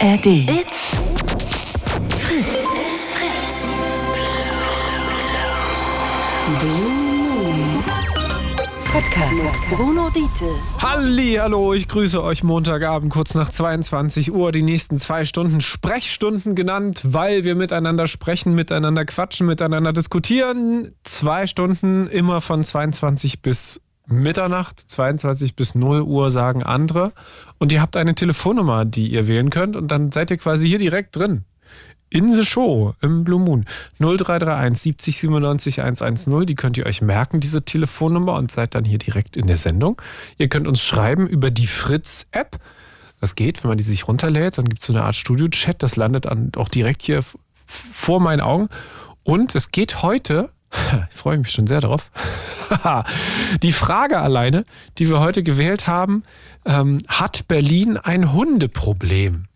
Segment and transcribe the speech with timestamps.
[0.00, 0.26] ARD.
[0.26, 0.94] It's
[2.14, 2.46] Fritz.
[2.46, 3.66] It's Fritz.
[6.60, 7.02] Blue
[7.34, 7.84] Moon.
[8.92, 10.54] Podcast mit Bruno Diete.
[10.80, 14.52] Halli, hallo, ich grüße euch Montagabend kurz nach 22 Uhr.
[14.52, 20.92] Die nächsten zwei Stunden Sprechstunden genannt, weil wir miteinander sprechen, miteinander quatschen, miteinander diskutieren.
[21.02, 27.12] Zwei Stunden immer von 22 bis Mitternacht, 22 bis 0 Uhr sagen andere.
[27.58, 30.78] Und ihr habt eine Telefonnummer, die ihr wählen könnt und dann seid ihr quasi hier
[30.78, 31.44] direkt drin.
[32.10, 33.66] In the Show im Blue Moon
[33.98, 36.46] 0331 70 97 110.
[36.46, 40.00] Die könnt ihr euch merken, diese Telefonnummer, und seid dann hier direkt in der Sendung.
[40.38, 42.58] Ihr könnt uns schreiben über die Fritz-App.
[43.20, 44.56] Das geht, wenn man die sich runterlädt.
[44.56, 45.82] Dann gibt es so eine Art Studio-Chat.
[45.82, 47.22] Das landet dann auch direkt hier
[47.66, 48.70] vor meinen Augen.
[49.22, 50.50] Und es geht heute
[51.10, 52.10] ich freue mich schon sehr darauf.
[53.62, 54.64] die Frage alleine,
[54.98, 56.22] die wir heute gewählt haben,
[56.64, 59.46] ähm, hat Berlin ein Hundeproblem?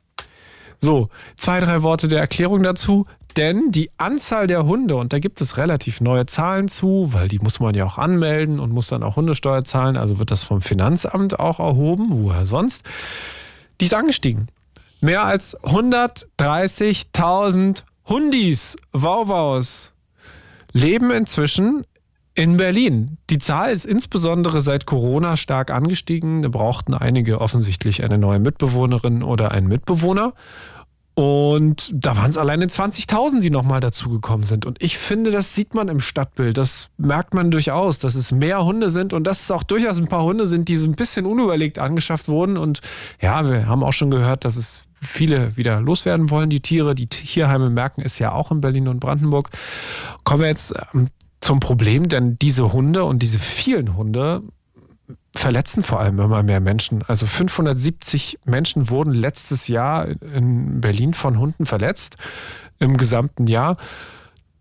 [0.79, 3.07] So, zwei, drei Worte der Erklärung dazu.
[3.37, 7.39] Denn die Anzahl der Hunde, und da gibt es relativ neue Zahlen zu, weil die
[7.39, 10.61] muss man ja auch anmelden und muss dann auch Hundesteuer zahlen, also wird das vom
[10.61, 12.85] Finanzamt auch erhoben, woher sonst,
[13.81, 14.49] die ist angestiegen.
[15.01, 19.92] Mehr als 130.000 Hundis, Wauwaus,
[20.73, 21.85] leben inzwischen
[22.35, 23.19] in Berlin.
[23.31, 26.43] Die Zahl ist insbesondere seit Corona stark angestiegen.
[26.43, 30.33] Da brauchten einige offensichtlich eine neue Mitbewohnerin oder einen Mitbewohner.
[31.15, 34.65] Und da waren es alleine 20.000, die nochmal dazugekommen sind.
[34.65, 36.57] Und ich finde, das sieht man im Stadtbild.
[36.57, 40.09] Das merkt man durchaus, dass es mehr Hunde sind und dass es auch durchaus ein
[40.09, 42.57] paar Hunde sind, die so ein bisschen unüberlegt angeschafft wurden.
[42.57, 42.81] Und
[43.21, 46.95] ja, wir haben auch schon gehört, dass es viele wieder loswerden wollen, die Tiere.
[46.95, 49.51] Die Tierheime merken es ja auch in Berlin und Brandenburg.
[50.25, 51.09] Kommen wir jetzt ähm,
[51.41, 54.43] zum Problem, denn diese Hunde und diese vielen Hunde
[55.35, 57.03] verletzen vor allem immer mehr Menschen.
[57.07, 62.17] Also 570 Menschen wurden letztes Jahr in Berlin von Hunden verletzt
[62.79, 63.77] im gesamten Jahr.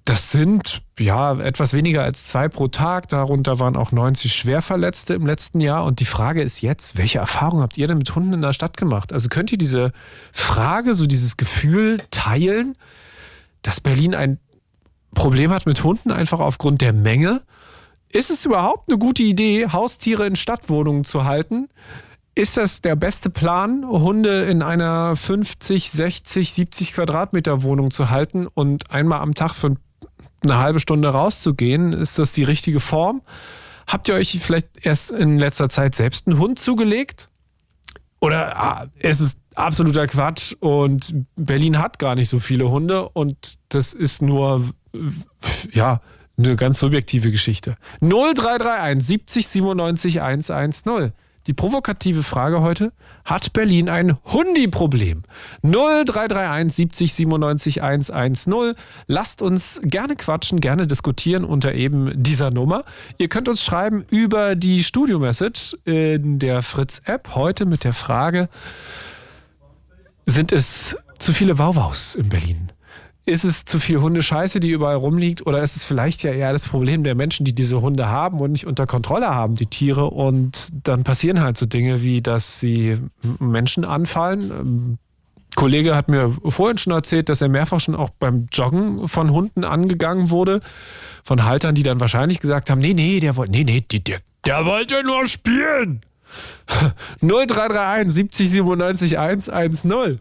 [0.05, 3.07] Das sind ja etwas weniger als zwei pro Tag.
[3.09, 5.85] Darunter waren auch 90 Schwerverletzte im letzten Jahr.
[5.85, 8.77] Und die Frage ist jetzt, welche Erfahrung habt ihr denn mit Hunden in der Stadt
[8.77, 9.13] gemacht?
[9.13, 9.91] Also könnt ihr diese
[10.33, 12.75] Frage, so dieses Gefühl teilen,
[13.61, 14.39] dass Berlin ein
[15.13, 17.41] Problem hat mit Hunden einfach aufgrund der Menge?
[18.11, 21.69] Ist es überhaupt eine gute Idee, Haustiere in Stadtwohnungen zu halten?
[22.33, 28.47] Ist das der beste Plan, Hunde in einer 50, 60, 70 Quadratmeter Wohnung zu halten
[28.47, 29.75] und einmal am Tag für
[30.43, 31.93] eine halbe Stunde rauszugehen?
[31.93, 33.21] Ist das die richtige Form?
[33.87, 37.29] Habt ihr euch vielleicht erst in letzter Zeit selbst einen Hund zugelegt?
[38.19, 43.55] Oder ah, ist es absoluter Quatsch und Berlin hat gar nicht so viele Hunde und
[43.69, 44.69] das ist nur,
[45.71, 46.01] ja,
[46.37, 47.77] eine ganz subjektive Geschichte.
[48.01, 51.11] 0331 70 97 110.
[51.47, 52.93] Die provokative Frage heute:
[53.25, 55.23] Hat Berlin ein Hundi-Problem?
[55.63, 58.75] 0331 70 97 110.
[59.07, 62.83] Lasst uns gerne quatschen, gerne diskutieren unter eben dieser Nummer.
[63.17, 68.47] Ihr könnt uns schreiben über die Studio-Message in der Fritz-App heute mit der Frage:
[70.25, 72.70] Sind es zu viele Wauwaus in Berlin?
[73.25, 76.67] Ist es zu viel Hundescheiße, die überall rumliegt, oder ist es vielleicht ja eher das
[76.67, 80.69] Problem der Menschen, die diese Hunde haben und nicht unter Kontrolle haben, die Tiere, und
[80.87, 82.97] dann passieren halt so Dinge wie, dass sie
[83.39, 84.51] Menschen anfallen.
[84.51, 84.99] Ein
[85.55, 89.63] Kollege hat mir vorhin schon erzählt, dass er mehrfach schon auch beim Joggen von Hunden
[89.65, 90.61] angegangen wurde,
[91.23, 94.65] von Haltern, die dann wahrscheinlich gesagt haben, nee, nee, der wollte, nee, nee, der, der
[94.65, 96.01] wollte nur spielen.
[97.21, 100.19] 0331 70 97 110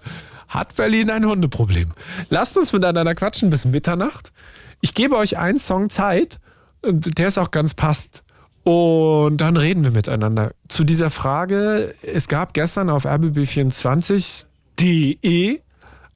[0.51, 1.91] hat Berlin ein Hundeproblem.
[2.29, 4.33] Lasst uns miteinander quatschen bis Mitternacht.
[4.81, 6.41] Ich gebe euch einen Song Zeit,
[6.83, 8.23] der ist auch ganz passend.
[8.65, 10.53] Und dann reden wir miteinander.
[10.69, 15.61] Zu dieser Frage, es gab gestern auf rbb24.de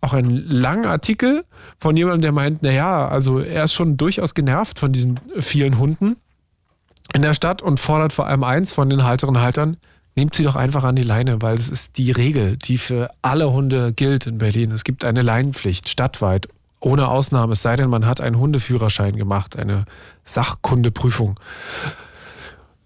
[0.00, 1.44] auch einen langen Artikel
[1.78, 6.16] von jemandem, der meint, naja, also er ist schon durchaus genervt von diesen vielen Hunden
[7.14, 9.78] in der Stadt und fordert vor allem eins von den Halterinnen und Haltern,
[10.16, 13.52] nehmt sie doch einfach an die Leine, weil es ist die Regel, die für alle
[13.52, 14.70] Hunde gilt in Berlin.
[14.70, 16.48] Es gibt eine Leinenpflicht stadtweit,
[16.80, 19.86] ohne Ausnahme, es sei denn, man hat einen Hundeführerschein gemacht, eine
[20.24, 21.40] Sachkundeprüfung.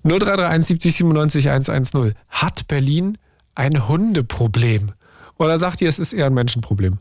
[0.04, 2.14] 0331 70 97 110.
[2.28, 3.18] Hat Berlin
[3.54, 4.92] ein Hundeproblem?
[5.36, 6.98] Oder sagt ihr, es ist eher ein Menschenproblem?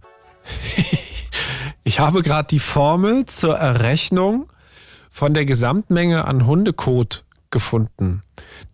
[1.84, 4.52] ich habe gerade die Formel zur Errechnung
[5.10, 8.24] von der Gesamtmenge an Hundekot gefunden.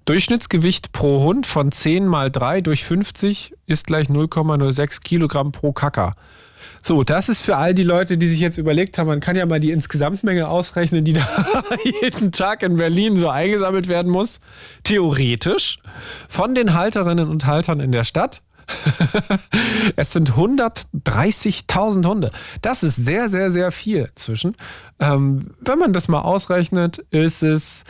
[0.05, 6.13] Durchschnittsgewicht pro Hund von 10 mal 3 durch 50 ist gleich 0,06 Kilogramm pro Kacker.
[6.81, 9.45] So, das ist für all die Leute, die sich jetzt überlegt haben, man kann ja
[9.45, 11.25] mal die Insgesamtmenge ausrechnen, die da
[12.01, 14.41] jeden Tag in Berlin so eingesammelt werden muss.
[14.83, 15.79] Theoretisch
[16.27, 18.41] von den Halterinnen und Haltern in der Stadt
[19.95, 22.31] es sind 130.000 Hunde.
[22.61, 24.55] Das ist sehr, sehr, sehr viel zwischen.
[24.99, 27.83] Ähm, wenn man das mal ausrechnet, ist es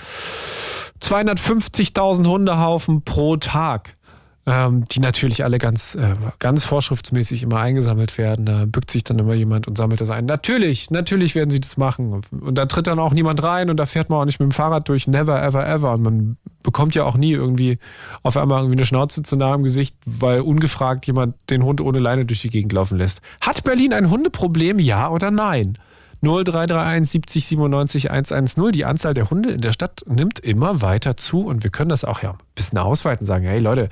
[1.03, 3.97] 250.000 Hundehaufen pro Tag
[4.45, 8.45] ähm, die natürlich alle ganz, äh, ganz vorschriftsmäßig immer eingesammelt werden.
[8.45, 10.25] Da bückt sich dann immer jemand und sammelt das ein.
[10.25, 12.21] Natürlich, natürlich werden sie das machen.
[12.31, 14.51] Und da tritt dann auch niemand rein und da fährt man auch nicht mit dem
[14.51, 15.07] Fahrrad durch.
[15.07, 15.93] Never, ever, ever.
[15.93, 17.77] Und man bekommt ja auch nie irgendwie
[18.21, 21.99] auf einmal irgendwie eine Schnauze zu nah im Gesicht, weil ungefragt jemand den Hund ohne
[21.99, 23.21] Leine durch die Gegend laufen lässt.
[23.39, 25.77] Hat Berlin ein Hundeproblem, ja oder nein?
[26.23, 28.71] 0331 70 97 110.
[28.71, 32.05] Die Anzahl der Hunde in der Stadt nimmt immer weiter zu und wir können das
[32.05, 33.89] auch ja ein bisschen ausweiten, sagen, hey Leute,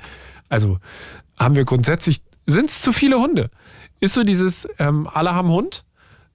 [0.48, 0.78] also
[1.38, 3.50] haben wir grundsätzlich, sind es zu viele Hunde?
[4.00, 5.84] Ist so dieses, ähm, alle haben Hund?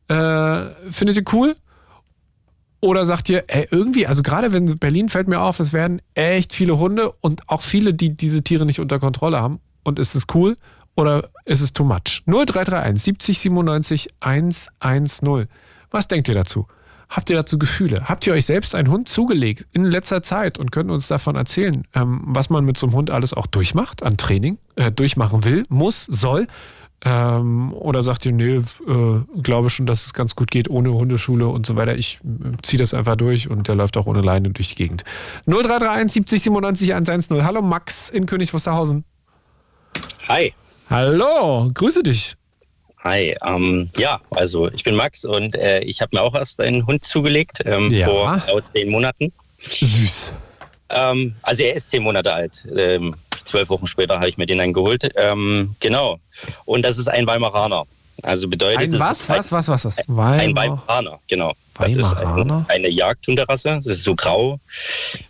[0.07, 1.55] Äh, findet ihr cool?
[2.79, 6.53] Oder sagt ihr, ey, irgendwie, also gerade wenn Berlin fällt mir auf, es werden echt
[6.53, 9.59] viele Hunde und auch viele, die diese Tiere nicht unter Kontrolle haben.
[9.83, 10.57] Und ist es cool
[10.95, 12.23] oder ist es too much?
[12.27, 15.47] 0331 70 97 110.
[15.91, 16.67] Was denkt ihr dazu?
[17.09, 18.09] Habt ihr dazu Gefühle?
[18.09, 21.87] Habt ihr euch selbst einen Hund zugelegt in letzter Zeit und könnt uns davon erzählen,
[21.93, 25.65] ähm, was man mit so einem Hund alles auch durchmacht an Training, äh, durchmachen will,
[25.69, 26.47] muss, soll?
[27.05, 31.47] Ähm, oder sagt ihr, nee, äh, glaube schon, dass es ganz gut geht ohne Hundeschule
[31.47, 31.95] und so weiter.
[31.95, 35.03] Ich äh, ziehe das einfach durch und der läuft auch ohne Leine durch die Gegend.
[35.45, 37.43] 0331 70 97 110.
[37.43, 39.05] Hallo Max in König Wusterhausen.
[40.27, 40.53] Hi.
[40.89, 42.35] Hallo, grüße dich.
[43.03, 46.85] Hi, ähm, ja, also ich bin Max und äh, ich habe mir auch erst einen
[46.85, 48.07] Hund zugelegt ähm, ja.
[48.07, 49.31] vor genau zehn Monaten.
[49.59, 50.33] Süß.
[50.89, 52.65] Ähm, also er ist zehn Monate alt.
[52.75, 53.15] Ähm,
[53.45, 55.11] zwölf Wochen später habe ich mir den dann geholt.
[55.15, 56.19] Ähm, genau.
[56.65, 57.83] Und das ist ein Weimaraner.
[58.23, 59.97] Also bedeutet ein was, was, was, was, was?
[60.07, 61.53] Weimar ein Weimaraner, genau.
[61.75, 62.65] Weimaraner?
[62.67, 63.75] Eine, eine Jagdhunderasse.
[63.83, 64.59] Das ist so grau.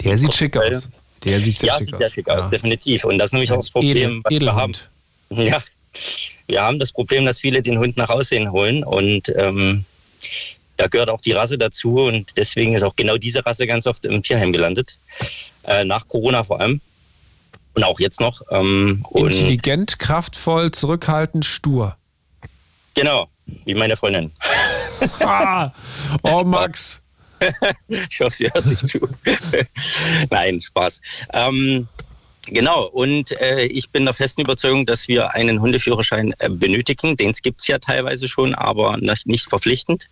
[0.04, 0.90] Der sieht schick aus.
[1.24, 2.00] Der sieht sehr ja, schick sieht aus.
[2.00, 2.50] Sehr schick aus, ja.
[2.50, 3.04] definitiv.
[3.04, 4.74] Und das ist nämlich auch das Problem, Edel, was wir haben.
[5.30, 5.62] Ja,
[6.48, 9.86] wir haben das Problem, dass viele den Hund nach Aussehen holen und ähm,
[10.78, 14.06] da gehört auch die Rasse dazu und deswegen ist auch genau diese Rasse ganz oft
[14.06, 14.98] im Tierheim gelandet.
[15.64, 16.82] Äh, nach Corona vor allem.
[17.74, 18.42] Und auch jetzt noch.
[18.52, 21.98] Ähm, Intelligent, kraftvoll, zurückhaltend, stur.
[22.94, 23.28] Genau,
[23.66, 24.32] wie meine Freundin.
[25.20, 25.72] ah,
[26.24, 27.02] oh, Max.
[27.88, 29.08] ich hoffe, sie hört nicht zu.
[30.32, 31.02] Nein, Spaß.
[31.34, 31.88] Ähm,
[32.50, 37.18] Genau, und äh, ich bin der festen Überzeugung, dass wir einen Hundeführerschein äh, benötigen.
[37.18, 40.08] Den gibt es ja teilweise schon, aber nicht verpflichtend.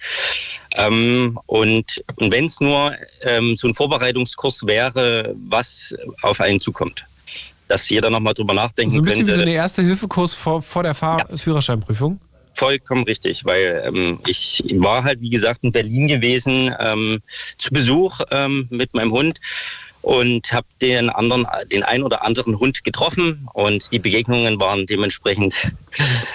[0.75, 7.05] Ähm, und und wenn es nur ähm, so ein Vorbereitungskurs wäre, was auf einen zukommt.
[7.67, 8.95] Dass jeder nochmal drüber nachdenken könnte.
[8.95, 9.31] So ein bisschen könnte.
[9.31, 11.37] wie so eine erste Hilfekurs vor, vor der Fahr ja.
[11.37, 12.19] Führerscheinprüfung?
[12.53, 17.21] Vollkommen richtig, weil ähm, ich war halt, wie gesagt, in Berlin gewesen ähm,
[17.57, 19.39] zu Besuch ähm, mit meinem Hund
[20.06, 25.72] und habe den anderen, den ein oder anderen Hund getroffen und die Begegnungen waren dementsprechend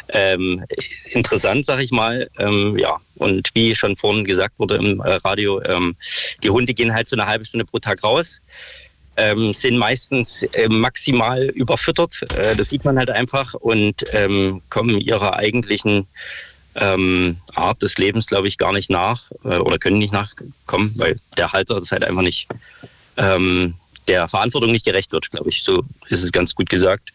[0.09, 0.65] ähm,
[1.11, 2.29] interessant, sag ich mal.
[2.41, 5.95] Ähm, ja, und wie schon vorhin gesagt wurde im äh, Radio, ähm,
[6.43, 8.41] die Hunde gehen halt so eine halbe Stunde pro Tag raus.
[9.17, 12.23] Ähm, sind meistens äh, maximal überfüttert.
[12.35, 16.09] Äh, das sieht man halt einfach und ähm, kommen ihrer eigentlichen
[16.75, 21.21] ähm, Art des Lebens, glaube ich, gar nicht nach äh, oder können nicht nachkommen, weil
[21.37, 22.49] der Halter das halt einfach nicht
[23.21, 23.75] ähm,
[24.09, 25.63] der Verantwortung nicht gerecht wird, glaube ich.
[25.63, 27.13] So ist es ganz gut gesagt.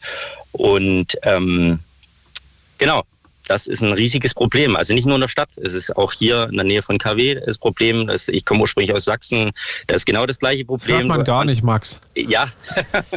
[0.53, 1.79] Und ähm,
[2.77, 3.03] genau,
[3.47, 4.75] das ist ein riesiges Problem.
[4.75, 7.41] Also nicht nur in der Stadt, es ist auch hier in der Nähe von KW
[7.45, 8.07] das Problem.
[8.07, 9.51] Das, ich komme ursprünglich aus Sachsen,
[9.87, 10.95] da ist genau das gleiche Problem.
[10.95, 11.99] Das hört man gar nicht, Max.
[12.15, 12.47] Ja,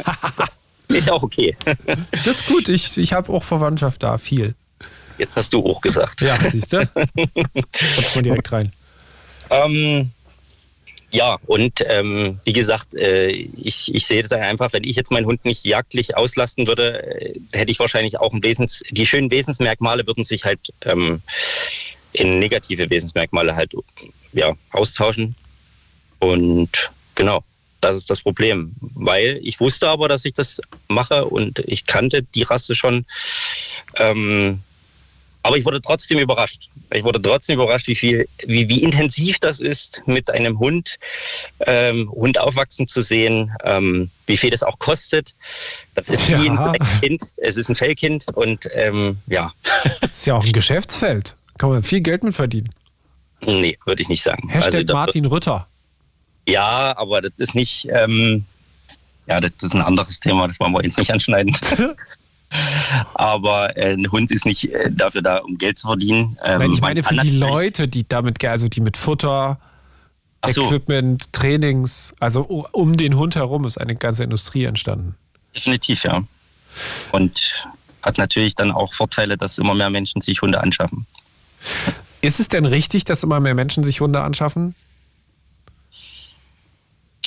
[0.87, 1.55] ist auch okay.
[2.11, 4.55] Das ist gut, ich, ich habe auch Verwandtschaft da, viel.
[5.17, 6.21] Jetzt hast du auch gesagt.
[6.21, 6.87] Ja, siehst du?
[7.95, 8.71] Kommst mal direkt rein.
[9.49, 10.11] Ähm,
[11.11, 15.25] ja, und ähm, wie gesagt, äh, ich, ich sehe das einfach, wenn ich jetzt meinen
[15.25, 20.05] Hund nicht jagdlich auslasten würde, äh, hätte ich wahrscheinlich auch ein Wesens, die schönen Wesensmerkmale
[20.05, 21.21] würden sich halt ähm,
[22.13, 23.73] in negative Wesensmerkmale halt
[24.33, 25.35] ja, austauschen.
[26.19, 27.43] Und genau,
[27.81, 28.75] das ist das Problem.
[28.79, 33.05] Weil ich wusste aber, dass ich das mache und ich kannte die Rasse schon.
[33.97, 34.61] Ähm,
[35.49, 36.69] aber ich wurde trotzdem überrascht.
[36.93, 40.99] Ich wurde trotzdem überrascht, wie viel, wie, wie intensiv das ist, mit einem Hund,
[41.65, 45.33] ähm, Hund aufwachsen zu sehen, ähm, wie viel das auch kostet.
[45.95, 46.39] Das ist ja.
[46.39, 47.23] wie ein Kind.
[47.37, 49.51] Es ist ein Fellkind und ähm, ja.
[50.01, 51.35] Das ist ja auch ein Geschäftsfeld.
[51.57, 52.69] Kann man viel Geld mit verdienen.
[53.41, 54.49] Nee, würde ich nicht sagen.
[54.49, 55.67] Hashtag also, Martin Rütter.
[56.47, 58.45] Ja, aber das ist nicht, ähm,
[59.25, 61.57] ja, das ist ein anderes Thema, das wollen wir jetzt nicht anschneiden.
[63.13, 66.37] Aber äh, ein Hund ist nicht äh, dafür da, um Geld zu verdienen.
[66.43, 69.59] Ähm, Nein, ich meine für die Leute, die damit, also die mit Futter,
[70.47, 70.63] so.
[70.63, 72.41] Equipment, Trainings, also
[72.71, 75.15] um den Hund herum ist eine ganze Industrie entstanden.
[75.53, 76.23] Definitiv, ja.
[77.11, 77.65] Und
[78.01, 81.05] hat natürlich dann auch Vorteile, dass immer mehr Menschen sich Hunde anschaffen.
[82.21, 84.75] Ist es denn richtig, dass immer mehr Menschen sich Hunde anschaffen?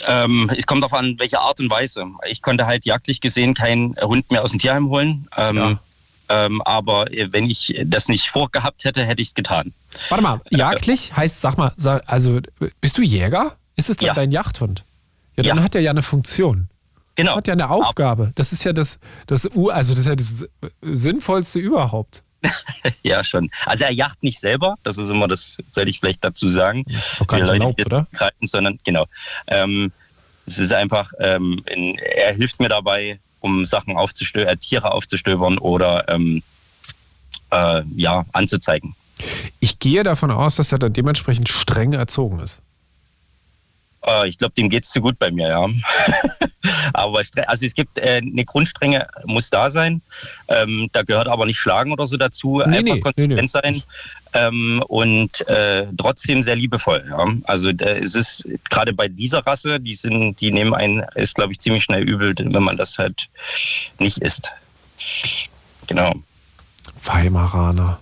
[0.07, 2.07] Ähm, es kommt darauf an, welche Art und Weise.
[2.29, 5.29] Ich konnte halt jagdlich gesehen keinen Hund mehr aus dem Tierheim holen.
[5.37, 5.79] Ähm, ja.
[6.29, 9.73] ähm, aber wenn ich das nicht vorgehabt hätte, hätte ich es getan.
[10.09, 11.73] Warte mal, jagdlich heißt, sag mal,
[12.07, 12.41] also
[12.81, 13.57] bist du Jäger?
[13.77, 14.15] Ist es dann ja.
[14.15, 14.85] dein Jagdhund?
[15.37, 15.63] Ja, dann ja.
[15.63, 16.69] hat er ja eine Funktion.
[17.15, 17.37] Genau.
[17.37, 18.33] Hat ja eine Aufgabe.
[18.35, 20.47] Das ist ja das, das, also das, ist ja das
[20.81, 22.23] Sinnvollste überhaupt.
[23.03, 23.51] ja, schon.
[23.67, 26.85] Also er jacht nicht selber, das ist immer das, sollte ich vielleicht dazu sagen.
[26.87, 28.07] Das ist doch ganz erlaubt, oder?
[28.13, 29.07] Greifen, sondern genau.
[29.47, 29.93] Ähm,
[30.47, 35.59] es ist einfach, ähm, in, er hilft mir dabei, um Sachen aufzustöbern, äh, Tiere aufzustöbern
[35.59, 36.43] oder ähm,
[37.51, 38.95] äh, ja, anzuzeigen.
[39.61, 42.63] Ich gehe davon aus, dass er dann dementsprechend streng erzogen ist.
[44.07, 45.69] Äh, ich glaube, dem geht es zu gut bei mir, ja.
[46.93, 50.03] aber also es gibt äh, eine Grundstrenge, muss da sein.
[50.49, 52.63] Ähm, da gehört aber nicht Schlagen oder so dazu.
[52.67, 53.83] Nee, Einfach nee, konsequent nee, sein.
[54.35, 57.05] Ähm, und äh, trotzdem sehr liebevoll.
[57.09, 57.27] Ja.
[57.45, 61.53] Also äh, es ist gerade bei dieser Rasse, die sind, die nehmen einen, ist glaube
[61.53, 63.29] ich ziemlich schnell übel, wenn man das halt
[63.99, 64.51] nicht isst.
[65.87, 66.15] Genau.
[67.05, 68.01] Weimaraner.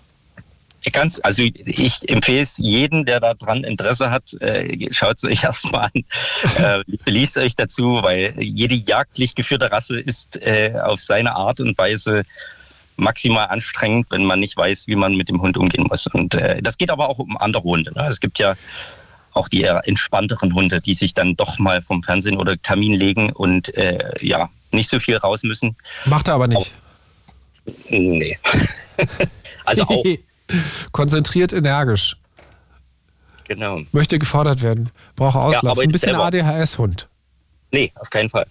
[0.92, 5.90] Ganz, also ich empfehle es jedem, der daran Interesse hat, äh, schaut es euch erstmal
[5.92, 6.04] an,
[6.56, 11.76] äh, liest euch dazu, weil jede jagdlich geführte Rasse ist äh, auf seine Art und
[11.76, 12.22] Weise
[12.96, 16.06] maximal anstrengend, wenn man nicht weiß, wie man mit dem Hund umgehen muss.
[16.06, 17.92] Und äh, das geht aber auch um andere Hunde.
[17.94, 18.06] Ne?
[18.06, 18.54] Es gibt ja
[19.32, 23.32] auch die eher entspannteren Hunde, die sich dann doch mal vom Fernsehen oder Kamin legen
[23.32, 25.76] und äh, ja, nicht so viel raus müssen.
[26.06, 26.58] Macht er aber nicht.
[26.58, 28.38] Auch, nee.
[29.64, 30.04] also auch.
[30.92, 32.16] Konzentriert, energisch.
[33.44, 33.80] Genau.
[33.92, 34.90] Möchte gefordert werden.
[35.16, 35.78] Braucht Auslauf.
[35.78, 37.08] Ja, ein bisschen ADHS-Hund.
[37.72, 38.46] Nee, auf keinen Fall.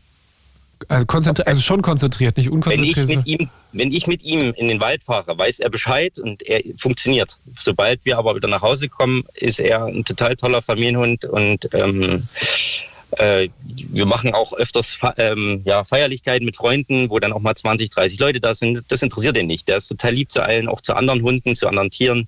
[0.88, 3.08] Also, konzentri also schon konzentriert, nicht unkonzentriert.
[3.08, 6.18] Wenn ich, mit ihm, wenn ich mit ihm in den Wald fahre, weiß er Bescheid
[6.20, 7.38] und er funktioniert.
[7.60, 12.28] Sobald wir aber wieder nach Hause kommen, ist er ein total toller Familienhund und ähm,
[13.12, 17.90] äh, wir machen auch öfters ähm, ja, Feierlichkeiten mit Freunden, wo dann auch mal 20,
[17.90, 18.84] 30 Leute da sind.
[18.90, 19.68] Das interessiert ihn nicht.
[19.68, 22.28] Der ist total lieb zu allen, auch zu anderen Hunden, zu anderen Tieren.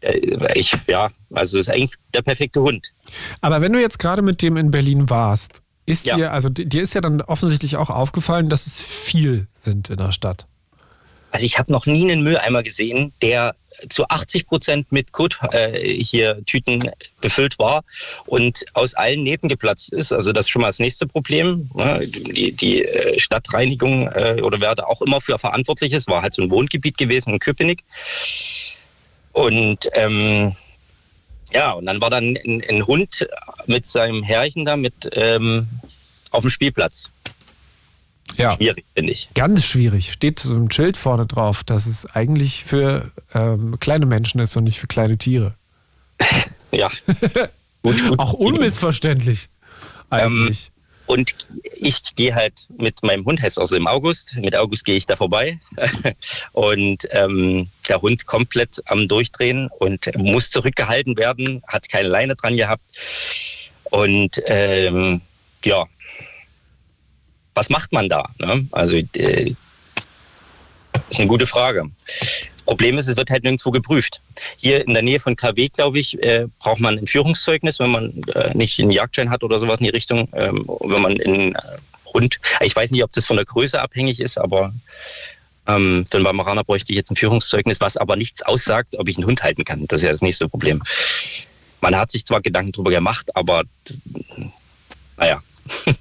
[0.00, 0.20] Äh,
[0.54, 2.92] ich, ja, also ist eigentlich der perfekte Hund.
[3.40, 6.16] Aber wenn du jetzt gerade mit dem in Berlin warst, ist ja.
[6.16, 10.12] dir, also dir ist ja dann offensichtlich auch aufgefallen, dass es viel sind in der
[10.12, 10.46] Stadt.
[11.30, 13.54] Also ich habe noch nie einen Mülleimer gesehen, der
[13.88, 17.84] zu 80 Prozent mit Kot äh, hier Tüten befüllt war
[18.26, 20.12] und aus allen Nähten geplatzt ist.
[20.12, 21.70] Also das ist schon mal das nächste Problem.
[21.74, 22.06] Ne?
[22.06, 26.34] Die, die äh, Stadtreinigung äh, oder wer da auch immer für verantwortlich ist, war halt
[26.34, 27.84] so ein Wohngebiet gewesen in Köpenick.
[29.32, 30.56] Und ähm,
[31.52, 33.28] ja, und dann war dann ein, ein Hund
[33.66, 35.68] mit seinem Herrchen da mit ähm,
[36.30, 37.10] auf dem Spielplatz.
[38.36, 38.52] Ja.
[38.52, 39.28] Schwierig, finde ich.
[39.34, 40.12] Ganz schwierig.
[40.12, 44.64] Steht so ein Schild vorne drauf, dass es eigentlich für ähm, kleine Menschen ist und
[44.64, 45.54] nicht für kleine Tiere.
[46.70, 46.88] ja.
[47.82, 48.18] gut, gut.
[48.18, 49.48] Auch unmissverständlich.
[50.10, 50.66] Eigentlich.
[50.66, 50.72] Ähm,
[51.08, 51.34] und
[51.80, 55.16] ich gehe halt mit meinem Hund, heißt also im August, mit August gehe ich da
[55.16, 55.58] vorbei.
[56.52, 62.58] und ähm, der Hund komplett am Durchdrehen und muss zurückgehalten werden, hat keine Leine dran
[62.58, 62.84] gehabt.
[63.84, 65.22] Und ähm,
[65.64, 65.86] ja,
[67.58, 68.24] was macht man da?
[68.38, 68.66] Ne?
[68.70, 69.54] Also äh,
[71.10, 71.90] ist eine gute Frage.
[72.64, 74.20] Problem ist, es wird halt nirgendwo geprüft.
[74.56, 78.22] Hier in der Nähe von KW, glaube ich, äh, braucht man ein Führungszeugnis, wenn man
[78.34, 80.28] äh, nicht einen Jagdschein hat oder sowas in die Richtung.
[80.34, 81.58] Ähm, wenn man in äh,
[82.14, 84.72] Hund, ich weiß nicht, ob das von der Größe abhängig ist, aber
[85.66, 89.16] ähm, für einen Weimaraner bräuchte ich jetzt ein Führungszeugnis, was aber nichts aussagt, ob ich
[89.16, 89.86] einen Hund halten kann.
[89.88, 90.82] Das ist ja das nächste Problem.
[91.80, 93.64] Man hat sich zwar Gedanken darüber gemacht, aber
[95.16, 95.42] naja.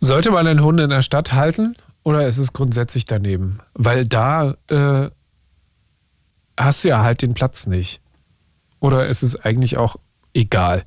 [0.00, 3.60] Sollte man einen Hund in der Stadt halten oder ist es grundsätzlich daneben?
[3.74, 5.10] Weil da äh,
[6.58, 8.00] hast du ja halt den Platz nicht.
[8.80, 9.96] Oder ist es eigentlich auch
[10.32, 10.84] egal?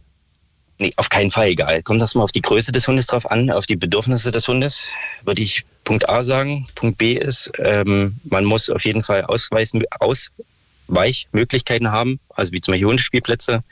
[0.80, 1.84] Nee, auf keinen Fall egal.
[1.84, 4.88] Kommt das mal auf die Größe des Hundes drauf an, auf die Bedürfnisse des Hundes,
[5.24, 6.68] würde ich Punkt A sagen.
[6.74, 12.72] Punkt B ist, ähm, man muss auf jeden Fall Ausweis, Ausweichmöglichkeiten haben, also wie zum
[12.72, 13.64] Beispiel Hundespielplätze,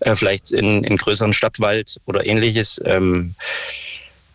[0.00, 2.80] äh, vielleicht in, in größeren Stadtwald oder ähnliches.
[2.84, 3.34] Ähm,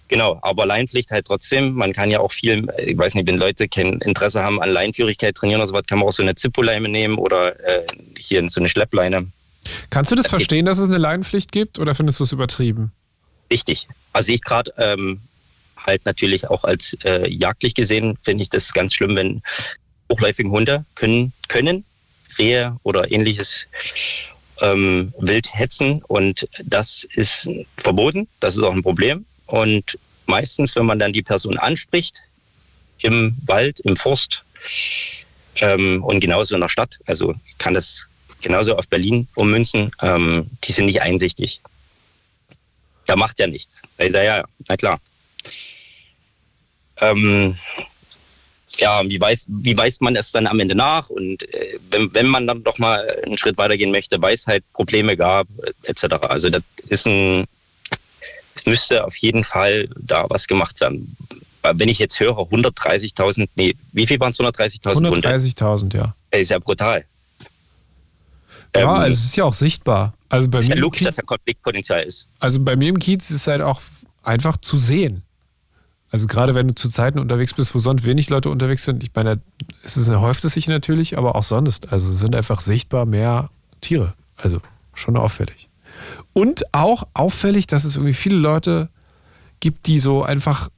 [0.10, 1.74] Genau, aber Leinpflicht halt trotzdem.
[1.74, 5.36] Man kann ja auch viel, ich weiß nicht, wenn Leute kein Interesse haben an Leinführigkeit
[5.36, 7.86] trainieren oder so was, kann man auch so eine Zippo-Leine nehmen oder äh,
[8.18, 9.28] hier so eine Schleppleine.
[9.90, 12.92] Kannst du das verstehen, dass es eine Leinpflicht gibt oder findest du es übertrieben?
[13.50, 13.88] Richtig.
[14.12, 15.22] Also ich gerade ähm,
[15.78, 19.42] halt natürlich auch als äh, jagdlich gesehen finde ich das ganz schlimm, wenn
[20.12, 21.86] hochläufige Hunde können, können
[22.38, 23.68] Rehe oder ähnliches
[24.62, 28.28] ähm, wild hetzen und das ist verboten.
[28.40, 29.26] Das ist auch ein Problem.
[29.54, 32.24] Und meistens, wenn man dann die Person anspricht,
[33.02, 34.44] im Wald, im Forst
[35.58, 36.98] ähm, und genauso in der Stadt.
[37.06, 38.02] Also kann das
[38.42, 39.92] genauso auf Berlin ummünzen.
[40.02, 41.62] Ähm, die sind nicht einsichtig.
[43.06, 43.84] Da macht ja nichts.
[43.98, 45.00] Da ist er ja, na klar.
[46.98, 47.56] Ähm,
[48.80, 51.12] ja, wie weiß, wie weiß man es dann am Ende nach?
[51.12, 54.64] Und äh, wenn, wenn man dann doch mal einen Schritt weitergehen möchte, weil es halt
[54.74, 56.06] Probleme gab, äh, etc.
[56.28, 57.46] Also das ist ein,
[58.56, 61.16] es müsste auf jeden Fall da was gemacht werden.
[61.74, 64.40] Wenn ich jetzt höre, 130.000, nee, wie viel waren es?
[64.40, 66.14] 130.000 130.000, ja.
[66.32, 67.06] Das ist ja brutal.
[68.76, 70.14] Ja, Ähm, also es ist ja auch sichtbar.
[70.30, 72.28] Also bei, ist mir ja im logisch, Kiez, dass da Konfliktpotenzial ist.
[72.40, 73.82] also bei mir im Kiez ist es halt auch
[74.24, 75.24] einfach zu sehen.
[76.12, 79.10] Also gerade wenn du zu Zeiten unterwegs bist, wo sonst wenig Leute unterwegs sind, ich
[79.16, 79.42] meine,
[79.84, 81.92] es ist, häuft es sich natürlich, aber auch sonst.
[81.92, 83.50] Also es sind einfach sichtbar mehr
[83.82, 84.14] Tiere.
[84.38, 84.60] Also
[84.94, 85.70] schon auffällig.
[86.34, 88.90] Und auch auffällig, dass es irgendwie viele Leute
[89.60, 90.70] gibt, die so einfach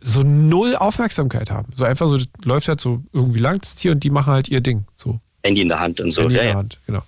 [0.00, 1.72] so null Aufmerksamkeit haben.
[1.74, 4.60] So einfach so, läuft halt so irgendwie lang das Tier und die machen halt ihr
[4.60, 4.84] Ding.
[4.94, 6.22] So, Handy in der Hand und so.
[6.22, 6.56] Handy in Ja, der ja.
[6.58, 7.02] Hand, genau.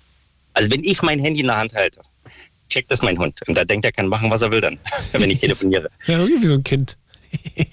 [0.53, 2.01] Also wenn ich mein Handy in der Hand halte,
[2.69, 3.39] checkt das mein Hund.
[3.47, 4.77] Und da denkt er, kann machen, was er will dann,
[5.13, 5.89] wenn ich telefoniere.
[6.05, 6.97] Ja, irgendwie wie so ein Kind.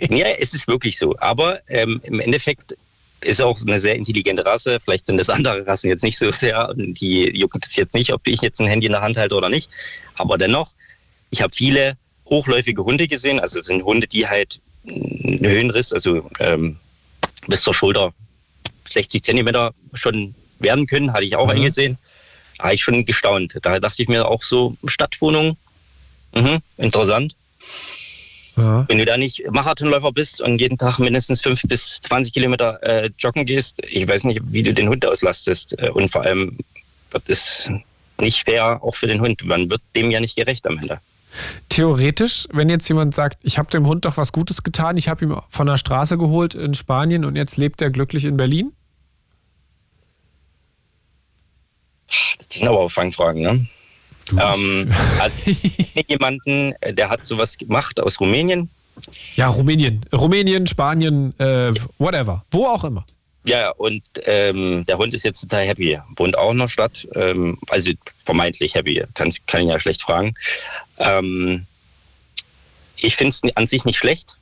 [0.09, 1.17] Ja, es ist wirklich so.
[1.19, 2.77] Aber ähm, im Endeffekt
[3.21, 4.79] ist auch eine sehr intelligente Rasse.
[4.85, 6.73] Vielleicht sind das andere Rassen jetzt nicht so sehr.
[6.77, 9.49] Die juckt es jetzt nicht, ob ich jetzt ein Handy in der Hand halte oder
[9.49, 9.71] nicht.
[10.17, 10.73] Aber dennoch,
[11.31, 11.97] ich habe viele
[12.27, 13.41] hochläufige Hunde gesehen.
[13.41, 16.77] Also es sind Hunde, die halt einen Höhenriss, also ähm,
[17.47, 18.13] bis zur Schulter
[18.89, 21.13] 60 Zentimeter schon werden können.
[21.13, 21.53] Hatte ich auch Mhm.
[21.53, 21.99] eingesehen.
[22.59, 23.57] Da habe ich schon gestaunt.
[23.63, 25.57] Da dachte ich mir auch so, Stadtwohnung,
[26.35, 27.35] mhm, interessant.
[28.59, 28.85] Ja.
[28.89, 33.11] Wenn du da nicht Marathonläufer bist und jeden Tag mindestens fünf bis 20 Kilometer äh,
[33.19, 35.81] joggen gehst, ich weiß nicht, wie du den Hund auslastest.
[35.81, 36.59] Äh, Und vor allem,
[37.11, 37.71] das ist
[38.21, 39.45] nicht fair, auch für den Hund.
[39.45, 40.99] Man wird dem ja nicht gerecht am Ende.
[41.69, 45.25] Theoretisch, wenn jetzt jemand sagt, ich habe dem Hund doch was Gutes getan, ich habe
[45.25, 48.73] ihn von der Straße geholt in Spanien und jetzt lebt er glücklich in Berlin?
[52.39, 53.67] Das sind aber auch Fangfragen, ne?
[54.33, 55.35] Ähm, also
[56.07, 58.69] jemanden, äh, der hat sowas gemacht aus Rumänien.
[59.37, 60.01] ja, Rumänien.
[60.13, 62.45] Rumänien, Spanien, äh, whatever.
[62.51, 63.05] Wo auch immer.
[63.45, 65.99] Ja, und ähm, der Hund ist jetzt total happy.
[66.17, 67.09] Wohnt auch in der Stadt.
[67.15, 67.91] Ähm, also
[68.23, 69.03] vermeintlich happy.
[69.15, 70.35] Kann, kann ich ja schlecht fragen.
[70.99, 71.67] Ähm,
[72.97, 74.37] ich finde es an sich nicht schlecht.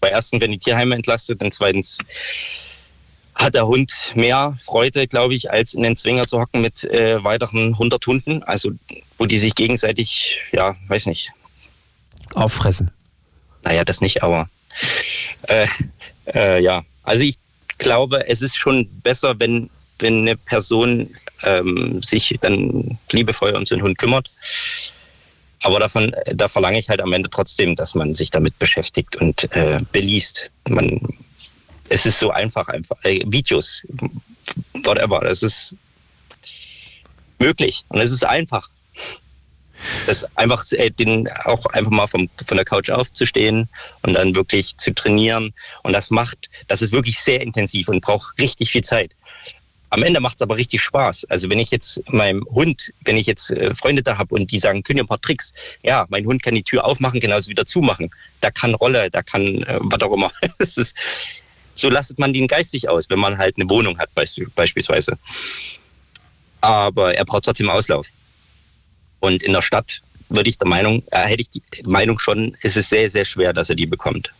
[0.00, 1.98] Bei erstens werden die Tierheime entlastet und zweitens
[3.38, 7.22] hat der Hund mehr Freude, glaube ich, als in den Zwinger zu hocken mit äh,
[7.22, 8.42] weiteren 100 Hunden.
[8.42, 8.72] Also
[9.16, 11.30] wo die sich gegenseitig, ja, weiß nicht,
[12.34, 12.90] Auffressen.
[13.64, 14.48] naja, das nicht, aber
[15.42, 15.66] äh,
[16.34, 16.84] äh, ja.
[17.04, 17.36] Also ich
[17.78, 21.08] glaube, es ist schon besser, wenn, wenn eine Person
[21.44, 24.30] ähm, sich dann liebevoll um so einen Hund kümmert.
[25.62, 29.50] Aber davon, da verlange ich halt am Ende trotzdem, dass man sich damit beschäftigt und
[29.54, 30.50] äh, beliest.
[30.68, 31.00] Man,
[31.88, 33.86] es ist so einfach, einfach äh, Videos,
[34.84, 35.22] whatever.
[35.24, 35.76] Es ist
[37.38, 38.68] möglich und es ist einfach.
[40.06, 43.68] Das einfach äh, den auch einfach mal vom, von der Couch aufzustehen
[44.02, 45.54] und dann wirklich zu trainieren.
[45.84, 49.14] Und das macht, das ist wirklich sehr intensiv und braucht richtig viel Zeit.
[49.90, 51.26] Am Ende macht es aber richtig Spaß.
[51.26, 54.58] Also wenn ich jetzt meinem Hund, wenn ich jetzt äh, Freunde da habe und die
[54.58, 55.54] sagen, können ihr ein paar Tricks?
[55.82, 58.10] Ja, mein Hund kann die Tür aufmachen, genauso wieder zumachen.
[58.40, 60.30] Da kann Rolle, da kann äh, was auch immer.
[60.58, 60.94] Es ist,
[61.78, 65.18] so lastet man den geistig aus, wenn man halt eine Wohnung hat beisp beispielsweise.
[66.60, 68.06] Aber er braucht trotzdem Auslauf.
[69.20, 72.76] Und in der Stadt würde ich der Meinung, äh, hätte ich die Meinung schon, es
[72.76, 74.30] ist sehr, sehr schwer, dass er die bekommt.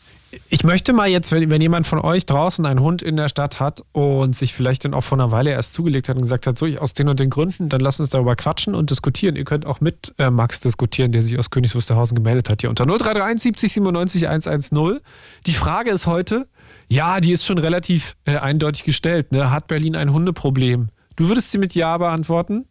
[0.50, 3.60] Ich möchte mal jetzt, wenn, wenn jemand von euch draußen einen Hund in der Stadt
[3.60, 6.58] hat und sich vielleicht dann auch vor einer Weile erst zugelegt hat und gesagt hat,
[6.58, 9.36] so ich aus den und den Gründen, dann lasst uns darüber quatschen und diskutieren.
[9.36, 12.68] Ihr könnt auch mit äh, Max diskutieren, der sich aus Königs Wusterhausen gemeldet hat, hier
[12.68, 15.00] unter 0331 70 97 110.
[15.46, 16.46] Die Frage ist heute,
[16.88, 19.32] ja, die ist schon relativ äh, eindeutig gestellt.
[19.32, 19.50] Ne?
[19.50, 20.88] Hat Berlin ein Hundeproblem?
[21.16, 22.66] Du würdest sie mit Ja beantworten?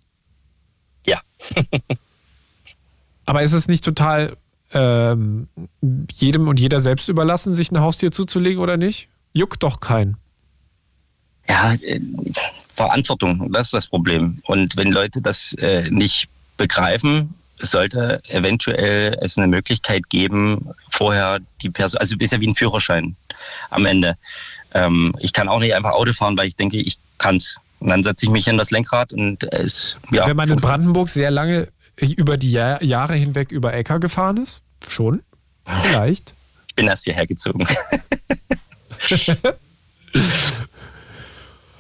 [1.06, 1.22] Ja.
[3.26, 4.36] Aber ist es nicht total
[4.72, 5.48] ähm,
[6.14, 9.10] jedem und jeder selbst überlassen, sich ein Haustier zuzulegen oder nicht?
[9.34, 10.18] Juckt doch keinen.
[11.48, 12.02] Ja, äh,
[12.76, 14.42] Verantwortung, das ist das Problem.
[14.46, 16.28] Und wenn Leute das äh, nicht
[16.58, 22.56] begreifen, sollte eventuell es eine Möglichkeit geben, vorher die Person, also ist ja wie ein
[22.56, 23.16] Führerschein
[23.70, 24.18] am Ende.
[24.74, 27.58] Ähm, ich kann auch nicht einfach Auto fahren, weil ich denke, ich kann's.
[27.80, 30.26] Und dann setze ich mich in das Lenkrad und es, ja.
[30.28, 31.68] Wenn man in Brandenburg sehr lange
[32.00, 35.22] über die Jahr Jahre hinweg über Äcker gefahren ist, schon,
[35.84, 36.34] vielleicht.
[36.68, 37.68] Ich bin erst hierher gezogen.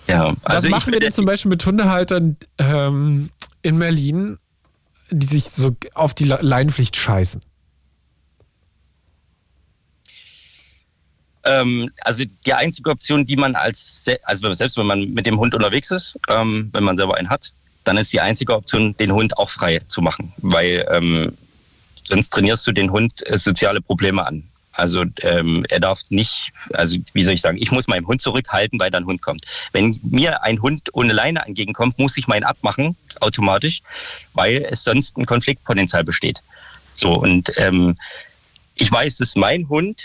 [0.07, 4.37] ja, Was also ich machen wir denn zum Beispiel mit Hundehaltern ähm, in Berlin,
[5.09, 7.41] die sich so auf die Le- Leinpflicht scheißen?
[11.47, 15.55] ähm, also die einzige Option, die man als, also selbst wenn man mit dem Hund
[15.55, 17.51] unterwegs ist, ähm, wenn man selber einen hat,
[17.85, 21.37] dann ist die einzige Option, den Hund auch frei zu machen, weil ähm,
[22.03, 24.43] sonst trainierst du den Hund äh, soziale Probleme an.
[24.77, 28.79] Also ähm, er darf nicht, also wie soll ich sagen, ich muss meinen Hund zurückhalten,
[28.79, 29.45] weil da ein Hund kommt.
[29.71, 33.81] Wenn mir ein Hund ohne Leine entgegenkommt, muss ich meinen abmachen, automatisch,
[34.33, 36.43] weil es sonst ein Konfliktpotenzial besteht.
[36.93, 37.97] So, und ähm,
[38.75, 40.03] ich weiß, dass mein Hund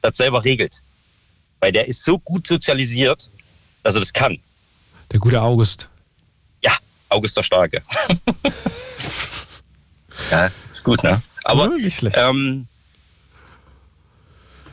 [0.00, 0.80] das selber regelt.
[1.60, 3.28] Weil der ist so gut sozialisiert,
[3.82, 4.38] dass er das kann.
[5.12, 5.86] Der gute August.
[6.64, 6.72] Ja,
[7.10, 7.82] August der Starke.
[10.30, 11.22] ja, ist gut, ne?
[11.44, 12.16] Aber Ja, nicht schlecht.
[12.18, 12.66] ähm,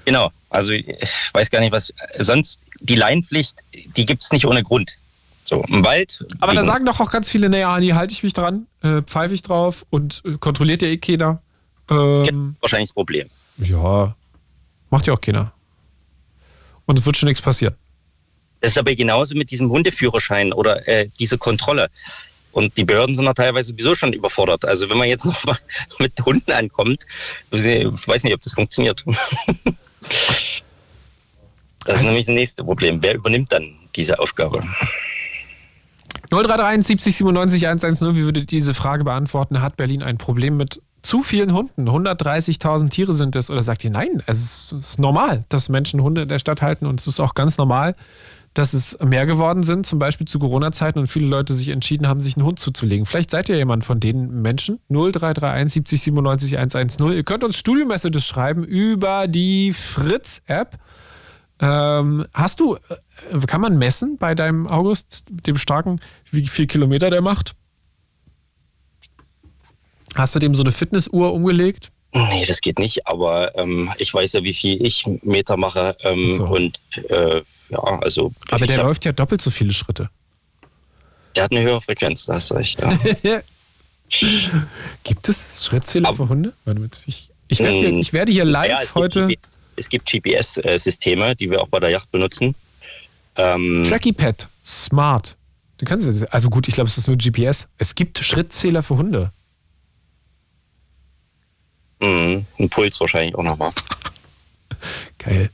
[0.05, 0.85] genau, also ich
[1.33, 3.57] weiß gar nicht, was sonst die Leinpflicht,
[3.95, 4.97] die gibt es nicht ohne Grund.
[5.43, 6.25] So, im Wald.
[6.39, 9.33] Aber da sagen doch auch ganz viele, naja, nee, halte ich mich dran, äh, pfeife
[9.35, 11.41] ich drauf und äh, kontrolliert ja eh keiner.
[11.89, 13.29] Ähm, wahrscheinlich das Problem.
[13.57, 14.15] ja,
[14.89, 15.53] macht ja auch keiner.
[16.87, 17.75] Und es wird schon nichts passieren.
[18.61, 21.89] Das ist aber genauso mit diesem Hundeführerschein oder äh, diese Kontrolle.
[22.51, 24.65] Und die Behörden sind da teilweise sowieso schon überfordert.
[24.65, 25.57] Also wenn man jetzt noch mal
[25.99, 27.05] mit Hunden ankommt,
[27.51, 29.05] ich weiß nicht, ob das funktioniert.
[31.85, 33.01] Das ist nämlich das nächste Problem.
[33.01, 34.63] Wer übernimmt dann diese Aufgabe?
[36.31, 39.61] 0331 70 97 110, wie würdet ihr diese Frage beantworten?
[39.61, 41.87] Hat Berlin ein Problem mit zu vielen Hunden?
[41.87, 43.51] 130.000 Tiere sind es.
[43.51, 46.99] Oder sagt ihr, nein, es ist normal, dass Menschen Hunde in der Stadt halten und
[46.99, 47.95] es ist auch ganz normal,
[48.55, 52.21] dass es mehr geworden sind, zum Beispiel zu Corona-Zeiten und viele Leute sich entschieden haben,
[52.21, 53.05] sich einen Hund zuzulegen.
[53.05, 54.79] Vielleicht seid ihr jemand von den Menschen.
[54.89, 57.11] 0331 70 97 110.
[57.11, 60.79] Ihr könnt uns Studio-Messages schreiben über die Fritz-App.
[61.59, 65.99] Ähm, hast du, äh, kann man messen bei deinem August, dem starken,
[66.31, 67.55] wie viel Kilometer der macht?
[70.15, 71.91] Hast du dem so eine Fitnessuhr umgelegt?
[72.15, 75.97] Nee, das geht nicht, aber ähm, ich weiß ja, wie viel ich Meter mache.
[76.01, 76.45] Ähm, So.
[76.45, 80.09] Und äh, ja, also Aber der hab, läuft ja doppelt so viele Schritte.
[81.35, 82.79] der hat eine höhere Frequenz, da hast du recht.
[83.23, 83.41] Ja.
[85.03, 86.53] Gibt es Schrittzähler Aber- für Hunde?
[87.05, 89.89] Ich, ich, werde hier, Mm, ich werde hier live Ja, es heute Gibt GPS, es
[89.89, 92.55] gibt GPS-Systeme, die wir auch bei der Yacht benutzen.
[93.35, 95.35] Ähm, Tracky Pad Smart.
[95.77, 97.67] Du kannst also gut, ich glaube, es ist nur GPS.
[97.77, 99.31] Es gibt Schrittzähler für Hunde.
[101.99, 103.71] Mh, ein Puls wahrscheinlich auch nochmal.
[105.17, 105.49] Geil.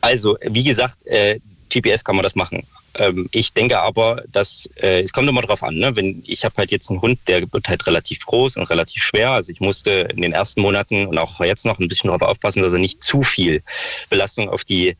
[0.00, 2.66] Also, wie gesagt, äh, GPS kann man das machen.
[2.94, 5.76] Ähm, ich denke aber, dass äh, es kommt immer drauf an.
[5.76, 5.94] Ne?
[5.94, 9.30] Wenn ich habe halt jetzt einen Hund, der wird halt relativ groß und relativ schwer.
[9.30, 12.62] Also ich musste in den ersten Monaten und auch jetzt noch ein bisschen darauf aufpassen,
[12.62, 13.62] dass er nicht zu viel
[14.08, 14.96] Belastung auf die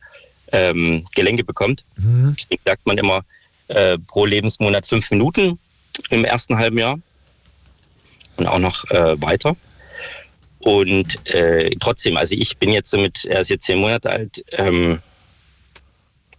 [0.53, 1.83] ähm, Gelenke bekommt.
[1.97, 2.35] Mhm.
[2.37, 3.25] Deswegen sagt man immer
[3.67, 5.59] äh, pro Lebensmonat fünf Minuten
[6.09, 6.97] im ersten halben Jahr
[8.37, 9.55] und auch noch äh, weiter.
[10.61, 14.99] Und äh, trotzdem, also ich bin jetzt mit, er ist jetzt zehn Monate alt, ähm,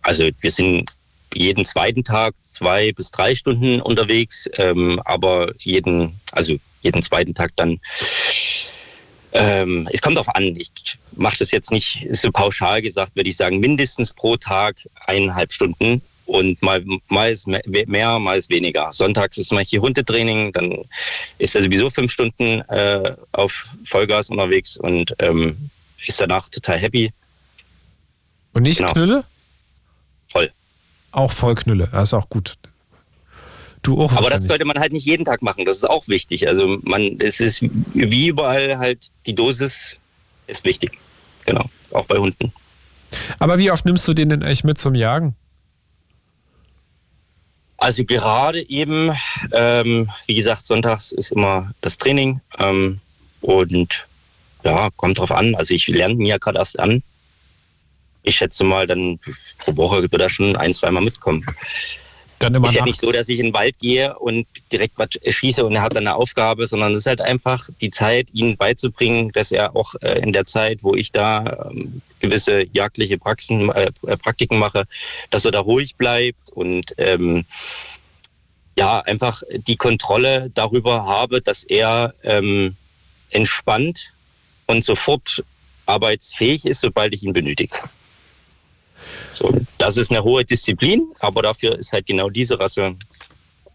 [0.02, 0.90] also wir sind
[1.34, 7.52] jeden zweiten Tag zwei bis drei Stunden unterwegs, ähm, aber jeden, also jeden zweiten Tag
[7.56, 7.80] dann.
[9.32, 10.54] Ähm, es kommt darauf an.
[10.56, 15.52] Ich mache das jetzt nicht so pauschal gesagt, würde ich sagen, mindestens pro Tag eineinhalb
[15.52, 16.02] Stunden
[16.32, 18.90] und mal, mal ist mehr, mal ist weniger.
[18.90, 20.78] Sonntags ist manche Hundetraining, dann
[21.38, 25.56] ist er sowieso fünf Stunden äh, auf Vollgas unterwegs und ähm,
[26.06, 27.12] ist danach total happy.
[28.54, 28.92] Und nicht Genau.
[28.92, 29.24] Knülle?
[30.28, 30.50] Voll.
[31.12, 31.88] Auch voll Knülle.
[31.92, 32.56] Das ist auch gut.
[33.82, 35.66] Du auch Aber das sollte man halt nicht jeden Tag machen.
[35.66, 36.48] Das ist auch wichtig.
[36.48, 39.98] Also man, es ist wie überall halt die Dosis
[40.46, 40.98] ist wichtig.
[41.44, 41.68] Genau.
[41.90, 42.52] Auch bei Hunden.
[43.38, 45.36] Aber wie oft nimmst du den denn eigentlich mit zum Jagen?
[47.82, 49.10] Also gerade eben,
[49.50, 53.00] ähm, wie gesagt, sonntags ist immer das Training ähm,
[53.40, 54.06] und
[54.62, 55.56] ja, kommt drauf an.
[55.56, 57.02] Also ich lerne ihn ja gerade erst an.
[58.22, 59.18] Ich schätze mal, dann
[59.58, 61.44] pro Woche wird er schon ein, zweimal mitkommen.
[62.42, 63.00] Dann immer ist ja nachts.
[63.00, 65.94] nicht so, dass ich in den Wald gehe und direkt was schieße und er hat
[65.94, 69.94] dann eine Aufgabe, sondern es ist halt einfach die Zeit, ihm beizubringen, dass er auch
[70.00, 74.84] äh, in der Zeit, wo ich da ähm, gewisse jagdliche Praxen, äh, äh, Praktiken mache,
[75.30, 77.44] dass er da ruhig bleibt und ähm,
[78.76, 82.74] ja, einfach die Kontrolle darüber habe, dass er ähm,
[83.30, 84.12] entspannt
[84.66, 85.44] und sofort
[85.86, 87.76] arbeitsfähig ist, sobald ich ihn benötige.
[89.32, 92.94] So, das ist eine hohe Disziplin, aber dafür ist halt genau diese Rasse,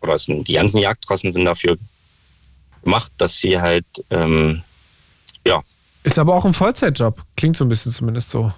[0.01, 1.77] oder sind, die ganzen Jagdrassen sind dafür
[2.83, 4.61] gemacht, dass sie halt, ähm,
[5.45, 5.61] ja,
[6.03, 7.23] Ist aber auch ein Vollzeitjob.
[7.35, 8.51] Klingt so ein bisschen zumindest so.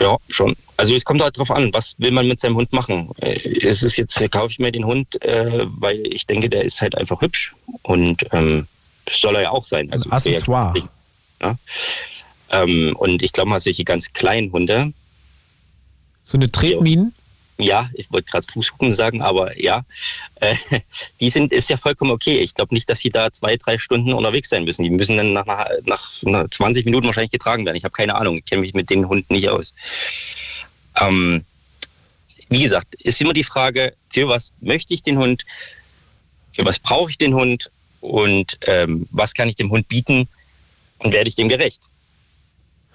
[0.00, 0.56] ja, schon.
[0.76, 3.10] Also es kommt halt drauf an, was will man mit seinem Hund machen.
[3.20, 6.80] Äh, Ist es jetzt, kaufe ich mir den Hund, äh, weil ich denke, der ist
[6.82, 8.66] halt einfach hübsch und ähm,
[9.10, 9.90] soll er ja auch sein.
[9.92, 10.74] Also Accessoire.
[11.40, 11.56] Ja.
[12.52, 14.92] Ähm, und ich glaube mal, solche ganz kleinen Hunde,
[16.22, 17.14] So eine Tretminen?
[17.58, 19.84] ja, ich wollte gerade Fußhupen sagen, aber ja,
[20.36, 20.54] äh,
[21.20, 22.38] die sind, ist ja vollkommen okay.
[22.38, 24.84] Ich glaube nicht, dass sie da zwei, drei Stunden unterwegs sein müssen.
[24.84, 27.76] Die müssen dann nach, nach, nach, nach 20 Minuten wahrscheinlich getragen werden.
[27.76, 29.74] Ich habe keine Ahnung, ich kenne mich mit den Hunden nicht aus.
[31.00, 31.44] Ähm,
[32.48, 35.44] wie gesagt, ist immer die Frage, für was möchte ich den Hund,
[36.52, 40.28] für was brauche ich den Hund und ähm, was kann ich dem Hund bieten
[40.98, 41.82] und werde ich dem gerecht?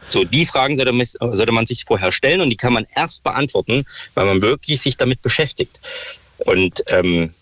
[0.09, 3.23] So, die Fragen sollte man, sollte man sich vorher stellen und die kann man erst
[3.23, 5.79] beantworten, weil man wirklich sich damit beschäftigt.
[6.39, 7.33] Und, ähm,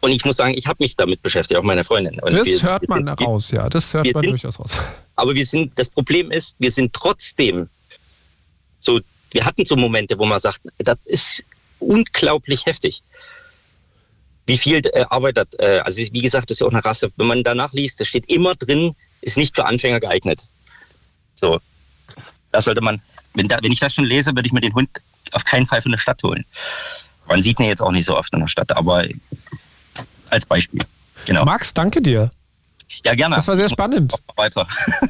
[0.00, 2.18] und ich muss sagen, ich habe mich damit beschäftigt, auch meine Freundin.
[2.20, 3.68] Und Das wir- hört man wir- raus, ja.
[3.68, 4.76] Das hört man sind- durchaus raus.
[5.16, 7.68] aber wir sind, das Problem ist, wir sind trotzdem
[8.80, 11.44] so, wir hatten so Momente, wo man sagt, das ist
[11.78, 13.02] unglaublich heftig.
[14.46, 17.10] Wie viel äh, Arbeit das, äh, also wie gesagt, das ist ja auch eine Rasse,
[17.16, 20.40] wenn man danach liest, da steht immer drin, ist nicht für Anfänger geeignet.
[21.36, 21.60] So,
[22.52, 23.00] das sollte man,
[23.34, 24.88] wenn, da, wenn ich das schon lese, würde ich mir den Hund
[25.32, 26.44] auf keinen Fall von der Stadt holen.
[27.26, 29.04] Man sieht ihn jetzt auch nicht so oft in der Stadt, aber
[30.30, 30.80] als Beispiel.
[31.24, 31.44] Genau.
[31.44, 32.30] Max, danke dir.
[33.04, 33.36] Ja, gerne.
[33.36, 34.14] Das war sehr spannend.
[34.36, 34.66] Weiter.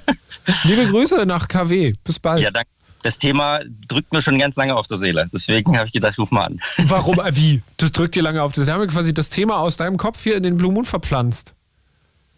[0.65, 1.95] Liebe Grüße nach KW.
[2.05, 2.43] Bis bald.
[2.43, 2.69] Ja, danke.
[3.03, 5.29] Das Thema drückt mir schon ganz lange auf der Seele.
[5.33, 6.61] Deswegen habe ich gedacht, ruf mal an.
[6.79, 7.21] Warum?
[7.33, 7.63] Wie?
[7.77, 8.53] Das drückt dir lange auf.
[8.53, 11.55] Das haben wir quasi das Thema aus deinem Kopf hier in den Blue Moon verpflanzt.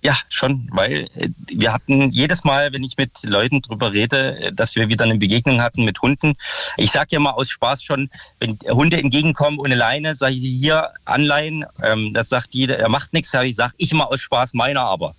[0.05, 4.53] Ja, schon, weil äh, wir hatten jedes Mal, wenn ich mit Leuten drüber rede, äh,
[4.53, 6.35] dass wir wieder eine Begegnung hatten mit Hunden.
[6.77, 10.91] Ich sage ja mal aus Spaß schon, wenn Hunde entgegenkommen ohne Leine, sage ich hier
[11.07, 11.65] anleihen.
[11.83, 14.83] Ähm, das sagt jeder, er macht nichts, sage ich, sag ich immer aus Spaß, meiner
[14.83, 15.15] aber.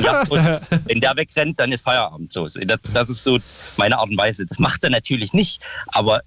[0.00, 0.24] Ja,
[0.86, 2.32] wenn der wegrennt, dann ist Feierabend.
[2.32, 3.38] So, das, das ist so
[3.76, 4.44] meine Art und Weise.
[4.44, 6.22] Das macht er natürlich nicht, aber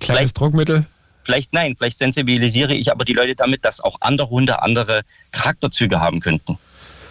[0.00, 0.86] Kleines Druckmittel.
[1.22, 6.00] vielleicht nein, vielleicht sensibilisiere ich aber die Leute damit, dass auch andere Hunde andere Charakterzüge
[6.00, 6.58] haben könnten.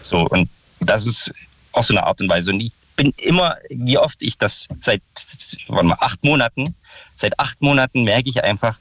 [0.05, 1.33] So, und das ist
[1.71, 2.51] auch so eine Art und Weise.
[2.51, 5.01] Und ich bin immer, wie oft ich das seit
[5.67, 6.75] warte mal, acht Monaten,
[7.15, 8.77] seit acht Monaten merke ich einfach,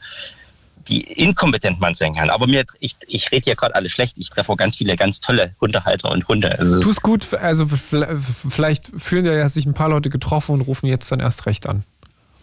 [0.87, 2.29] wie inkompetent man sein kann.
[2.29, 4.19] Aber mir, ich, ich rede hier gerade alles schlecht.
[4.19, 6.51] Ich treffe auch ganz viele ganz tolle Hundehalter und Hunde.
[6.59, 7.35] Also es Tu ist- es gut.
[7.35, 11.67] Also vielleicht fühlen ja sich ein paar Leute getroffen und rufen jetzt dann erst recht
[11.69, 11.85] an.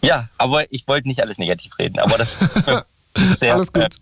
[0.02, 2.00] ja, aber ich wollte nicht alles negativ reden.
[2.00, 2.36] Aber das,
[3.14, 3.54] ist sehr.
[3.54, 3.94] Alles gut.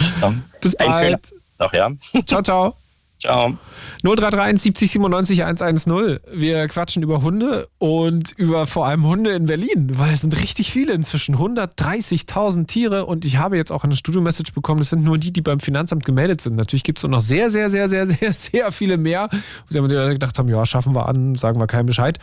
[0.00, 0.32] Äh, ja.
[0.62, 1.32] Bis bald.
[1.58, 1.90] Ach ja.
[2.26, 2.76] Ciao, ciao.
[3.22, 3.56] Ciao.
[4.02, 6.18] 0331 70 97 110.
[6.32, 10.72] Wir quatschen über Hunde und über vor allem Hunde in Berlin, weil es sind richtig
[10.72, 11.36] viele inzwischen.
[11.36, 15.40] 130.000 Tiere und ich habe jetzt auch eine Studio-Message bekommen, das sind nur die, die
[15.40, 16.56] beim Finanzamt gemeldet sind.
[16.56, 19.28] Natürlich gibt es noch sehr, sehr, sehr, sehr, sehr, sehr viele mehr.
[19.68, 22.18] Sie haben gedacht haben, ja, schaffen wir an, sagen wir keinen Bescheid.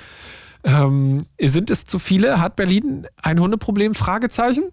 [0.66, 2.42] Ähm, sind es zu viele?
[2.42, 3.96] Hat Berlin ein Hundeproblem?
[3.96, 4.64] Fragezeichen?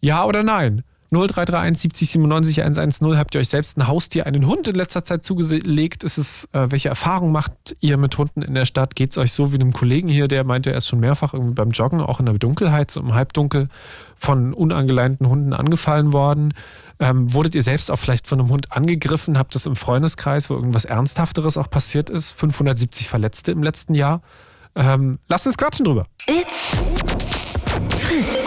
[0.00, 0.84] Ja oder nein?
[1.12, 3.18] 0331 70 97 110.
[3.18, 6.04] Habt ihr euch selbst ein Haustier, einen Hund in letzter Zeit zugelegt?
[6.04, 8.96] Ist es, äh, welche Erfahrungen macht ihr mit Hunden in der Stadt?
[8.96, 11.54] Geht es euch so wie einem Kollegen hier, der meinte, er ist schon mehrfach irgendwie
[11.54, 13.68] beim Joggen, auch in der Dunkelheit, so im Halbdunkel,
[14.16, 16.54] von unangeleinten Hunden angefallen worden?
[16.98, 19.36] Ähm, wurdet ihr selbst auch vielleicht von einem Hund angegriffen?
[19.36, 22.30] Habt das im Freundeskreis, wo irgendwas Ernsthafteres auch passiert ist?
[22.32, 24.22] 570 Verletzte im letzten Jahr?
[24.74, 26.06] Ähm, lasst uns quatschen drüber.
[26.26, 26.76] It's
[27.98, 28.41] Fritz.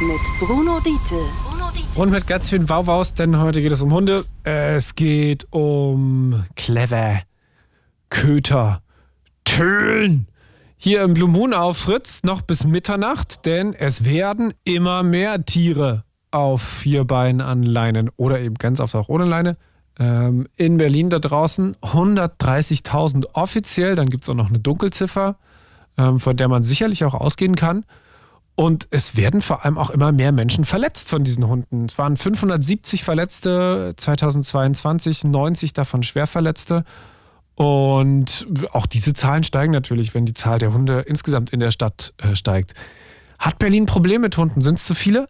[0.00, 1.22] Mit Bruno Diete.
[1.94, 4.24] Und mit ganz vielen Wauwaus, denn heute geht es um Hunde.
[4.42, 7.20] Es geht um Clever,
[8.10, 8.80] Köter,
[9.44, 10.26] Tölen.
[10.76, 16.02] Hier im Blue Moon auf Fritz noch bis Mitternacht, denn es werden immer mehr Tiere
[16.32, 19.56] auf vier Beinen an Leinen oder eben ganz oft auch ohne Leine.
[20.00, 25.36] Ähm, in Berlin da draußen 130.000 offiziell, dann gibt es auch noch eine Dunkelziffer,
[25.96, 27.84] von der man sicherlich auch ausgehen kann.
[28.54, 31.86] Und es werden vor allem auch immer mehr Menschen verletzt von diesen Hunden.
[31.86, 36.84] Es waren 570 Verletzte 2022, 90 davon Schwerverletzte.
[37.54, 42.12] Und auch diese Zahlen steigen natürlich, wenn die Zahl der Hunde insgesamt in der Stadt
[42.18, 42.74] äh, steigt.
[43.38, 44.62] Hat Berlin Probleme mit Hunden?
[44.62, 45.28] Sind es zu viele?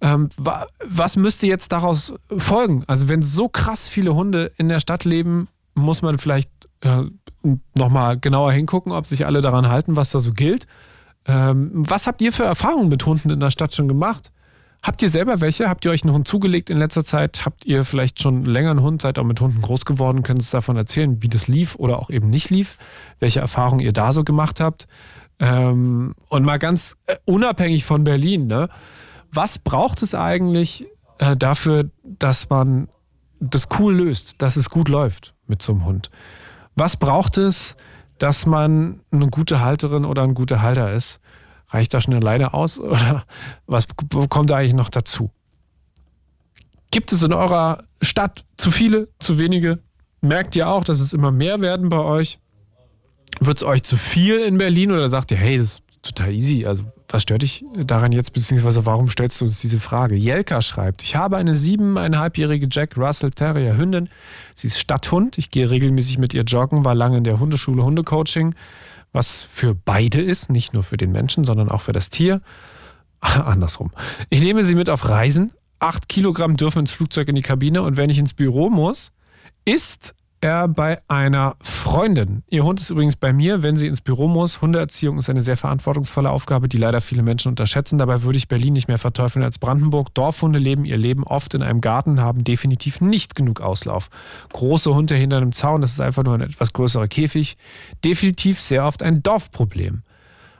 [0.00, 2.84] Ähm, wa was müsste jetzt daraus folgen?
[2.86, 6.50] Also wenn so krass viele Hunde in der Stadt leben, muss man vielleicht
[6.82, 7.02] äh,
[7.74, 10.66] nochmal genauer hingucken, ob sich alle daran halten, was da so gilt.
[11.26, 14.32] Ähm, was habt ihr für Erfahrungen mit Hunden in der Stadt schon gemacht?
[14.82, 15.68] Habt ihr selber welche?
[15.70, 17.46] Habt ihr euch einen Hund zugelegt in letzter Zeit?
[17.46, 20.22] Habt ihr vielleicht schon länger einen Hund, seid auch mit Hunden groß geworden?
[20.22, 22.76] Könnt ihr davon erzählen, wie das lief oder auch eben nicht lief?
[23.18, 24.86] Welche Erfahrungen ihr da so gemacht habt?
[25.38, 28.68] Ähm, und mal ganz äh, unabhängig von Berlin, ne?
[29.32, 30.86] was braucht es eigentlich
[31.18, 32.88] äh, dafür, dass man
[33.40, 36.10] das cool löst, dass es gut läuft mit so einem Hund?
[36.76, 37.76] Was braucht es,
[38.18, 41.20] dass man eine gute Halterin oder ein guter Halter ist?
[41.68, 43.24] Reicht da schon alleine aus oder
[43.66, 43.86] was
[44.28, 45.30] kommt da eigentlich noch dazu?
[46.90, 49.80] Gibt es in eurer Stadt zu viele, zu wenige?
[50.20, 52.38] Merkt ihr auch, dass es immer mehr werden bei euch?
[53.40, 56.64] Wird es euch zu viel in Berlin oder sagt ihr, hey, das ist total easy?
[56.64, 60.14] Also, was stört dich daran jetzt, beziehungsweise warum stellst du uns diese Frage?
[60.14, 64.08] Jelka schreibt, ich habe eine siebeneinhalbjährige Jack Russell Terrier Hündin.
[64.54, 65.38] Sie ist Stadthund.
[65.38, 68.54] Ich gehe regelmäßig mit ihr joggen, war lange in der Hundeschule Hundecoaching,
[69.12, 72.40] was für beide ist, nicht nur für den Menschen, sondern auch für das Tier.
[73.20, 73.92] Andersrum.
[74.30, 75.52] Ich nehme sie mit auf Reisen.
[75.78, 79.12] Acht Kilogramm dürfen ins Flugzeug in die Kabine und wenn ich ins Büro muss,
[79.64, 80.14] ist
[80.44, 82.42] er bei einer Freundin.
[82.50, 84.60] Ihr Hund ist übrigens bei mir, wenn sie ins Büro muss.
[84.60, 87.96] Hundeerziehung ist eine sehr verantwortungsvolle Aufgabe, die leider viele Menschen unterschätzen.
[87.96, 90.12] Dabei würde ich Berlin nicht mehr verteufeln als Brandenburg.
[90.12, 94.10] Dorfhunde leben ihr Leben oft in einem Garten, haben definitiv nicht genug Auslauf.
[94.52, 97.56] Große Hunde hinter einem Zaun, das ist einfach nur ein etwas größerer Käfig.
[98.04, 100.02] Definitiv sehr oft ein Dorfproblem.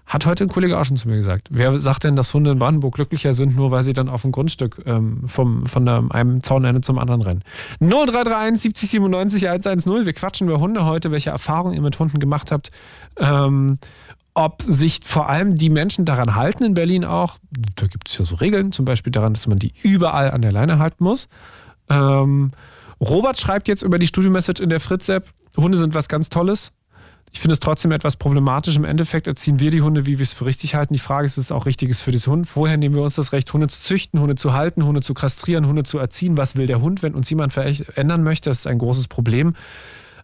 [0.07, 1.49] Hat heute ein Kollege auch schon zu mir gesagt.
[1.51, 4.33] Wer sagt denn, dass Hunde in Brandenburg glücklicher sind, nur weil sie dann auf dem
[4.33, 7.43] Grundstück ähm, vom, von einem Zaunende zum anderen rennen?
[7.81, 10.07] 0331 70 97 110.
[10.07, 12.71] Wir quatschen über Hunde heute, welche Erfahrungen ihr mit Hunden gemacht habt.
[13.17, 13.79] Ähm,
[14.35, 17.39] ob sich vor allem die Menschen daran halten in Berlin auch.
[17.77, 20.53] Da gibt es ja so Regeln, zum Beispiel daran, dass man die überall an der
[20.53, 21.29] Leine halten muss.
[21.89, 22.51] Ähm,
[23.01, 26.73] Robert schreibt jetzt über die Studio-Message in der Fritz-App, Hunde sind was ganz Tolles.
[27.35, 28.77] Ich finde es trotzdem etwas problematisch.
[28.77, 30.95] Im Endeffekt erziehen wir die Hunde, wie wir es für richtig halten.
[30.95, 32.49] Die Frage ist, ist es auch richtiges für das Hund?
[32.55, 35.67] Woher nehmen wir uns das Recht, Hunde zu züchten, Hunde zu halten, Hunde zu kastrieren,
[35.67, 36.39] Hunde zu erziehen?
[36.39, 38.51] Was will der Hund, wenn uns jemand verändern möchte?
[38.51, 39.55] Das ist ein großes Problem.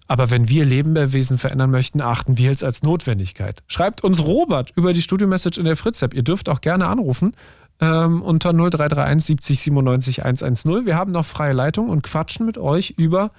[0.06, 3.62] Aber wenn wir Lebewesen verändern möchten, achten wir es als Notwendigkeit.
[3.66, 6.14] Schreibt uns Robert über die Studio-Message in der Fritz-App.
[6.14, 7.34] Ihr dürft auch gerne anrufen
[7.80, 10.86] ähm, unter 0331 70 97 110.
[10.86, 13.32] Wir haben noch freie Leitung und quatschen mit euch über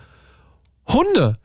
[0.88, 1.38] Hunde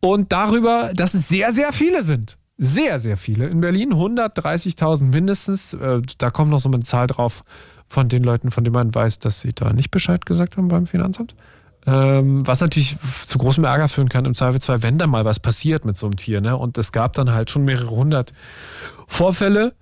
[0.00, 2.36] und darüber, dass es sehr, sehr viele sind.
[2.56, 3.46] Sehr, sehr viele.
[3.46, 5.74] In Berlin 130.000 mindestens.
[5.74, 7.44] Äh, da kommt noch so eine Zahl drauf
[7.86, 10.86] von den Leuten, von denen man weiß, dass sie da nicht Bescheid gesagt haben beim
[10.86, 11.36] Finanzamt.
[11.86, 15.84] Ähm, was natürlich zu großem Ärger führen kann, im Zweifelsfall, wenn da mal was passiert
[15.84, 16.40] mit so einem Tier.
[16.40, 16.56] Ne?
[16.56, 18.32] Und es gab dann halt schon mehrere hundert
[19.06, 19.74] Vorfälle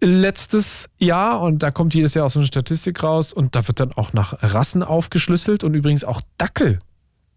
[0.00, 3.80] letztes Jahr und da kommt jedes Jahr auch so eine Statistik raus und da wird
[3.80, 6.78] dann auch nach Rassen aufgeschlüsselt und übrigens auch Dackel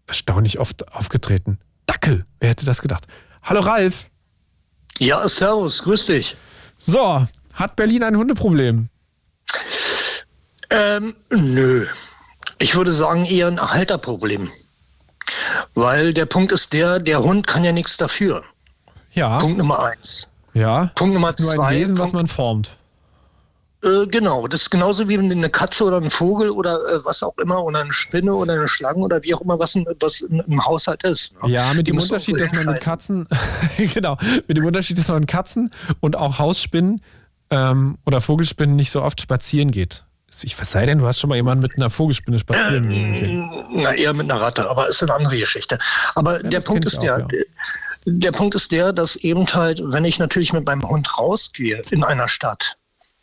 [0.06, 1.58] erstaunlich oft aufgetreten.
[1.90, 2.24] Dackel.
[2.38, 3.08] Wer hätte das gedacht?
[3.42, 4.10] Hallo Ralf.
[4.98, 6.36] Ja, servus, grüß dich.
[6.78, 8.88] So, hat Berlin ein Hundeproblem?
[10.70, 11.84] Ähm, nö.
[12.60, 14.48] Ich würde sagen eher ein Halterproblem.
[15.74, 18.44] Weil der Punkt ist der, der Hund kann ja nichts dafür.
[19.10, 19.38] Ja.
[19.38, 20.30] Punkt Nummer eins.
[20.54, 20.92] Ja.
[20.94, 21.56] Punkt Nummer zwei.
[21.56, 22.70] Nur ein Wesen, Punkt, was man formt.
[23.82, 27.36] Äh, genau, das ist genauso wie eine Katze oder ein Vogel oder äh, was auch
[27.38, 31.02] immer oder eine Spinne oder eine Schlange oder wie auch immer, was, was im Haushalt
[31.04, 31.42] ist.
[31.42, 31.50] Ne?
[31.50, 33.26] Ja, mit dem Unterschied, dass man mit Katzen,
[33.94, 37.00] genau, mit dem Unterschied, dass man mit Katzen und auch Hausspinnen
[37.50, 40.04] ähm, oder Vogelspinnen nicht so oft spazieren geht.
[40.42, 43.50] Ich sei denn, du hast schon mal jemanden mit einer Vogelspinne spazieren gehen gesehen.
[43.74, 45.78] Na, eher mit einer Ratte, aber ist eine andere Geschichte.
[46.14, 47.44] Aber ja, der Punkt ist auch, der, ja.
[48.04, 52.04] der Punkt ist der, dass eben halt, wenn ich natürlich mit meinem Hund rausgehe in
[52.04, 52.78] einer Stadt,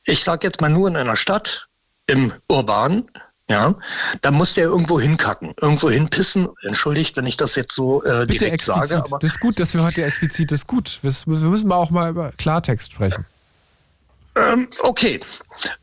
[0.08, 1.67] ich sage jetzt mal nur in einer Stadt,
[2.08, 3.10] im Urban,
[3.50, 3.76] ja,
[4.22, 6.50] da muss der irgendwo hinkacken, irgendwo hinpissen.
[6.63, 8.88] Entschuldigt, wenn ich das jetzt so äh, Bitte direkt explizit.
[8.88, 9.04] sage.
[9.06, 11.00] Aber das ist gut, dass wir heute explizit, das ist gut.
[11.02, 13.26] Wir, wir müssen auch mal über Klartext sprechen.
[14.36, 15.20] Ähm, okay.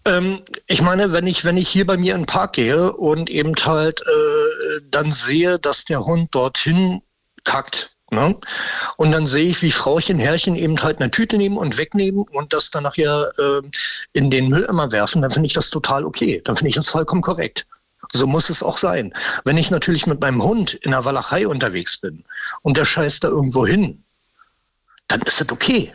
[0.04, 3.30] Ähm, ich meine, wenn ich, wenn ich hier bei mir in den Park gehe und
[3.30, 7.02] eben halt äh, dann sehe, dass der Hund dorthin
[7.44, 8.37] kackt, Ne?
[8.96, 12.53] Und dann sehe ich, wie Frauchen, Herrchen eben halt eine Tüte nehmen und wegnehmen und
[12.53, 13.62] das dann nachher äh,
[14.12, 16.40] in den Mülleimer werfen, dann finde ich das total okay.
[16.44, 17.66] Dann finde ich das vollkommen korrekt.
[18.12, 19.12] So muss es auch sein.
[19.44, 22.24] Wenn ich natürlich mit meinem Hund in der Walachei unterwegs bin
[22.62, 24.03] und der scheißt da irgendwo hin,
[25.09, 25.92] dann ist das okay.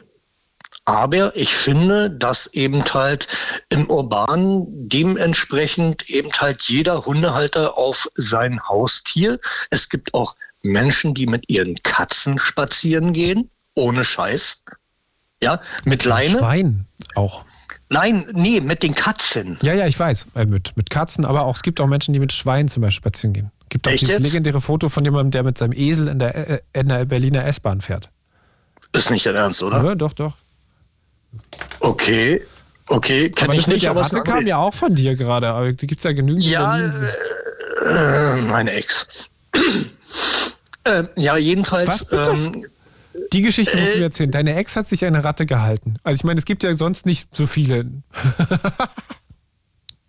[0.85, 3.27] Aber ich finde, dass eben halt
[3.69, 9.39] im Urban dementsprechend eben halt jeder Hundehalter auf sein Haustier.
[9.69, 14.63] Es gibt auch Menschen, die mit ihren Katzen spazieren gehen, ohne Scheiß.
[15.41, 16.37] Ja, mit Leine.
[16.37, 17.45] Schwein auch.
[17.89, 19.57] Nein, nee, mit den Katzen.
[19.61, 20.27] Ja, ja, ich weiß.
[20.35, 22.97] Äh, mit, mit Katzen, aber auch es gibt auch Menschen, die mit Schweinen zum Beispiel
[22.97, 23.51] spazieren gehen.
[23.61, 24.23] Es gibt auch Echt dieses jetzt?
[24.23, 27.81] legendäre Foto von jemandem, der mit seinem Esel in der, äh, in der Berliner S-Bahn
[27.81, 28.07] fährt.
[28.91, 29.83] Ist nicht dein Ernst, oder?
[29.83, 30.33] Ja, doch, doch.
[31.79, 32.43] Okay,
[32.87, 33.87] okay, kann ich nicht.
[33.87, 35.49] Aber das kam ja auch von dir gerade.
[35.49, 36.43] Aber die gibt es ja genügend.
[36.43, 36.89] Ja, äh,
[37.85, 39.28] äh, meine Ex.
[40.83, 41.87] Äh, ja, jedenfalls.
[41.87, 42.31] Was bitte?
[42.31, 42.65] Ähm,
[43.33, 44.31] die Geschichte musst du mir äh, erzählen.
[44.31, 45.95] Deine Ex hat sich eine Ratte gehalten.
[46.03, 47.85] Also ich meine, es gibt ja sonst nicht so viele.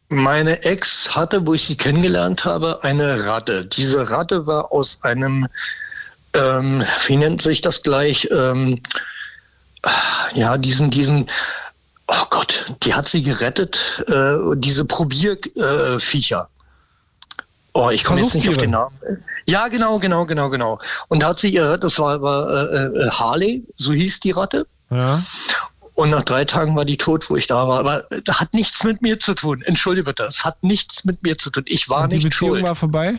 [0.09, 3.64] Meine Ex hatte, wo ich sie kennengelernt habe, eine Ratte.
[3.64, 5.47] Diese Ratte war aus einem,
[6.34, 8.28] ähm, wie nennt sich das gleich?
[8.32, 8.80] Ähm,
[10.34, 11.30] ja, diesen, diesen,
[12.09, 16.43] oh Gott, die hat sie gerettet, äh, diese Probierviecher.
[16.43, 16.59] Äh,
[17.73, 18.95] Oh, ich komme jetzt nicht auf den Namen.
[19.47, 20.79] Ja, genau, genau, genau, genau.
[21.09, 24.66] Und da hat sie ihre, das war, war äh, äh, Harley, so hieß die Ratte.
[24.91, 25.23] Ja.
[25.95, 27.79] Und nach drei Tagen war die tot, wo ich da war.
[27.81, 29.62] Aber das hat nichts mit mir zu tun.
[29.62, 31.62] Entschuldige bitte, es hat nichts mit mir zu tun.
[31.66, 32.64] Ich war Und die nicht Beziehung schuld.
[32.64, 33.14] war vorbei?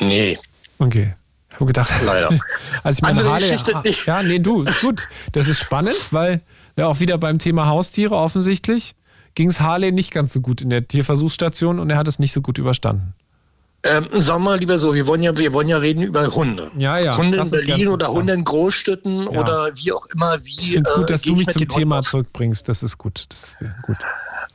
[0.00, 0.38] Nee,
[0.78, 1.14] Okay.
[1.50, 2.30] Ich habe gedacht, leider.
[2.82, 4.06] also ich meine, Andere Harley, Geschichte ha- nicht.
[4.06, 5.06] ja, nee, du, ist gut.
[5.30, 6.40] Das ist spannend, weil
[6.76, 8.96] ja auch wieder beim Thema Haustiere offensichtlich
[9.34, 12.32] ging es Harley nicht ganz so gut in der Tierversuchsstation und er hat es nicht
[12.32, 13.14] so gut überstanden.
[13.86, 16.70] Ähm, wir mal lieber so, wir wollen ja, wir wollen ja reden über Hunde.
[16.78, 17.16] Ja, ja.
[17.18, 19.40] Hunde in Berlin oder Hunde in Großstädten Ja.
[19.40, 20.42] oder wie auch immer.
[20.42, 22.66] Wie, Ich finde es gut, äh, dass du ich mich zum Thema zurückbringst.
[22.66, 23.26] Das ist gut.
[23.28, 23.98] Das ist gut.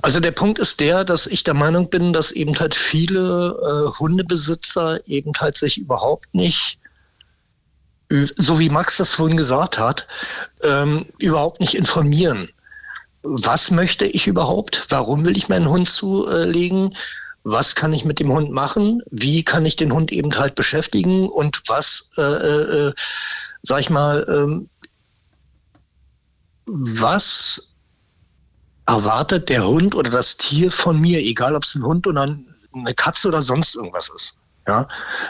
[0.01, 3.99] Also der Punkt ist der, dass ich der Meinung bin, dass eben halt viele äh,
[3.99, 6.79] Hundebesitzer eben halt sich überhaupt nicht,
[8.37, 10.07] so wie Max das vorhin gesagt hat,
[10.63, 12.49] ähm, überhaupt nicht informieren.
[13.23, 14.85] Was möchte ich überhaupt?
[14.89, 16.95] Warum will ich meinen Hund zulegen?
[17.43, 19.01] Was kann ich mit dem Hund machen?
[19.11, 21.29] Wie kann ich den Hund eben halt beschäftigen?
[21.29, 22.93] Und was, äh, äh,
[23.63, 24.69] sag ich mal, ähm,
[26.65, 27.73] was
[28.85, 32.45] erwartet der Hund oder das Tier von mir, egal ob es ein Hund oder ein-
[32.73, 34.35] eine Katze oder sonst irgendwas ist.
[34.67, 34.87] Ja,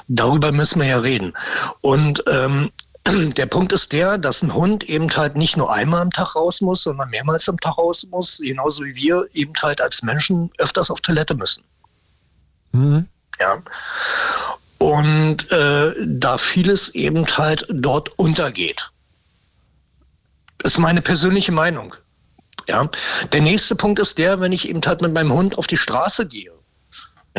[0.08, 1.34] darüber müssen wir ja reden.
[1.82, 2.72] Und ähm,
[3.38, 6.62] der Punkt ist der, dass ein Hund eben halt nicht nur einmal am Tag raus
[6.62, 10.92] muss, sondern mehrmals am Tag raus muss, genauso wie wir eben halt als Menschen öfters
[10.92, 11.64] auf Toilette müssen.
[12.72, 13.08] Mhm.
[13.40, 13.62] Ja.
[14.78, 18.90] Und äh, da vieles eben halt dort untergeht.
[20.60, 21.96] Das ist meine persönliche Meinung.
[22.68, 22.90] Ja.
[23.32, 26.28] Der nächste Punkt ist der, wenn ich eben halt mit meinem Hund auf die Straße
[26.28, 26.52] gehe.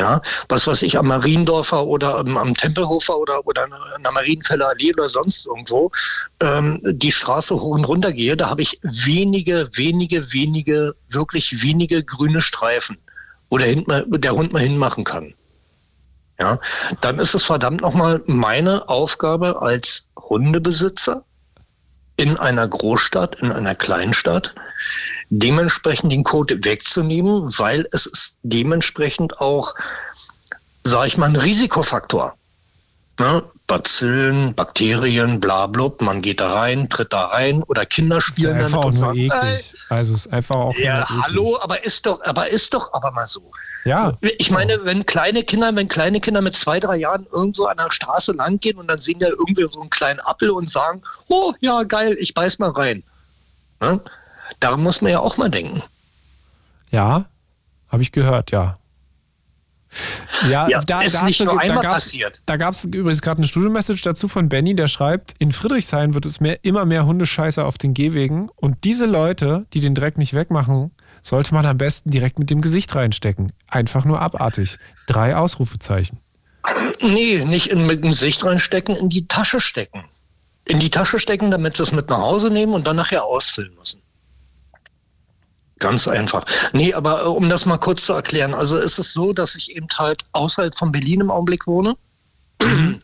[0.01, 4.69] Ja, was weiß ich, am Mariendorfer oder am, am Tempelhofer oder, oder an der Marienfeller
[4.69, 5.91] Allee oder sonst irgendwo
[6.39, 12.03] ähm, die Straße hoch und runter gehe, da habe ich wenige, wenige, wenige, wirklich wenige
[12.03, 12.97] grüne Streifen,
[13.51, 15.35] wo der, Hund mal, der Hund mal hinmachen kann.
[16.39, 16.59] Ja,
[17.01, 21.23] dann ist es verdammt nochmal meine Aufgabe als Hundebesitzer
[22.17, 24.55] in einer Großstadt, in einer Kleinstadt,
[25.29, 29.73] dementsprechend den Code wegzunehmen, weil es ist dementsprechend auch,
[30.83, 32.35] sage ich mal, ein Risikofaktor.
[33.19, 33.43] Ne?
[33.67, 35.69] Bazillen, Bakterien, bla
[36.01, 38.93] man geht da rein, tritt da rein oder Kinder Ist ja spielen einfach auch und
[38.95, 39.75] nur sagen, eklig.
[39.89, 43.11] Also es ist einfach auch "Ey, ja, hallo, aber ist doch, aber ist doch aber
[43.11, 43.51] mal so.
[43.85, 47.77] Ja, Ich meine, wenn kleine Kinder, wenn kleine Kinder mit zwei, drei Jahren irgendwo an
[47.77, 51.01] der Straße lang gehen und dann sehen ja irgendwie so einen kleinen Apfel und sagen,
[51.29, 53.03] oh ja, geil, ich beiß mal rein.
[53.79, 54.01] Ne?
[54.61, 55.83] Daran muss man ja auch mal denken.
[56.91, 57.25] ja,
[57.89, 58.77] habe ich gehört, ja.
[60.49, 62.41] Ja, Ja, da, ist da nicht nur einmal da gab's, passiert.
[62.45, 66.25] Da gab es übrigens gerade eine Studio-Message dazu von Benny, der schreibt, in Friedrichshain wird
[66.25, 70.33] es mehr, immer mehr Hundescheiße auf den Gehwegen und diese Leute, die den Dreck nicht
[70.33, 70.91] wegmachen,
[71.21, 73.51] sollte man am besten direkt mit dem Gesicht reinstecken.
[73.67, 74.77] Einfach nur abartig.
[75.07, 76.19] Drei Ausrufezeichen.
[77.01, 80.05] Nee, nicht in, mit dem Sicht reinstecken, in die Tasche stecken.
[80.65, 83.75] In die Tasche stecken, damit sie es mit nach Hause nehmen und dann nachher ausfüllen
[83.75, 84.01] müssen.
[85.81, 86.45] Ganz einfach.
[86.73, 89.75] Nee, aber äh, um das mal kurz zu erklären, also ist es so, dass ich
[89.75, 91.97] eben halt außerhalb von Berlin im Augenblick wohne.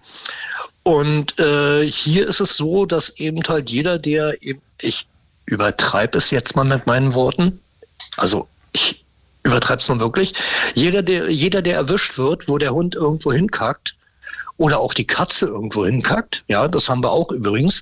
[0.84, 5.08] Und äh, hier ist es so, dass eben halt jeder, der eben, ich
[5.48, 7.60] übertreibe es jetzt mal mit meinen Worten,
[8.16, 9.04] also ich
[9.42, 10.36] übertreibe es nun wirklich,
[10.76, 13.96] jeder der, jeder, der erwischt wird, wo der Hund irgendwo hinkackt,
[14.58, 17.82] oder auch die Katze irgendwo hinkackt, ja, das haben wir auch übrigens,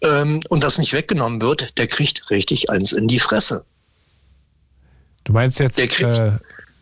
[0.00, 3.64] ähm, und das nicht weggenommen wird, der kriegt richtig eins in die Fresse.
[5.24, 6.32] Du meinst jetzt äh,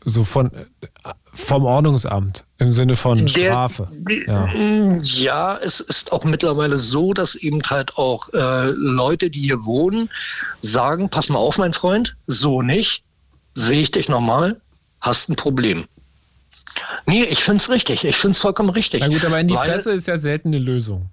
[0.04, 0.64] so von äh,
[1.32, 3.88] vom Ordnungsamt im Sinne von Strafe.
[3.92, 4.96] Der, Ja.
[5.00, 5.58] ja.
[5.58, 10.10] es ist auch mittlerweile so, dass eben halt auch äh, Leute, die hier wohnen,
[10.60, 13.04] sagen, pass mal auf, mein Freund, so nicht,
[13.54, 14.60] sehe ich dich nochmal,
[15.00, 15.84] hast ein Problem.
[17.06, 19.00] Nee, ich finde es richtig, ich finde es vollkommen richtig.
[19.00, 21.06] Na gut, aber in die Weil- Fresse ist ja selten eine Lösung.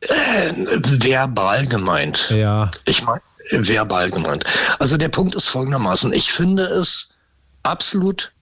[0.00, 2.30] verbal gemeint.
[2.30, 2.70] Ja.
[2.84, 3.20] Ich meine,
[3.52, 4.44] verbal gemeint.
[4.78, 6.12] Also der Punkt ist folgendermaßen.
[6.12, 7.14] Ich finde es
[7.62, 8.32] absolut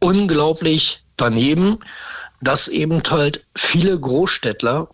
[0.00, 1.78] unglaublich daneben,
[2.40, 4.88] dass eben halt viele Großstädtler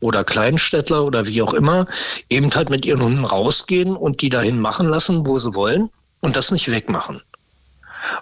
[0.00, 1.86] oder Kleinstädtler oder wie auch immer
[2.28, 5.90] eben halt mit ihren Hunden rausgehen und die dahin machen lassen, wo sie wollen
[6.20, 7.20] und das nicht wegmachen.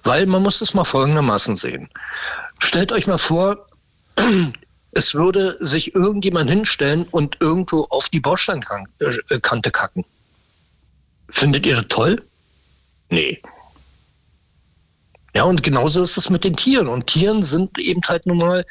[0.04, 1.88] Weil man muss es mal folgendermaßen sehen.
[2.60, 3.66] Stellt euch mal vor,
[4.92, 10.04] es würde sich irgendjemand hinstellen und irgendwo auf die Bordsteinkante kacken.
[11.30, 12.22] Findet ihr das toll?
[13.10, 13.40] Nee.
[15.34, 16.88] Ja, und genauso ist es mit den Tieren.
[16.88, 18.66] Und Tieren sind eben halt nun mal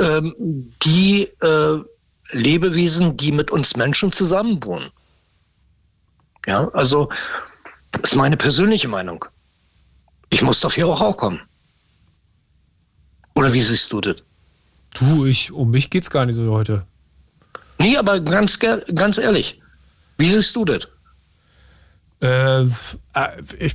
[0.00, 1.82] ähm, die äh,
[2.30, 4.90] Lebewesen, die mit uns Menschen zusammenwohnen.
[6.46, 7.08] Ja, also
[7.90, 9.24] das ist meine persönliche Meinung.
[10.30, 11.40] Ich muss dafür auch kommen.
[13.34, 14.22] Oder wie siehst du das?
[14.98, 16.86] Du, ich, um mich geht's gar nicht so heute.
[17.78, 19.60] Nee, aber ganz, ganz ehrlich,
[20.18, 20.88] wie siehst du das?
[22.20, 22.68] Äh, äh,
[23.58, 23.74] ich,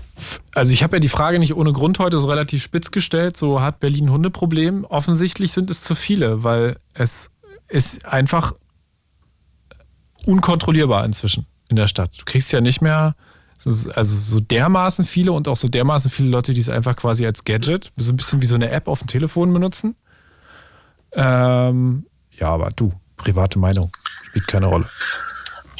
[0.55, 3.37] also ich habe ja die Frage nicht ohne Grund heute so relativ spitz gestellt.
[3.37, 4.85] So hat Berlin Hundeproblem.
[4.85, 7.29] Offensichtlich sind es zu viele, weil es
[7.67, 8.53] ist einfach
[10.25, 12.19] unkontrollierbar inzwischen in der Stadt.
[12.19, 13.15] Du kriegst ja nicht mehr
[13.65, 17.43] also so dermaßen viele und auch so dermaßen viele Leute, die es einfach quasi als
[17.43, 19.95] Gadget, so ein bisschen wie so eine App auf dem Telefon benutzen.
[21.13, 23.91] Ähm, ja, aber du, private Meinung
[24.23, 24.89] spielt keine Rolle.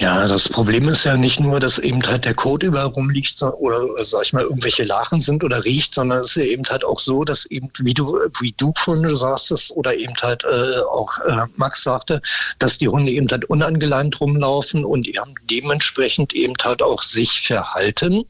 [0.02, 4.04] Ja, das Problem ist ja nicht nur, dass eben halt der Code überall rumliegt oder,
[4.04, 7.00] sag ich mal, irgendwelche Lachen sind oder riecht, sondern es ist ja eben halt auch
[7.00, 11.46] so, dass eben, wie du, wie du vorhin sagst oder eben halt äh, auch äh,
[11.56, 12.20] Max sagte,
[12.58, 18.24] dass die Hunde eben halt unangeleint rumlaufen und eben dementsprechend eben halt auch sich verhalten.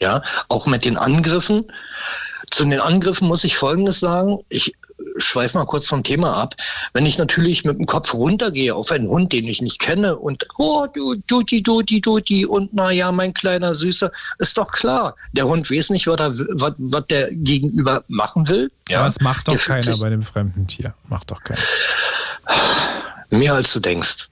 [0.00, 1.70] Ja, auch mit den Angriffen.
[2.50, 4.38] Zu den Angriffen muss ich Folgendes sagen.
[4.48, 4.72] Ich
[5.16, 6.54] schweife mal kurz vom Thema ab.
[6.92, 10.46] Wenn ich natürlich mit dem Kopf runtergehe auf einen Hund, den ich nicht kenne und
[10.58, 15.14] oh, du, duti, duti, duti und na ja, mein kleiner Süßer, ist doch klar.
[15.32, 18.70] Der Hund weiß nicht, was, er, was, was der Gegenüber machen will.
[18.88, 20.94] Ja, aber es macht doch Der keiner bei dem fremden Tier.
[21.08, 21.60] Macht doch keiner.
[23.30, 24.28] Mehr als du denkst.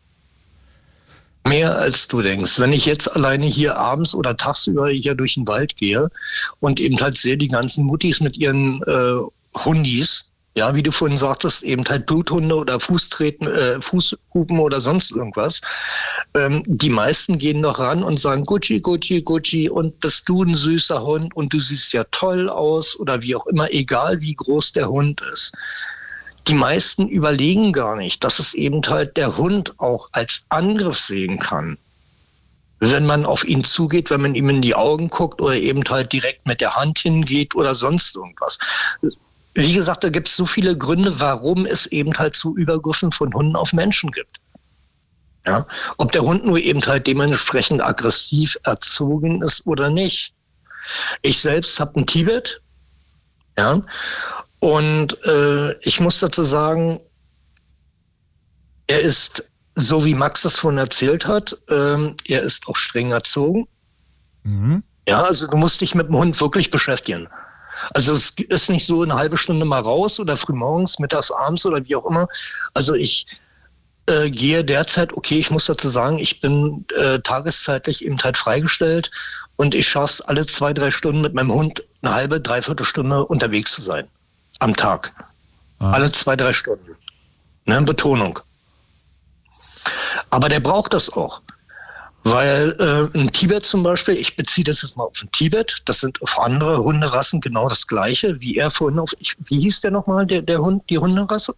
[1.47, 2.61] Mehr als du denkst.
[2.61, 6.11] Wenn ich jetzt alleine hier abends oder tagsüber hier durch den Wald gehe
[6.61, 9.17] und eben halt sehe die ganzen Muttis mit ihren äh,
[9.65, 15.13] Hundis, ja, wie du vorhin sagtest, eben halt Bluthunde oder Fußtreten, äh, Fußhupen oder sonst
[15.13, 15.61] irgendwas.
[16.35, 20.55] Ähm, die meisten gehen noch ran und sagen Gucci, Gucci, Gucci und bist du ein
[20.55, 24.73] süßer Hund und du siehst ja toll aus oder wie auch immer, egal wie groß
[24.73, 25.53] der Hund ist
[26.49, 31.39] die meisten überlegen gar nicht, dass es eben halt der Hund auch als Angriff sehen
[31.39, 31.79] kann.
[32.81, 36.13] Wenn man auf ihn zugeht, wenn man ihm in die Augen guckt oder eben halt
[36.13, 38.59] direkt mit der Hand hingeht oder sonst irgendwas.
[39.55, 43.33] Wie gesagt, da gibt es so viele Gründe, warum es eben halt zu Übergriffen von
[43.35, 44.39] Hunden auf Menschen gibt.
[45.47, 45.67] Ja?
[45.97, 50.35] Ob der Hund nur eben halt dementsprechend aggressiv erzogen ist oder nicht.
[51.23, 52.63] Ich selbst habe einen Tibet,
[53.59, 53.83] ja,
[54.61, 57.01] und äh, ich muss dazu sagen,
[58.87, 63.67] er ist, so wie Max das vorhin erzählt hat, ähm, er ist auch streng erzogen.
[64.43, 64.83] Mhm.
[65.09, 67.29] Ja, also du musst dich mit dem Hund wirklich beschäftigen.
[67.95, 71.85] Also es ist nicht so eine halbe Stunde mal raus oder frühmorgens, mittags, abends oder
[71.85, 72.29] wie auch immer.
[72.75, 73.27] Also ich
[74.07, 79.11] äh, gehe derzeit, okay, ich muss dazu sagen, ich bin äh, tageszeitlich eben halt freigestellt
[79.57, 83.25] und ich schaffe es alle zwei, drei Stunden mit meinem Hund eine halbe, dreiviertel Stunde
[83.27, 84.09] unterwegs zu sein.
[84.59, 85.13] Am Tag.
[85.79, 85.93] Ah.
[85.93, 86.97] Alle zwei, drei Stunden.
[87.67, 88.39] Ne, Betonung.
[90.31, 91.41] Aber der braucht das auch.
[92.23, 96.01] Weil äh, ein Tibet zum Beispiel, ich beziehe das jetzt mal auf ein Tibet, das
[96.01, 99.91] sind auf andere Hunderassen genau das gleiche, wie er vorhin auf, ich, wie hieß der
[99.91, 101.55] nochmal, der, der Hund, die Hunderasse?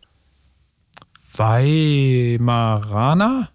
[1.34, 3.48] Weimaraner?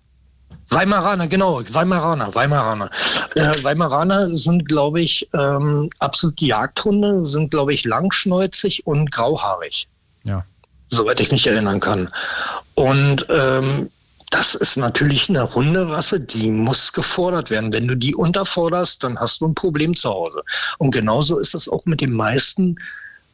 [0.70, 2.90] Weimaraner, genau, Weimaraner, Weimaraner.
[3.36, 9.88] Äh, Weimaraner sind, glaube ich, ähm, absolut die Jagdhunde, sind, glaube ich, langschnäuzig und grauhaarig.
[10.24, 10.44] Ja.
[10.90, 12.10] soweit ich mich erinnern kann.
[12.76, 13.90] Und ähm,
[14.30, 17.72] das ist natürlich eine Hunderasse, die muss gefordert werden.
[17.72, 20.44] Wenn du die unterforderst, dann hast du ein Problem zu Hause.
[20.78, 22.78] Und genauso ist es auch mit den meisten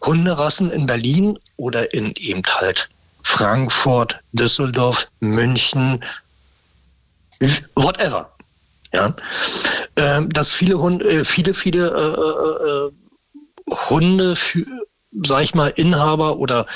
[0.03, 2.89] Hunderassen in Berlin oder in eben halt
[3.23, 6.03] Frankfurt, Düsseldorf, München,
[7.75, 8.29] whatever.
[8.93, 9.15] Ja,
[9.95, 14.65] ähm, dass viele Hunde, äh, viele, viele äh, äh, Hunde für,
[15.23, 16.67] sag ich mal, Inhaber oder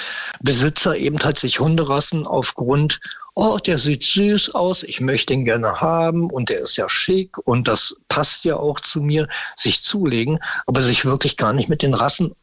[0.42, 3.00] Besitzer eben halt sich Hunderassen aufgrund,
[3.40, 7.38] oh, der sieht süß aus, ich möchte ihn gerne haben und der ist ja schick
[7.38, 11.84] und das passt ja auch zu mir, sich zulegen, aber sich wirklich gar nicht mit
[11.84, 12.34] den Rassen,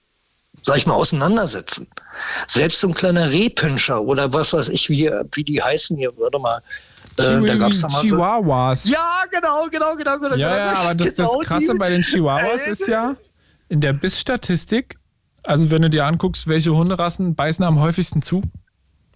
[0.62, 1.88] sag ich mal, auseinandersetzen.
[2.46, 6.38] Selbst so ein kleiner Rehpinscher oder was weiß ich, wie, wie die heißen hier, warte
[6.38, 6.62] mal.
[7.18, 8.88] Äh, da gab's da mal so, Chihuahuas.
[8.88, 10.36] ja, genau, genau, genau, genau.
[10.36, 13.16] Ja, ja, aber das, das Genau Krasse die- bei den Chihuahuas ist ja,
[13.68, 14.96] in der Bissstatistik,
[15.42, 18.42] also wenn du dir anguckst, welche Hunderassen beißen am häufigsten zu,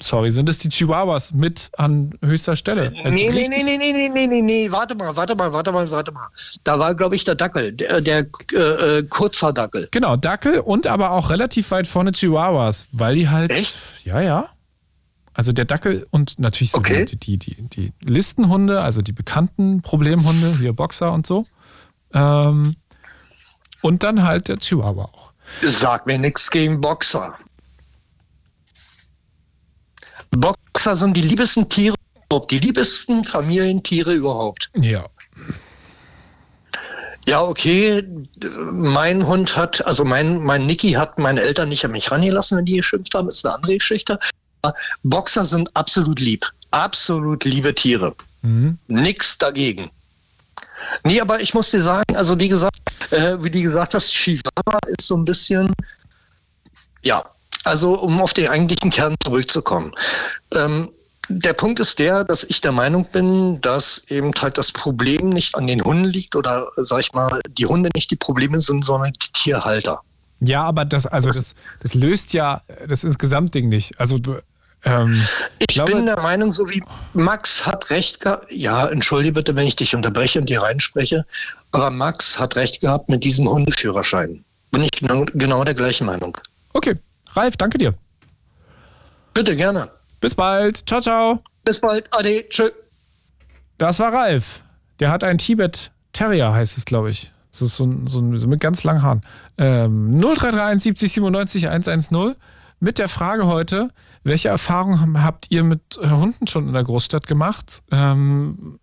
[0.00, 2.92] sorry, sind es die Chihuahuas mit an höchster Stelle.
[3.04, 5.72] Also Nee, nee, richtig- nee, nee, nee, nee, nee, nee, warte mal, warte mal, warte
[5.72, 6.26] mal, warte mal.
[6.64, 8.56] Da war, glaube ich, der Dackel, der, der äh,
[8.98, 9.88] äh, Kurzhaardackel.
[9.90, 13.50] Genau, Dackel und aber auch relativ weit vorne Chihuahuas, weil die halt.
[13.50, 13.76] Echt?
[14.04, 14.48] Ja, ja.
[15.34, 17.04] Also der Dackel und natürlich so Okay.
[17.04, 21.46] die, die, die, die Listenhunde, also die bekannten Problemhunde, hier Boxer und so.
[22.12, 22.74] Ähm,
[23.82, 25.32] und dann halt der Chihuahua auch.
[25.62, 27.34] Sag mir nichts gegen Boxer.
[30.30, 31.96] Boxer sind die liebsten Tiere,
[32.50, 34.70] die liebsten Familientiere überhaupt.
[34.74, 35.06] Ja.
[37.26, 38.02] Ja, okay.
[38.72, 42.64] Mein Hund hat, also mein, mein Niki hat meine Eltern nicht an mich rangelassen, wenn
[42.64, 43.28] die geschimpft haben.
[43.28, 44.18] Ist eine andere Geschichte.
[45.02, 46.46] Boxer sind absolut lieb.
[46.70, 48.14] Absolut liebe Tiere.
[48.42, 48.78] Mhm.
[48.88, 49.90] Nix dagegen.
[51.04, 52.78] Nee, aber ich muss dir sagen, also wie gesagt,
[53.10, 55.72] äh, wie du gesagt hast, Chihuahua ist so ein bisschen,
[57.02, 57.24] ja,
[57.64, 59.92] also um auf den eigentlichen Kern zurückzukommen.
[60.54, 60.90] Ähm,
[61.28, 65.54] der Punkt ist der, dass ich der Meinung bin, dass eben halt das Problem nicht
[65.54, 69.12] an den Hunden liegt oder sag ich mal, die Hunde nicht die Probleme sind, sondern
[69.12, 70.00] die Tierhalter.
[70.40, 73.98] Ja, aber das, also das, das löst ja das Insgesamtding nicht.
[74.00, 74.38] Also du,
[74.84, 75.22] ähm,
[75.58, 76.82] ich glaube, bin der Meinung, so wie
[77.12, 78.50] Max hat recht gehabt.
[78.50, 81.26] Ja, entschuldige bitte, wenn ich dich unterbreche und dir reinspreche.
[81.72, 84.44] Aber Max hat recht gehabt mit diesem Hundeführerschein.
[84.70, 86.38] Bin ich genau, genau der gleichen Meinung.
[86.72, 86.94] Okay,
[87.34, 87.94] Ralf, danke dir.
[89.34, 89.90] Bitte gerne.
[90.20, 90.88] Bis bald.
[90.88, 91.38] Ciao, ciao.
[91.64, 92.12] Bis bald.
[92.12, 92.48] Ade.
[92.48, 92.70] Tschö.
[93.78, 94.64] Das war Ralf.
[95.00, 97.32] Der hat ein Tibet Terrier, heißt es, glaube ich.
[97.50, 99.20] Das ist so, so, so mit ganz langen Haaren.
[99.56, 102.34] Ähm, 0331 70 97 110
[102.80, 103.90] mit der Frage heute,
[104.22, 107.82] welche Erfahrungen habt ihr mit Hunden schon in der Großstadt gemacht?
[107.90, 108.78] Ähm,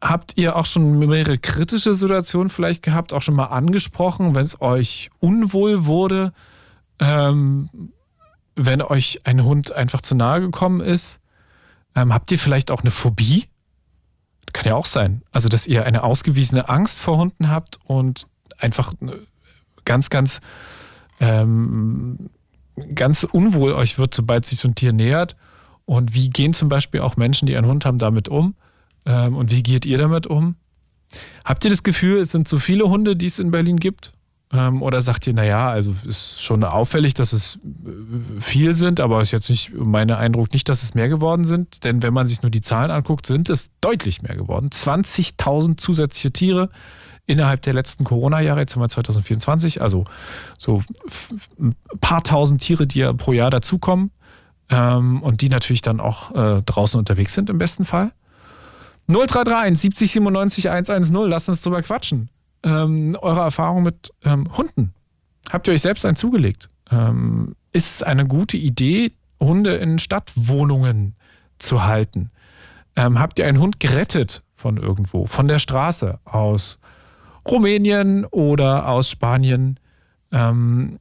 [0.00, 4.60] habt ihr auch schon mehrere kritische Situationen vielleicht gehabt, auch schon mal angesprochen, wenn es
[4.60, 6.32] euch unwohl wurde?
[7.00, 7.68] Ähm,
[8.56, 11.20] wenn euch ein Hund einfach zu nahe gekommen ist,
[11.94, 13.46] ähm, habt ihr vielleicht auch eine Phobie?
[14.52, 15.22] Kann ja auch sein.
[15.30, 18.26] Also, dass ihr eine ausgewiesene Angst vor Hunden habt und
[18.58, 18.94] einfach
[19.84, 20.40] ganz, ganz,
[21.20, 22.30] ähm,
[22.94, 25.36] ganz unwohl euch wird, sobald sich so ein Tier nähert.
[25.84, 28.54] Und wie gehen zum Beispiel auch Menschen, die einen Hund haben, damit um?
[29.06, 30.56] Ähm, und wie geht ihr damit um?
[31.44, 34.12] Habt ihr das Gefühl, es sind so viele Hunde, die es in Berlin gibt?
[34.50, 39.20] Ähm, oder sagt ihr, naja, also ist schon auffällig, dass es äh, viel sind, aber
[39.20, 41.84] ist jetzt nicht mein Eindruck nicht, dass es mehr geworden sind.
[41.84, 44.70] Denn wenn man sich nur die Zahlen anguckt, sind es deutlich mehr geworden.
[44.70, 46.70] 20.000 zusätzliche Tiere
[47.26, 48.60] innerhalb der letzten Corona-Jahre.
[48.60, 50.04] Jetzt haben wir 2024, also
[50.58, 50.82] so
[51.60, 54.12] ein paar tausend Tiere, die ja pro Jahr dazukommen
[54.70, 58.12] ähm, und die natürlich dann auch äh, draußen unterwegs sind im besten Fall.
[59.08, 62.30] 0331 70 97 110, lasst uns drüber quatschen
[62.62, 64.94] ähm, eure Erfahrung mit ähm, Hunden?
[65.50, 66.68] Habt ihr euch selbst einen zugelegt?
[66.90, 71.14] Ähm, ist es eine gute Idee, Hunde in Stadtwohnungen
[71.58, 72.30] zu halten?
[72.96, 76.80] Ähm, habt ihr einen Hund gerettet von irgendwo, von der Straße aus
[77.46, 79.78] Rumänien oder aus Spanien?
[80.32, 80.98] Ähm,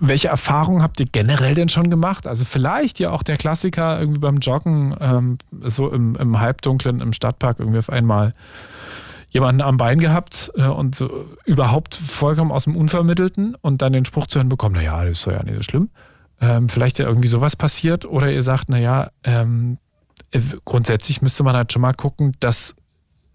[0.00, 2.26] welche Erfahrungen habt ihr generell denn schon gemacht?
[2.26, 7.12] Also vielleicht ja auch der Klassiker irgendwie beim Joggen, ähm, so im, im Halbdunklen im
[7.12, 8.34] Stadtpark irgendwie auf einmal
[9.32, 14.04] jemanden am Bein gehabt äh, und so überhaupt vollkommen aus dem Unvermittelten und dann den
[14.04, 15.90] Spruch zu hören bekommen, naja, das ist ja nicht so schlimm.
[16.40, 19.78] Ähm, vielleicht ja irgendwie sowas passiert oder ihr sagt, naja, ähm,
[20.32, 22.74] äh, grundsätzlich müsste man halt schon mal gucken, dass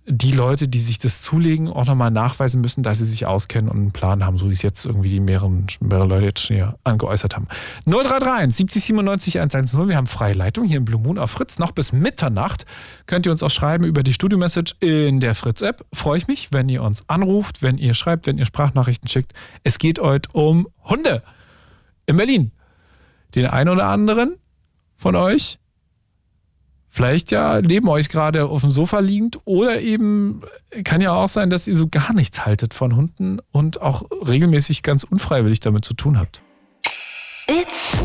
[0.10, 3.78] die Leute, die sich das zulegen, auch nochmal nachweisen müssen, dass sie sich auskennen und
[3.78, 6.80] einen Plan haben, so wie es jetzt irgendwie die mehreren, mehrere Leute jetzt schon hier
[6.86, 7.48] angeäußert haben.
[7.86, 9.90] 0331 70 97 110.
[9.90, 11.60] Wir haben freie Leitung hier im Blue Moon auf Fritz.
[11.60, 12.66] Noch bis Mitternacht
[13.06, 15.86] könnt ihr uns auch schreiben über die Studio-Message in der Fritz-App.
[15.92, 19.34] Freue ich mich, wenn ihr uns anruft, wenn ihr schreibt, wenn ihr Sprachnachrichten schickt.
[19.66, 21.22] Es geht heute um Hunde
[22.06, 22.52] in Berlin.
[23.36, 24.38] Den einen oder anderen
[24.96, 25.60] von euch
[26.98, 30.42] vielleicht ja neben euch gerade auf dem Sofa liegend oder eben
[30.84, 34.82] kann ja auch sein, dass ihr so gar nichts haltet von Hunden und auch regelmäßig
[34.82, 36.42] ganz unfreiwillig damit zu tun habt.
[37.48, 37.96] It's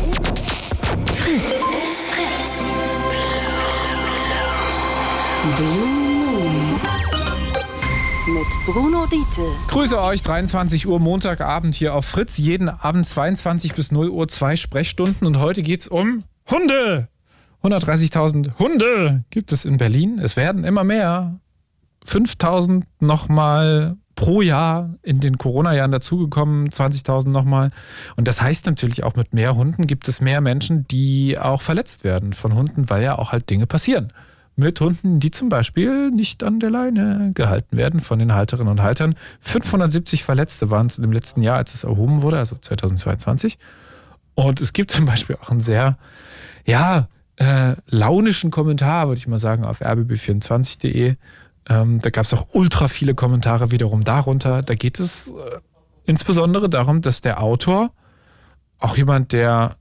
[1.11, 1.63] Fritz.
[8.27, 9.41] Mit Bruno Diete.
[9.69, 12.37] Grüße euch, 23 Uhr Montagabend hier auf Fritz.
[12.37, 17.09] Jeden Abend 22 bis 0 Uhr zwei Sprechstunden und heute geht es um Hunde.
[17.63, 20.19] 130.000 Hunde gibt es in Berlin.
[20.19, 21.39] Es werden immer mehr.
[22.05, 27.69] 5.000 nochmal pro Jahr in den Corona-Jahren dazugekommen, 20.000 nochmal.
[28.17, 32.03] Und das heißt natürlich auch, mit mehr Hunden gibt es mehr Menschen, die auch verletzt
[32.03, 34.09] werden von Hunden, weil ja auch halt Dinge passieren.
[34.55, 38.83] Mit Hunden, die zum Beispiel nicht an der Leine gehalten werden von den Halterinnen und
[38.83, 39.15] Haltern.
[39.39, 43.57] 570 Verletzte waren es im letzten Jahr, als es erhoben wurde, also 2022.
[44.35, 45.97] Und es gibt zum Beispiel auch ein sehr,
[46.65, 47.07] ja,
[47.37, 51.15] äh, launischen Kommentar, würde ich mal sagen, auf rbb24.de.
[51.69, 54.61] Ähm, da gab es auch ultra viele Kommentare wiederum darunter.
[54.61, 55.59] Da geht es äh,
[56.05, 57.91] insbesondere darum, dass der Autor,
[58.79, 59.77] auch jemand, der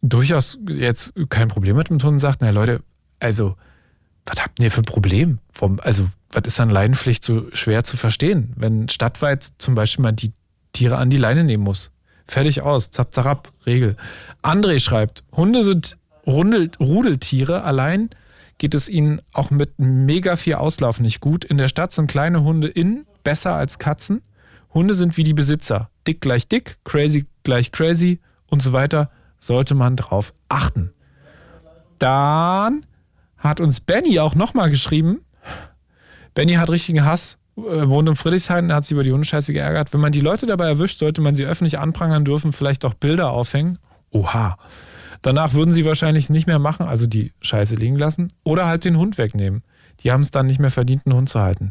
[0.00, 2.82] durchaus jetzt kein Problem hat mit Hunden, sagt, na Leute,
[3.20, 3.56] also,
[4.26, 5.38] was habt ihr für ein Problem?
[5.52, 10.16] Vom, also, was ist an Leinenpflicht so schwer zu verstehen, wenn stadtweit zum Beispiel man
[10.16, 10.32] die
[10.72, 11.92] Tiere an die Leine nehmen muss?
[12.26, 13.96] Fertig aus, zap, zap, Regel.
[14.42, 18.10] André schreibt, Hunde sind Rundel, Rudeltiere allein
[18.58, 21.44] geht es ihnen auch mit mega viel Auslauf nicht gut.
[21.44, 24.22] In der Stadt sind kleine Hunde in besser als Katzen.
[24.72, 25.90] Hunde sind wie die Besitzer.
[26.06, 29.10] Dick gleich dick, crazy gleich crazy und so weiter.
[29.38, 30.92] Sollte man drauf achten.
[31.98, 32.86] Dann
[33.36, 35.24] hat uns Benny auch nochmal geschrieben.
[36.34, 39.92] Benny hat richtigen Hass, äh, wohnt in Friedrichshain, hat sich über die Hundescheiße geärgert.
[39.92, 43.30] Wenn man die Leute dabei erwischt, sollte man sie öffentlich anprangern dürfen, vielleicht auch Bilder
[43.30, 43.78] aufhängen.
[44.10, 44.56] Oha.
[45.22, 48.98] Danach würden sie wahrscheinlich nicht mehr machen, also die Scheiße liegen lassen oder halt den
[48.98, 49.62] Hund wegnehmen.
[50.00, 51.70] Die haben es dann nicht mehr verdient, einen Hund zu halten.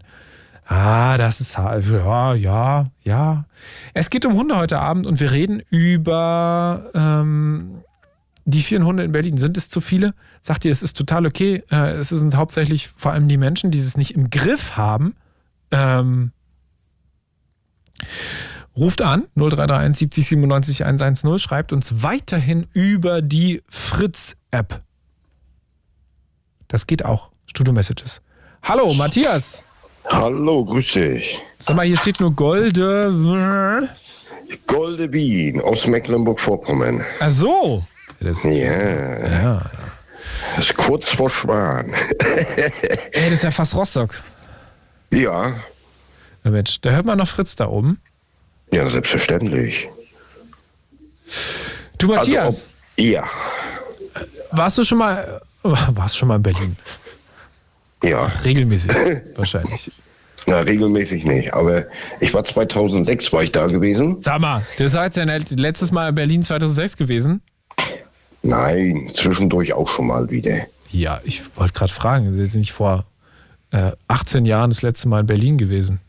[0.65, 3.45] Ah, das ist halt, ja, ja, ja.
[3.93, 7.81] Es geht um Hunde heute Abend und wir reden über ähm,
[8.45, 9.37] die vielen Hunde in Berlin.
[9.37, 10.13] Sind es zu viele?
[10.39, 11.63] Sagt ihr, es ist total okay.
[11.69, 15.15] Äh, es sind hauptsächlich vor allem die Menschen, die es nicht im Griff haben.
[15.71, 16.31] Ähm,
[18.78, 24.82] Ruft an 0331 70 97 110, schreibt uns weiterhin über die Fritz-App.
[26.67, 27.32] Das geht auch.
[27.47, 28.22] Studio Messages.
[28.63, 29.63] Hallo, Matthias.
[30.05, 31.39] Hallo, grüß dich.
[31.57, 33.89] Sag mal, hier steht nur Golde.
[34.67, 37.03] Golde Bien aus Mecklenburg-Vorpommern.
[37.19, 37.84] Ach so.
[38.22, 39.61] Das ist, Ja, ja.
[40.55, 41.91] das ist kurz vor Schwan.
[41.91, 44.24] Ey, das ist ja fast Rostock.
[45.11, 45.55] ja,
[46.43, 47.99] Na Mensch, da hört man noch Fritz da oben.
[48.72, 49.89] Ja, selbstverständlich.
[51.97, 52.67] Du, Matthias, Also,
[52.97, 53.26] ob, ja,
[54.51, 56.76] warst du schon mal, warst schon mal in Berlin?
[58.03, 58.91] ja, Regelmäßig,
[59.36, 59.91] wahrscheinlich.
[60.47, 61.53] na, regelmäßig nicht.
[61.53, 61.86] Aber
[62.19, 64.19] ich war 2006 war ich da gewesen.
[64.19, 67.41] Sag mal, du seid ja letztes Mal in Berlin 2006 gewesen?
[68.43, 70.57] Nein, zwischendurch auch schon mal wieder.
[70.89, 73.05] Ja, ich wollte gerade fragen, Sie sind nicht vor
[73.69, 75.99] äh, 18 Jahren das letzte Mal in Berlin gewesen?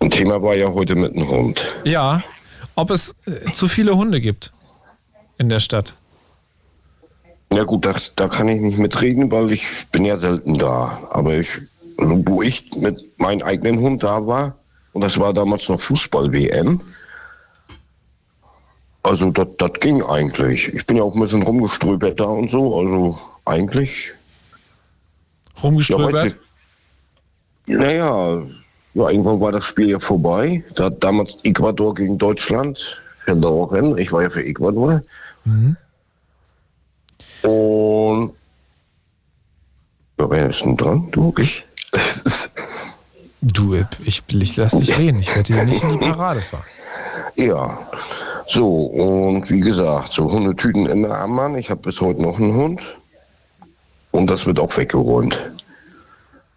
[0.00, 1.76] Und Thema war ja heute mit dem Hund.
[1.84, 2.22] Ja,
[2.74, 4.52] ob es äh, zu viele Hunde gibt
[5.38, 5.94] in der Stadt.
[7.52, 11.00] Ja gut, das, da kann ich nicht mitreden, weil ich bin ja selten da.
[11.10, 11.48] Aber ich,
[11.98, 14.56] also wo ich mit meinem eigenen Hund da war,
[14.92, 16.80] und das war damals noch Fußball-WM,
[19.02, 20.72] also das ging eigentlich.
[20.74, 24.12] Ich bin ja auch ein bisschen rumgeströbert da und so, also eigentlich.
[25.56, 26.36] Ja, Rumgeströbert?
[27.66, 27.76] ich.
[27.76, 28.42] Naja,
[28.94, 30.64] ja, irgendwann war das Spiel ja vorbei.
[30.74, 33.96] Da hat damals Ecuador gegen Deutschland verloren.
[33.98, 35.02] Ich war ja für Ecuador.
[37.42, 38.34] Und
[40.18, 41.08] ja, wer ist denn dran?
[41.12, 41.64] Du, ich?
[43.42, 43.74] Du,
[44.04, 45.20] ich, ich lass dich reden.
[45.20, 46.64] Ich werde hier nicht in die Parade fahren.
[47.36, 47.78] Ja.
[48.48, 51.56] So, und wie gesagt, so Hundetüten immer am Mann.
[51.56, 52.96] Ich habe bis heute noch einen Hund.
[54.10, 55.40] Und das wird auch weggeräumt.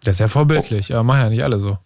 [0.02, 1.78] Das ist ja vorbildlich, aber machen ja nicht alle so.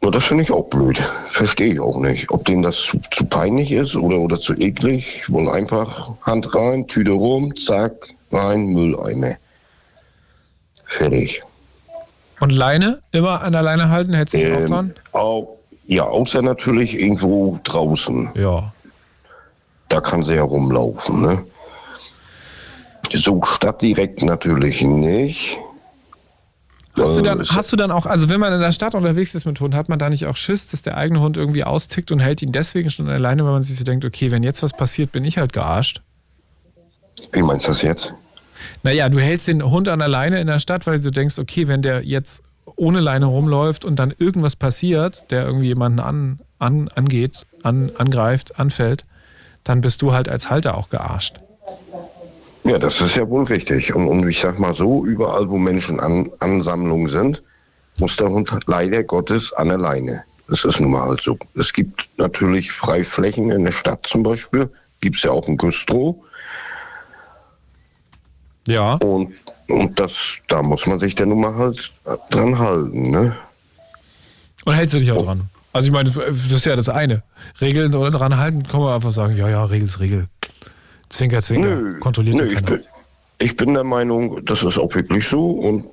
[0.00, 0.98] Nur das finde ich auch blöd.
[1.30, 2.30] Verstehe ich auch nicht.
[2.30, 5.24] Ob denen das zu, zu peinlich ist oder, oder zu eklig.
[5.28, 9.34] Wollen einfach Hand rein, Tüte rum, zack, rein, Mülleimer.
[10.86, 11.42] Fertig.
[12.40, 13.00] Und Leine?
[13.10, 14.94] Immer an der Leine halten, hält sich auch Ähm, dran?
[15.12, 18.30] Au, ja, außer natürlich irgendwo draußen.
[18.34, 18.72] Ja.
[19.88, 21.44] Da kann sie ja rumlaufen, ne?
[23.12, 25.58] So stadtdirekt natürlich nicht.
[26.98, 28.94] Hast du, Äh, dann, ist- hast du dann auch, also wenn man in der Stadt
[28.94, 31.64] unterwegs ist mit Hund, hat man da nicht auch Schiss, dass der eigene Hund irgendwie
[31.64, 34.62] austickt und hält ihn deswegen schon alleine, weil man sich so denkt, okay, wenn jetzt
[34.62, 36.02] was passiert, bin ich halt gearscht?
[37.32, 38.14] Wie meinst du das jetzt?
[38.82, 41.68] Naja, du hältst den Hund an der Leine in der Stadt, weil du denkst, okay,
[41.68, 42.42] wenn der jetzt
[42.76, 48.58] ohne Leine rumläuft und dann irgendwas passiert, der irgendwie jemanden an, an, angeht, an, angreift,
[48.58, 49.02] anfällt,
[49.64, 51.36] dann bist du halt als Halter auch gearscht.
[52.68, 53.94] Ja, das ist ja wohl richtig.
[53.94, 57.42] Und, und ich sag mal so, überall, wo Menschen an Ansammlungen sind,
[57.98, 60.22] muss der Hund leider Gottes an der Leine.
[60.48, 61.38] Das ist nun mal halt so.
[61.54, 64.70] Es gibt natürlich Freiflächen in der Stadt zum Beispiel.
[65.00, 66.16] Gibt es ja auch ein Güstrow.
[68.66, 68.94] Ja.
[68.96, 69.32] Und,
[69.68, 71.90] und das, da muss man sich dann nun mal halt
[72.30, 73.10] dran halten.
[73.10, 73.34] Ne?
[74.66, 75.48] Und hältst du dich auch dran?
[75.72, 77.22] Also ich meine, das ist ja das eine.
[77.62, 80.28] Regeln oder dran halten, kann man einfach sagen, ja, ja, Regel ist Regel.
[81.08, 81.98] Zwinker, Zwinker.
[82.00, 82.80] Kontrolliert nö ich, bin,
[83.38, 85.50] ich bin der Meinung, das ist auch wirklich so.
[85.50, 85.84] Und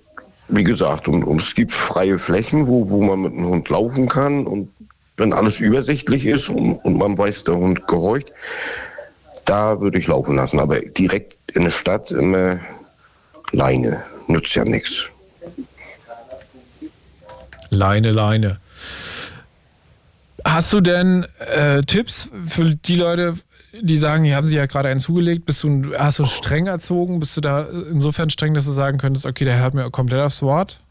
[0.49, 4.07] wie gesagt, und, und es gibt freie Flächen, wo, wo man mit dem Hund laufen
[4.07, 4.45] kann.
[4.45, 4.69] Und
[5.17, 8.31] wenn alles übersichtlich ist und, und man weiß, der Hund gehorcht,
[9.45, 10.59] da würde ich laufen lassen.
[10.59, 12.59] Aber direkt in der Stadt immer
[13.51, 14.03] Leine.
[14.27, 15.07] Nützt ja nichts.
[17.69, 18.59] Leine, Leine.
[20.43, 23.35] Hast du denn äh, Tipps für die Leute,
[23.81, 25.45] die sagen, die haben sich ja gerade einen zugelegt?
[25.45, 27.19] Bist du, hast du streng erzogen?
[27.19, 30.41] Bist du da insofern streng, dass du sagen könntest, okay, der hört mir komplett aufs
[30.41, 30.81] Wort?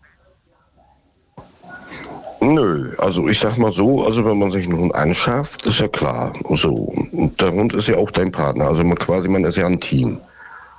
[2.40, 5.88] Nö, also ich sag mal so, also wenn man sich einen Hund anschafft, ist ja
[5.88, 6.32] klar.
[6.50, 6.92] So.
[7.12, 8.66] Und der Hund ist ja auch dein Partner.
[8.66, 10.18] Also man quasi, man ist ja ein Team.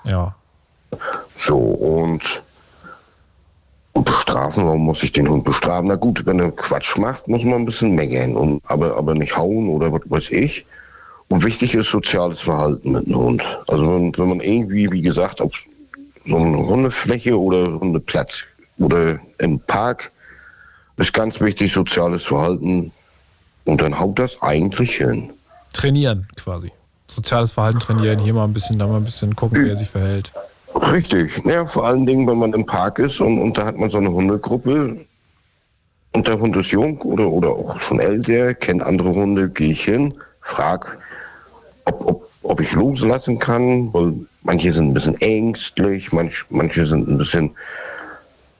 [0.03, 0.35] Ja.
[1.33, 2.43] So, und,
[4.03, 4.65] bestrafen.
[4.65, 5.87] Warum muss ich den Hund bestrafen?
[5.87, 9.35] Na gut, wenn er Quatsch macht, muss man ein bisschen meckern, und, aber, aber nicht
[9.35, 10.65] hauen oder was weiß ich.
[11.29, 13.43] Und wichtig ist soziales Verhalten mit einem Hund.
[13.67, 15.53] Also wenn, wenn man irgendwie, wie gesagt, auf
[16.25, 18.43] so eine Hundefläche oder Hundeplatz
[18.77, 20.11] oder im Park
[20.97, 22.91] ist ganz wichtig soziales Verhalten
[23.65, 25.29] und dann haut das eigentlich hin.
[25.73, 26.71] Trainieren quasi.
[27.07, 29.89] Soziales Verhalten trainieren, hier mal ein bisschen, da mal ein bisschen gucken, wie er sich
[29.89, 30.31] verhält.
[30.91, 31.41] Richtig.
[31.45, 33.97] Ja, vor allen Dingen, wenn man im Park ist und, und da hat man so
[33.97, 35.05] eine Hundegruppe
[36.13, 39.83] und der Hund ist jung oder, oder auch schon älter, kennt andere Hunde, gehe ich
[39.83, 40.97] hin, frag,
[41.85, 44.13] ob, ob, ob ich loslassen kann, weil
[44.43, 47.51] manche sind ein bisschen ängstlich, manch, manche sind ein bisschen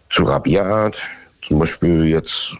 [0.10, 1.02] zu rabiat.
[1.42, 2.58] Zum Beispiel jetzt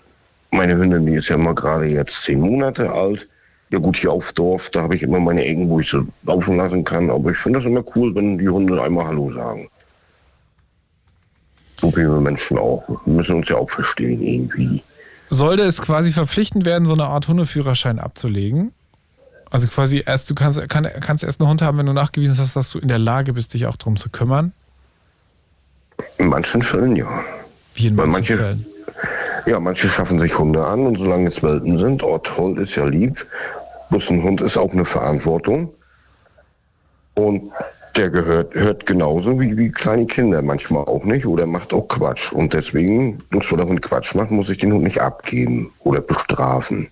[0.52, 3.28] meine Hündin, die ist ja mal gerade jetzt zehn Monate alt.
[3.72, 6.58] Ja gut, hier auf Dorf, da habe ich immer meine Ecken, wo ich sie laufen
[6.58, 7.10] lassen kann.
[7.10, 9.70] Aber ich finde das immer cool, wenn die Hunde einmal Hallo sagen.
[11.82, 12.84] So wie wir Menschen auch.
[12.88, 14.82] Wir müssen uns ja auch verstehen irgendwie.
[15.30, 18.72] Sollte es quasi verpflichtend werden, so eine Art Hundeführerschein abzulegen?
[19.52, 22.56] Also quasi erst, du kannst, kann, kannst erst einen Hund haben, wenn du nachgewiesen hast,
[22.56, 24.52] dass du in der Lage bist, dich auch darum zu kümmern?
[26.18, 27.24] In manchen Fällen ja.
[27.76, 28.66] Wie in manchen manche- Fällen.
[29.46, 32.86] Ja, manche schaffen sich Hunde an und solange es Welpen sind, oh toll, ist ja
[32.86, 33.26] lieb.
[33.92, 35.72] Bloß ein Hund ist auch eine Verantwortung.
[37.14, 37.52] Und
[37.96, 42.32] der gehört, hört genauso wie, wie kleine Kinder manchmal auch nicht oder macht auch Quatsch.
[42.32, 46.02] Und deswegen, bloß weil der Hund Quatsch macht, muss ich den Hund nicht abgeben oder
[46.02, 46.88] bestrafen.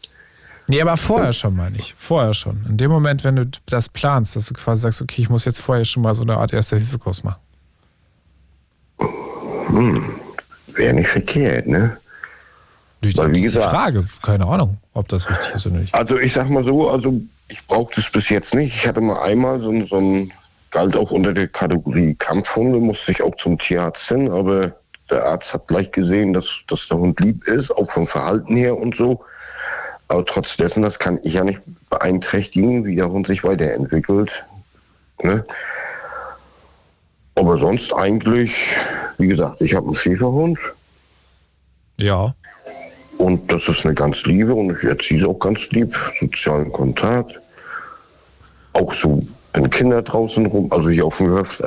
[0.67, 1.93] Nee, aber vorher schon, meine ich.
[1.97, 2.65] Vorher schon.
[2.69, 5.59] In dem Moment, wenn du das planst, dass du quasi sagst, okay, ich muss jetzt
[5.59, 7.39] vorher schon mal so eine Art Erste-Hilfe-Kurs machen.
[10.75, 11.97] Wäre nicht verkehrt, ne?
[13.01, 14.07] Das Weil, wie die gesagt- Frage.
[14.21, 15.93] Keine Ahnung, ob das richtig ist oder nicht.
[15.93, 18.75] Also ich sag mal so, also ich brauchte es bis jetzt nicht.
[18.75, 20.31] Ich hatte mal einmal so, ein- so ein,
[20.71, 24.73] galt auch unter der Kategorie Kampfhunde, musste ich auch zum Tierarzt hin, aber
[25.09, 28.77] der Arzt hat gleich gesehen, dass, dass der Hund lieb ist, auch vom Verhalten her
[28.77, 29.21] und so.
[30.13, 31.59] Aber trotz dessen, das kann ich ja nicht
[31.89, 34.45] beeinträchtigen, wie der Hund sich weiterentwickelt.
[35.23, 35.43] Ne?
[37.33, 38.55] Aber sonst eigentlich,
[39.17, 40.59] wie gesagt, ich habe einen Schäferhund
[41.99, 42.35] Ja.
[43.17, 47.41] und das ist eine ganz liebe und ich erziehe sie auch ganz lieb, sozialen Kontakt.
[48.73, 51.63] Auch so, wenn Kinder draußen rum, also hier auf dem Gehöft,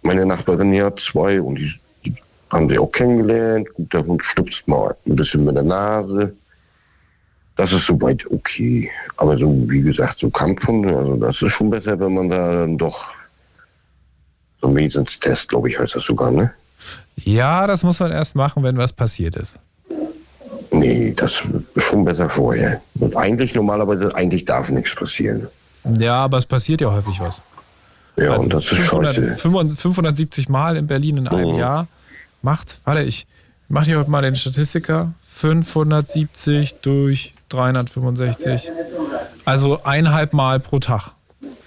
[0.00, 1.70] meine Nachbarin hier hat zwei und die,
[2.06, 2.14] die
[2.50, 3.68] haben sie auch kennengelernt.
[3.74, 6.34] Gut, der Hund stupst mal ein bisschen mit der Nase.
[7.56, 8.90] Das ist soweit okay.
[9.16, 12.76] Aber so, wie gesagt, so Kampfhunde, also das ist schon besser, wenn man da dann
[12.76, 13.14] doch
[14.60, 16.52] so Wesenstest, glaube ich, heißt das sogar, ne?
[17.16, 19.58] Ja, das muss man erst machen, wenn was passiert ist.
[20.70, 21.42] Nee, das
[21.74, 22.80] ist schon besser vorher.
[23.00, 25.46] Und eigentlich normalerweise, eigentlich darf nichts passieren.
[25.98, 27.42] Ja, aber es passiert ja häufig was.
[28.18, 29.36] Ja, also und das ist 500, scheiße.
[29.36, 31.58] 500 570 Mal in Berlin in einem Mhm.
[31.58, 31.86] Jahr
[32.42, 33.26] macht, warte, ich
[33.68, 35.12] mache hier heute mal den Statistiker.
[35.26, 38.70] 570 durch 365.
[39.44, 41.12] Also eineinhalb Mal pro Tag.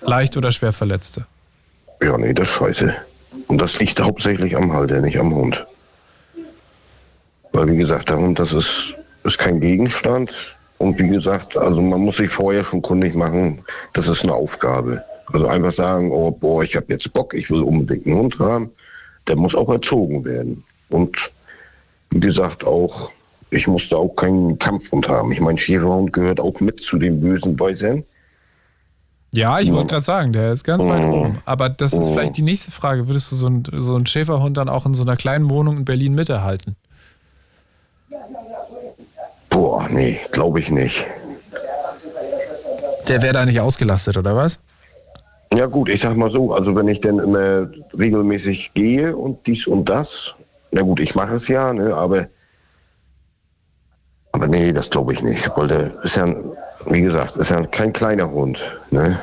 [0.02, 1.26] Leicht oder schwer Verletzte.
[2.02, 2.96] Ja, nee, das ist scheiße.
[3.48, 5.66] Und das liegt hauptsächlich am Halter, nicht am Hund.
[7.52, 10.58] Weil, wie gesagt, der Hund, das ist, ist kein Gegenstand.
[10.78, 13.64] Und wie gesagt, also man muss sich vorher schon kundig machen,
[13.94, 15.04] das ist eine Aufgabe.
[15.32, 18.72] Also einfach sagen, oh, boah, ich habe jetzt Bock, ich will unbedingt einen Hund haben.
[19.28, 20.64] Der muss auch erzogen werden.
[20.90, 21.32] Und
[22.12, 23.12] wie gesagt, auch,
[23.52, 25.32] ich musste auch keinen Kampfhund haben.
[25.32, 28.04] Ich meine, Schäferhund gehört auch mit zu den bösen Bäusern.
[29.32, 31.14] Ja, ich wollte gerade sagen, der ist ganz weit Mhm.
[31.14, 31.38] oben.
[31.46, 32.14] Aber das ist Mhm.
[32.14, 33.08] vielleicht die nächste Frage.
[33.08, 35.86] Würdest du so einen, so einen Schäferhund dann auch in so einer kleinen Wohnung in
[35.86, 36.76] Berlin miterhalten?
[39.50, 41.06] Boah, nee, glaube ich nicht.
[43.08, 44.60] Der wäre da nicht ausgelastet, oder was?
[45.56, 49.66] Ja gut, ich sag mal so, also wenn ich dann immer regelmäßig gehe und dies
[49.66, 50.36] und das,
[50.72, 52.28] na gut, ich mache es ja, ne, aber
[54.40, 56.34] aber nee, das glaube ich nicht, der ist ja,
[56.86, 59.20] wie gesagt, ist ja kein kleiner Hund, ne?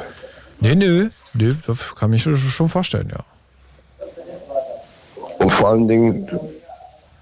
[0.60, 1.08] Nee, nö.
[1.32, 3.24] Nee, das kann mich schon- vorstellen, ja.
[5.38, 6.28] Und vor allen Dingen,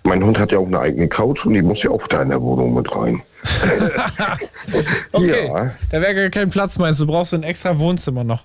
[0.03, 2.31] mein Hund hat ja auch eine eigene Couch und die muss ja auch da in
[2.31, 3.23] der Wohnung mit rein.
[5.13, 5.71] Okay, Ja.
[5.91, 7.07] da wäre gar kein Platz, meinst du?
[7.07, 8.45] brauchst ein extra Wohnzimmer noch.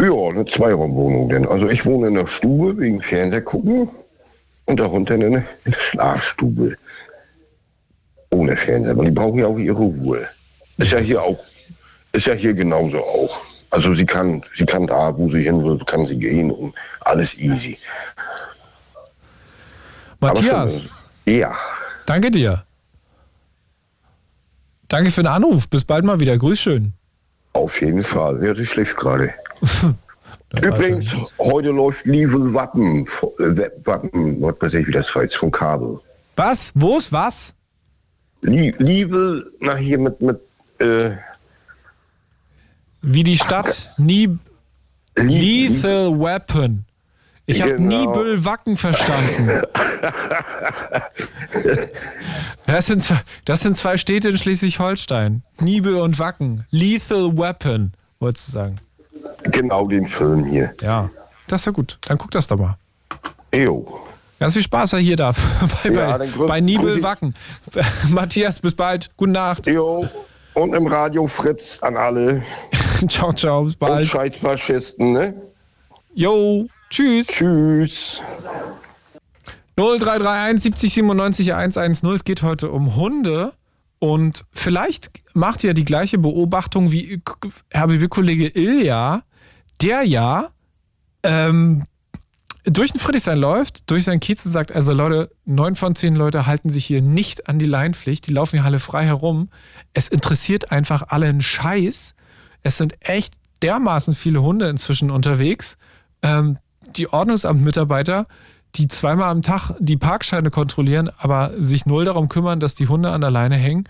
[0.00, 1.48] Ja, eine Zweiraumwohnung denn.
[1.48, 3.88] Also ich wohne in der Stube wegen Fernseher gucken
[4.66, 5.44] und der Hund dann in der
[5.78, 6.76] Schlafstube.
[8.30, 10.26] Ohne Fernseher, weil die brauchen ja auch ihre Ruhe.
[10.78, 11.38] Ist ja hier auch,
[12.12, 13.40] ist ja hier genauso auch.
[13.70, 17.38] Also sie kann, sie kann da, wo sie hin will, kann sie gehen und alles
[17.38, 17.78] easy.
[20.20, 20.90] Aber Matthias, schon,
[21.26, 21.56] äh, Ja,
[22.06, 22.64] danke dir.
[24.88, 25.68] Danke für den Anruf.
[25.68, 26.36] Bis bald mal wieder.
[26.38, 26.92] Grüß schön.
[27.54, 28.42] auf jeden Fall.
[28.44, 29.32] Ja, sie schläft gerade.
[30.62, 33.06] Übrigens, heute läuft Liebe Wappen,
[33.38, 35.98] äh, Wappen, was weiß ich, wie das heißt, vom Kabel.
[36.36, 36.72] was?
[36.74, 37.52] Wo ist was?
[38.46, 40.40] Lie Liebe, nach hier mit, mit,
[40.78, 41.10] äh,
[43.02, 44.38] Wie die Stadt Nie
[45.16, 46.84] Lie Lethal Weapon.
[47.48, 48.12] Ich habe Genau.
[48.12, 49.62] Nibel Wacken verstanden.
[52.66, 55.42] Das sind, zwei, das sind zwei Städte in Schleswig-Holstein.
[55.60, 56.64] Nibel und Wacken.
[56.70, 58.74] Lethal Weapon, wolltest du sagen.
[59.44, 60.72] genau den Film hier.
[60.82, 61.08] Ja,
[61.46, 61.98] das ist ja gut.
[62.08, 62.76] Dann guck das doch mal.
[63.54, 64.00] Jo.
[64.38, 65.32] Ganz viel Spaß hier da
[65.82, 67.34] bei, Ja, bei, bei Nibel Wacken.
[68.10, 69.10] Matthias, bis bald.
[69.16, 69.66] Gute Nacht.
[69.66, 70.08] Jo.
[70.54, 72.42] Und im Radio Fritz an alle.
[73.08, 74.06] Ciao, ciao, bis Und bald.
[74.06, 75.34] scheiß Faschisten, ne?
[76.14, 77.26] Jo, tschüss.
[77.26, 78.22] Tschüss.
[79.76, 82.10] 0331 70 97 110.
[82.14, 83.52] Es geht heute um Hunde.
[83.98, 87.20] Und vielleicht macht ihr die gleiche Beobachtung wie
[87.74, 89.22] RBB-Kollege Ilja,
[89.82, 90.48] der ja
[91.22, 91.84] ähm,
[92.68, 96.46] durch den Friedrichshain läuft, durch seinen Kiez und sagt, also Leute, neun von zehn Leute
[96.46, 99.50] halten sich hier nicht an die Leinpflicht, die laufen hier alle frei herum.
[99.94, 102.14] Es interessiert einfach alle einen Scheiß.
[102.62, 105.78] Es sind echt dermaßen viele Hunde inzwischen unterwegs.
[106.22, 106.58] Ähm,
[106.96, 108.26] die Ordnungsamtmitarbeiter,
[108.74, 113.10] die zweimal am Tag die Parkscheine kontrollieren, aber sich null darum kümmern, dass die Hunde
[113.10, 113.88] an der Leine hängen.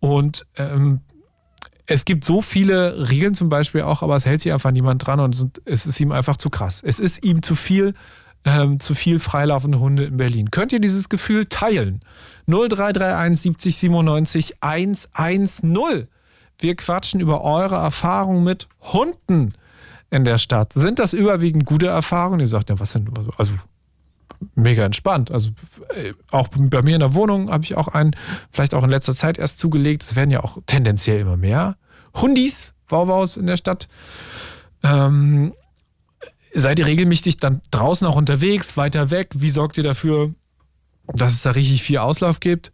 [0.00, 1.00] Und ähm,
[1.86, 5.20] es gibt so viele Regeln zum Beispiel auch, aber es hält sich einfach niemand dran
[5.20, 6.82] und es ist ihm einfach zu krass.
[6.84, 7.94] Es ist ihm zu viel,
[8.44, 10.50] ähm, zu viel freilaufende Hunde in Berlin.
[10.50, 12.00] Könnt ihr dieses Gefühl teilen?
[12.48, 16.08] 0331 70 97 110.
[16.58, 19.52] Wir quatschen über eure Erfahrungen mit Hunden
[20.10, 20.72] in der Stadt.
[20.72, 22.40] Sind das überwiegend gute Erfahrungen?
[22.40, 23.54] Ihr sagt ja, was sind, also
[24.54, 25.30] mega entspannt.
[25.30, 25.50] Also
[25.94, 28.12] äh, auch bei mir in der Wohnung habe ich auch einen,
[28.50, 30.02] vielleicht auch in letzter Zeit erst zugelegt.
[30.02, 31.76] Es werden ja auch tendenziell immer mehr.
[32.14, 33.88] Hundis, Wauwaus in der Stadt.
[34.82, 35.54] Ähm,
[36.54, 39.30] seid ihr regelmäßig dann draußen auch unterwegs, weiter weg?
[39.34, 40.34] Wie sorgt ihr dafür,
[41.06, 42.72] dass es da richtig viel Auslauf gibt?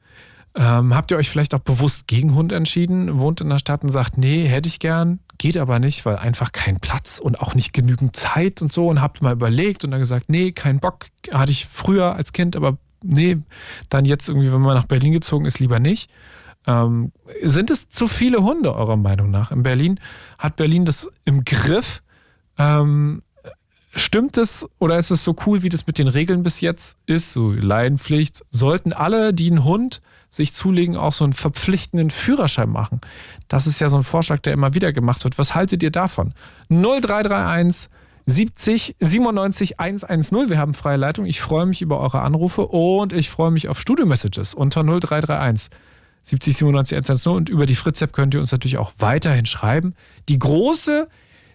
[0.55, 3.89] Ähm, habt ihr euch vielleicht auch bewusst gegen Hund entschieden, wohnt in der Stadt und
[3.89, 7.73] sagt, nee, hätte ich gern, geht aber nicht, weil einfach kein Platz und auch nicht
[7.73, 11.53] genügend Zeit und so und habt mal überlegt und dann gesagt, nee, kein Bock, hatte
[11.53, 13.39] ich früher als Kind, aber nee,
[13.89, 16.11] dann jetzt irgendwie, wenn man nach Berlin gezogen ist, lieber nicht.
[16.67, 19.99] Ähm, sind es zu viele Hunde eurer Meinung nach in Berlin?
[20.39, 22.03] Hat Berlin das im Griff?
[22.59, 23.23] Ähm,
[23.95, 27.33] Stimmt es oder ist es so cool, wie das mit den Regeln bis jetzt ist?
[27.33, 28.43] So Laienpflicht.
[28.51, 33.03] Sollten alle, die einen Hund sich zulegen, auch so einen verpflichtenden Führerschein machen?
[33.49, 35.37] Das ist ja so ein Vorschlag, der immer wieder gemacht wird.
[35.37, 36.33] Was haltet ihr davon?
[36.71, 37.91] 0331
[38.25, 40.49] 70 97 110.
[40.49, 41.27] Wir haben freie Leitung.
[41.27, 45.69] Ich freue mich über eure Anrufe und ich freue mich auf Studio-Messages unter 0331
[46.23, 47.33] 70 97 110.
[47.33, 49.95] Und über die Fritz-App könnt ihr uns natürlich auch weiterhin schreiben.
[50.31, 51.09] Die große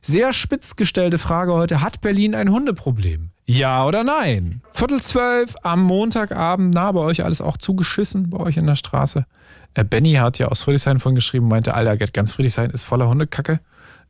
[0.08, 3.30] sehr spitz gestellte Frage heute: Hat Berlin ein Hundeproblem?
[3.46, 4.62] Ja oder nein?
[4.74, 6.74] Viertel zwölf am Montagabend.
[6.74, 9.26] Na, bei euch alles auch zugeschissen bei euch in der Straße.
[9.74, 13.60] Äh, Benny hat ja aus Friedrichshain vorhin geschrieben, meinte, Alter, ganz Friedrichshain ist voller Hundekacke.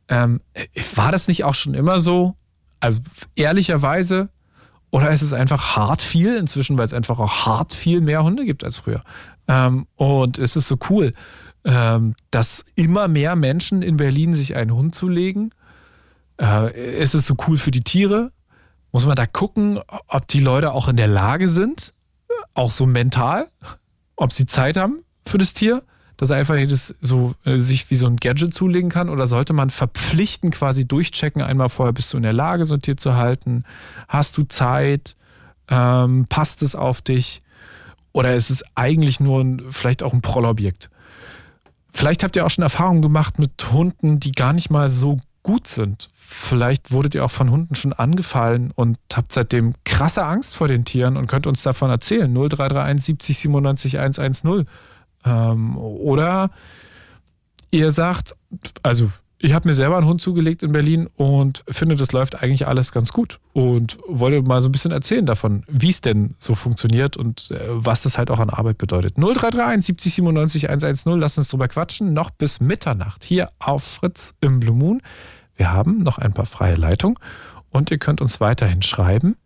[0.08, 2.34] Ähm, äh, war das nicht auch schon immer so?
[2.80, 3.00] Also
[3.34, 4.28] ehrlicherweise?
[4.90, 8.44] Oder ist es einfach hart viel inzwischen, weil es einfach auch hart viel mehr Hunde
[8.44, 9.02] gibt als früher?
[9.46, 11.12] Ähm, und ist es so cool,
[11.64, 15.50] ähm, dass immer mehr Menschen in Berlin sich einen Hund zulegen?
[16.40, 18.32] Äh, ist es so cool für die Tiere?
[18.92, 21.92] Muss man da gucken, ob die Leute auch in der Lage sind,
[22.54, 23.48] auch so mental,
[24.16, 25.82] ob sie Zeit haben für das Tier,
[26.16, 29.08] dass er einfach jedes so äh, sich wie so ein Gadget zulegen kann?
[29.08, 32.82] Oder sollte man verpflichtend quasi durchchecken, einmal vorher, bist du in der Lage, so ein
[32.82, 33.64] Tier zu halten?
[34.08, 35.16] Hast du Zeit?
[35.68, 37.42] Ähm, passt es auf dich?
[38.12, 40.90] Oder ist es eigentlich nur ein, vielleicht auch ein Prollobjekt?
[41.92, 45.66] Vielleicht habt ihr auch schon Erfahrungen gemacht mit Hunden, die gar nicht mal so gut
[45.66, 46.10] sind.
[46.12, 50.84] Vielleicht wurdet ihr auch von Hunden schon angefallen und habt seitdem krasse Angst vor den
[50.84, 52.30] Tieren und könnt uns davon erzählen.
[52.30, 54.66] 0331 70 97 110.
[55.24, 56.50] Ähm, oder
[57.70, 58.36] ihr sagt,
[58.82, 62.66] also ich habe mir selber einen Hund zugelegt in Berlin und finde, das läuft eigentlich
[62.66, 63.40] alles ganz gut.
[63.54, 67.58] Und wollte mal so ein bisschen erzählen davon, wie es denn so funktioniert und äh,
[67.68, 69.14] was das halt auch an Arbeit bedeutet.
[69.16, 72.12] 0331 70 97 110, lasst uns drüber quatschen.
[72.12, 75.00] Noch bis Mitternacht hier auf Fritz im Blue Moon.
[75.58, 77.18] Wir haben noch ein paar freie Leitungen
[77.70, 79.36] und ihr könnt uns weiterhin schreiben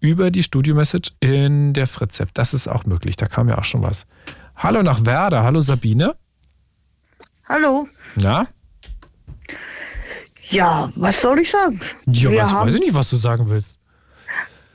[0.00, 2.32] über die Studio-Message in der Fritz-App.
[2.34, 4.06] Das ist auch möglich, da kam ja auch schon was.
[4.56, 6.16] Hallo nach Werder, hallo Sabine.
[7.48, 7.86] Hallo.
[8.16, 8.46] Na?
[10.50, 11.78] Ja, was soll ich sagen?
[12.06, 13.78] Ja, was haben- weiß ich nicht, was du sagen willst.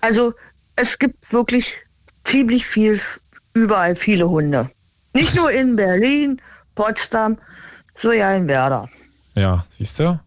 [0.01, 0.33] Also,
[0.75, 1.75] es gibt wirklich
[2.23, 3.01] ziemlich viel,
[3.53, 4.69] überall viele Hunde.
[5.13, 6.39] Nicht nur in Berlin,
[6.75, 7.37] Potsdam,
[7.95, 8.87] so ja in Werder.
[9.35, 10.19] Ja, siehst du?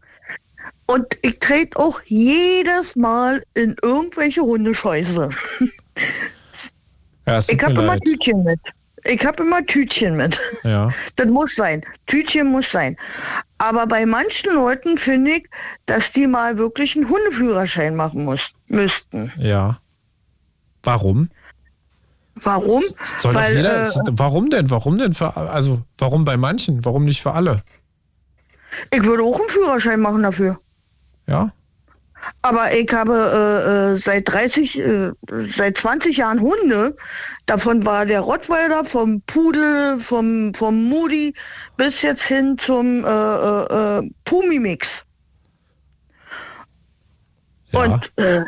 [0.87, 5.31] Und ich trete auch jedes Mal in irgendwelche Hundescheiße.
[7.27, 7.99] Ja, Ich habe immer.
[8.01, 8.61] Tütchen mit.
[9.05, 10.39] Ich habe immer Tütchen mit.
[10.65, 10.89] Ja.
[11.17, 11.83] Das muss sein.
[12.07, 12.97] Tütchen muss sein.
[13.59, 15.49] Aber bei manchen Leuten finde ich,
[15.87, 19.33] dass die mal wirklich einen Hundeführerschein machen muss, müssten.
[19.39, 19.81] Ja.
[20.83, 21.31] Warum?
[22.37, 22.83] Warum?
[23.21, 23.89] Soll doch Weil, jeder.
[23.89, 24.71] äh, warum denn?
[24.71, 26.85] Warum denn für also warum bei manchen?
[26.85, 27.63] Warum nicht für alle?
[28.93, 30.59] ich würde auch einen Führerschein machen dafür.
[31.27, 31.53] Ja?
[32.43, 35.13] Aber ich habe äh, äh, seit 30, äh,
[35.43, 36.97] seit 20 Jahren Hunde.
[37.47, 41.35] Davon war der Rottweiler vom Pudel, vom, vom Moody
[41.77, 45.05] bis jetzt hin zum äh, äh, äh, Pumimix.
[47.73, 47.85] Ja.
[47.85, 48.43] Und äh,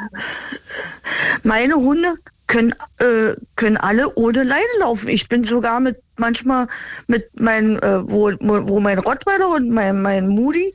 [1.43, 2.15] meine Hunde
[2.47, 5.09] können, äh, können alle ohne Leine laufen.
[5.09, 6.67] Ich bin sogar mit manchmal
[7.07, 10.75] mit meinem, äh, wo, wo mein Rottweiler und mein, mein Moody,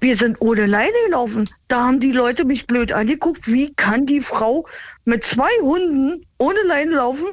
[0.00, 1.48] wir sind ohne Leine gelaufen.
[1.68, 3.50] Da haben die Leute mich blöd angeguckt.
[3.50, 4.66] Wie kann die Frau
[5.04, 7.28] mit zwei Hunden ohne Leine laufen?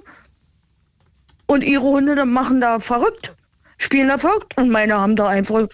[1.48, 3.36] Und ihre Hunde dann machen da verrückt,
[3.78, 4.60] spielen da verrückt.
[4.60, 5.68] Und meine haben da einfach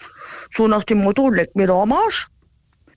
[0.56, 2.28] so nach dem Motto, leck mir da am Arsch.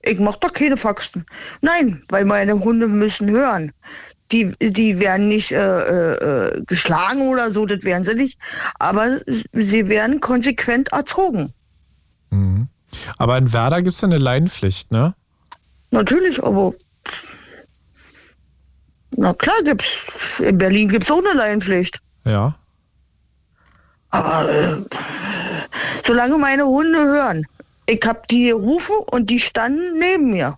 [0.03, 1.24] Ich mach doch keine Faxen.
[1.62, 3.72] Nein, weil meine Hunde müssen hören.
[4.32, 6.14] Die, die werden nicht äh, äh,
[6.57, 8.38] äh, geschlagen oder so, das werden sie nicht.
[8.78, 9.20] Aber
[9.53, 11.53] sie werden konsequent erzogen.
[12.30, 12.68] Mhm.
[13.18, 15.14] Aber in Werder gibt es eine Leinenpflicht, ne?
[15.90, 16.74] Natürlich, aber
[19.16, 20.40] na klar gibt's.
[20.40, 22.01] In Berlin gibt's auch eine Laienpflicht.
[22.24, 22.57] Ja.
[24.11, 24.76] Aber äh,
[26.05, 27.45] solange meine Hunde hören,
[27.86, 30.57] ich hab die gerufen und die standen neben mir.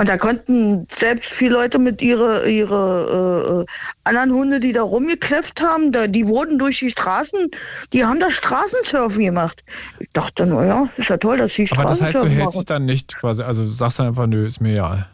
[0.00, 3.66] Und da konnten selbst viele Leute mit ihre, ihre äh, äh,
[4.04, 7.50] anderen Hunde, die da rumgekläfft haben, da, die wurden durch die Straßen,
[7.92, 9.62] die haben da Straßensurfen gemacht.
[9.98, 12.64] Ich dachte, naja, ist ja toll, dass sie Aber das heißt, du Straßensurfen hältst dich
[12.64, 15.06] dann nicht quasi, also sagst dann einfach, nö, ist mir egal.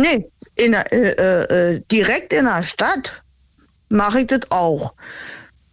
[0.00, 3.22] Nee, in der, äh, äh, äh, direkt in der Stadt
[3.90, 4.94] mache ich das auch.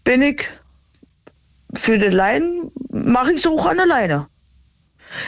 [0.04, 0.46] Bin ich
[1.74, 4.28] für die Leinen, mache ich so auch an der Leine.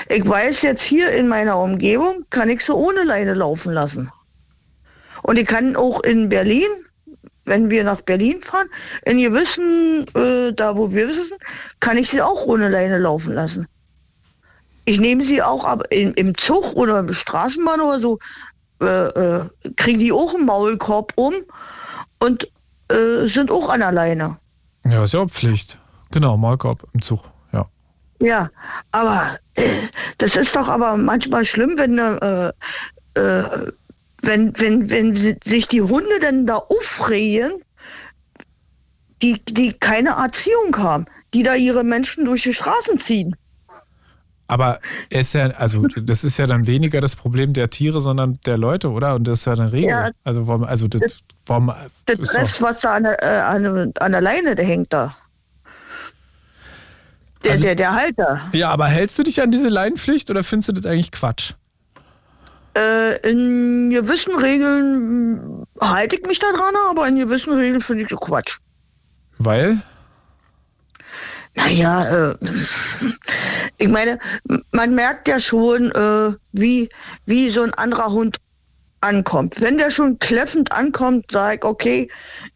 [0.09, 4.11] Ich weiß jetzt hier in meiner Umgebung, kann ich so ohne Leine laufen lassen.
[5.23, 6.67] Und ich kann auch in Berlin,
[7.45, 8.67] wenn wir nach Berlin fahren,
[9.05, 11.37] in gewissen, äh, da wo wir wissen,
[11.79, 13.67] kann ich sie auch ohne Leine laufen lassen.
[14.85, 18.19] Ich nehme sie auch aber in, im Zug oder im Straßenbahn oder so,
[18.81, 21.33] äh, äh, kriegen die auch einen Maulkorb um
[22.19, 22.47] und
[22.89, 24.37] äh, sind auch an der Leine.
[24.85, 25.77] Ja, ist ja auch Pflicht.
[26.11, 27.30] Genau, Maulkorb im Zug.
[28.21, 28.49] Ja.
[28.91, 29.67] Aber äh,
[30.17, 32.51] das ist doch aber manchmal schlimm, wenn äh,
[33.15, 33.71] äh,
[34.21, 37.51] wenn, wenn, wenn si- sich die Hunde dann da aufregen,
[39.21, 43.35] die, die keine Erziehung haben, die da ihre Menschen durch die Straßen ziehen.
[44.47, 48.57] Aber ist ja, also das ist ja dann weniger das Problem der Tiere, sondern der
[48.57, 49.15] Leute, oder?
[49.15, 49.89] Und das ist ja eine Regel.
[49.91, 50.11] Ja.
[50.25, 51.71] also warum, also das, warum
[52.05, 55.15] Das Rest, was da an der, äh, an, der- an der Leine, der hängt da.
[57.43, 58.41] Der, Also- der, der Halter.
[58.53, 61.53] Ja, aber hältst du dich an diese Leinenpflicht oder findest du das eigentlich Quatsch?
[62.77, 68.09] Äh, in gewissen Regeln halte ich mich da dran, aber in gewissen Regeln finde ich
[68.09, 68.59] das Quatsch.
[69.37, 69.81] Weil?
[71.55, 72.35] Naja, äh,
[73.77, 74.19] ich meine,
[74.71, 76.89] man merkt ja schon, äh, wie,
[77.25, 78.37] wie so ein anderer Hund
[79.01, 79.59] ankommt.
[79.59, 82.09] Wenn der schon kläffend ankommt, sage ich, okay,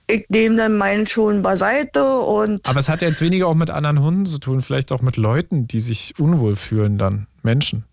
[0.07, 3.69] ich nehme dann meinen schon beiseite und Aber es hat ja jetzt weniger auch mit
[3.69, 7.27] anderen Hunden zu tun, vielleicht auch mit Leuten, die sich unwohl fühlen dann.
[7.41, 7.85] Menschen.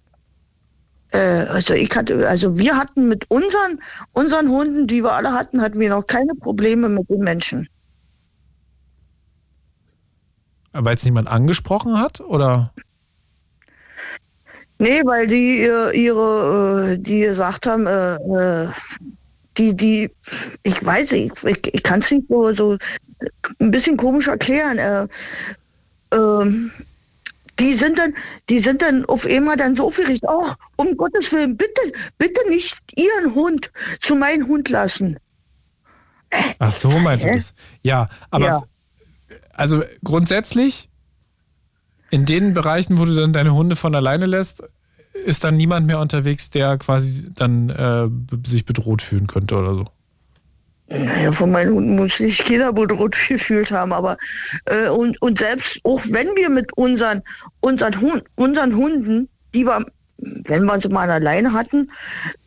[1.13, 3.81] äh, also ich hatte, also wir hatten mit unseren,
[4.13, 7.69] unseren Hunden, die wir alle hatten, hatten wir noch keine Probleme mit den Menschen.
[10.73, 12.21] Weil es niemand angesprochen hat?
[12.21, 12.73] Oder?
[14.83, 18.69] Nee, weil die ihr- ihre, äh, die gesagt haben, äh, äh,
[19.57, 20.11] die, die,
[20.65, 22.77] ich weiß nicht, ich, ich kann es nicht so, so
[23.61, 24.79] ein bisschen komisch erklären.
[24.79, 25.07] Äh,
[26.17, 26.73] ähm,
[27.61, 28.13] die sind dann,
[28.49, 31.83] die sind dann auf einmal dann so aufgeregt, ach, um Gottes Willen, bitte,
[32.19, 35.17] bitte nicht ihren Hund zu meinem Hund lassen.
[36.59, 37.55] Ach so, meinst du das?
[37.83, 38.63] Ja, aber Ja.
[39.55, 40.89] also grundsätzlich
[42.13, 44.63] in den Bereichen, wo du dann deine Hunde von alleine lässt,
[45.25, 48.09] ist dann niemand mehr unterwegs, der quasi dann äh,
[48.47, 49.85] sich bedroht fühlen könnte oder so.
[50.89, 54.19] Naja, von meinen Hunden muss sich keiner bedroht gefühlt haben, aber
[54.67, 57.23] äh, und, und selbst auch wenn wir mit unseren,
[57.61, 59.87] unseren, Hund, unseren Hunden, die wir,
[60.19, 61.91] wenn wir sie mal alleine hatten,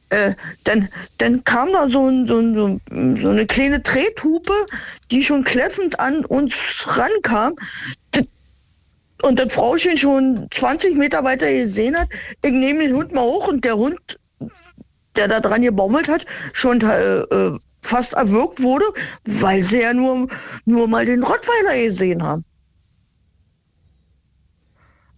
[0.09, 0.35] äh,
[0.65, 0.87] dann,
[1.17, 4.53] dann kam da so, ein, so, ein, so, ein, so eine kleine Trethupe,
[5.09, 6.53] die schon kläffend an uns
[6.85, 7.55] rankam.
[8.13, 8.27] D-
[9.25, 12.09] und das Frauchen schon 20 Meter weiter gesehen hat,
[12.43, 13.99] ich nehme den Hund mal hoch und der Hund,
[15.15, 18.85] der da dran gebaumelt hat, schon äh, äh, fast erwürgt wurde,
[19.25, 20.27] weil sie ja nur,
[20.65, 22.45] nur mal den Rottweiler gesehen haben.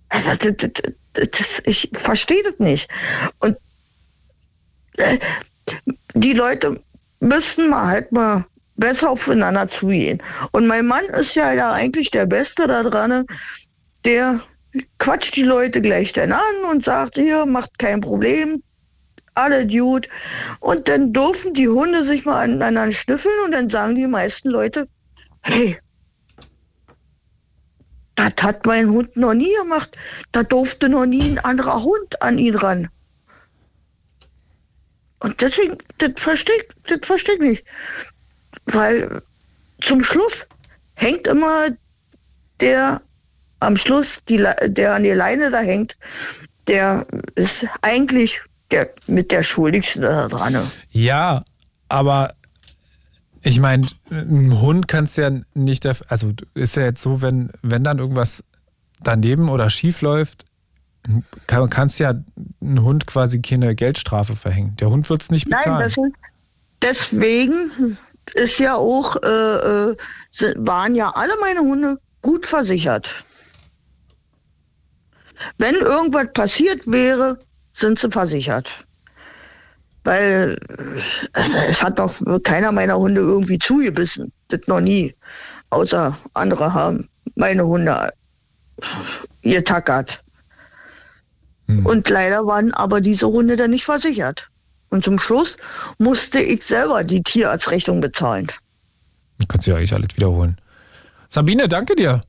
[0.10, 2.90] Also, das, das, das, ich verstehe das nicht.
[3.40, 3.58] Und
[4.98, 5.18] äh,
[6.14, 6.82] die Leute
[7.20, 8.46] müssen mal halt mal
[8.78, 10.22] besser aufeinander zugehen.
[10.52, 13.26] Und mein Mann ist ja, ja eigentlich der Beste da dran,
[14.06, 14.42] der
[15.00, 18.62] quatscht die Leute gleich dann an und sagt, hier, macht kein Problem,
[19.34, 20.10] alle Dude.
[20.60, 24.88] Und dann dürfen die Hunde sich mal aneinander schnüffeln und dann sagen die meisten Leute,
[25.42, 25.80] hey,
[28.16, 29.96] das hat mein Hund noch nie gemacht.
[30.32, 32.90] Da durfte noch nie ein anderer Hund an ihn ran.
[35.20, 37.66] Und deswegen, das verstehe das versteh ich nicht.
[38.66, 39.22] Weil
[39.82, 40.48] zum Schluss
[40.96, 41.70] hängt immer
[42.60, 43.02] der
[43.60, 45.98] am Schluss, die, der an der Leine da hängt,
[46.68, 47.06] der
[47.36, 50.58] ist eigentlich der, mit der Schuldigste da dran.
[50.92, 51.44] Ja,
[51.90, 52.34] aber
[53.42, 58.00] ich meine, ein Hund kannst ja nicht, also ist ja jetzt so, wenn, wenn dann
[58.00, 58.44] irgendwas
[59.02, 60.46] daneben oder schief läuft,
[61.46, 62.14] kann, kannst ja
[62.62, 64.76] ein Hund quasi keine Geldstrafe verhängen.
[64.78, 65.90] Der Hund wird es nicht bezahlen.
[65.96, 66.14] Nein,
[66.82, 67.98] deswegen
[68.34, 69.96] ist ja auch, äh, äh
[70.58, 73.24] waren ja alle meine Hunde gut versichert.
[75.58, 77.38] Wenn irgendwas passiert wäre,
[77.74, 78.70] sind sie versichert.
[80.04, 80.58] Weil
[81.34, 84.32] äh, es hat doch keiner meiner Hunde irgendwie zugebissen.
[84.48, 85.14] Das noch nie.
[85.70, 88.10] Außer andere haben meine Hunde
[89.42, 90.24] getackert.
[91.68, 91.86] Hm.
[91.86, 94.48] Und leider waren aber diese Hunde dann nicht versichert.
[94.90, 95.58] Und zum Schluss
[95.98, 98.48] musste ich selber die Tierarztrechnung bezahlen.
[99.40, 100.58] Du kannst ja eigentlich alles wiederholen.
[101.30, 102.22] Sabine, danke dir.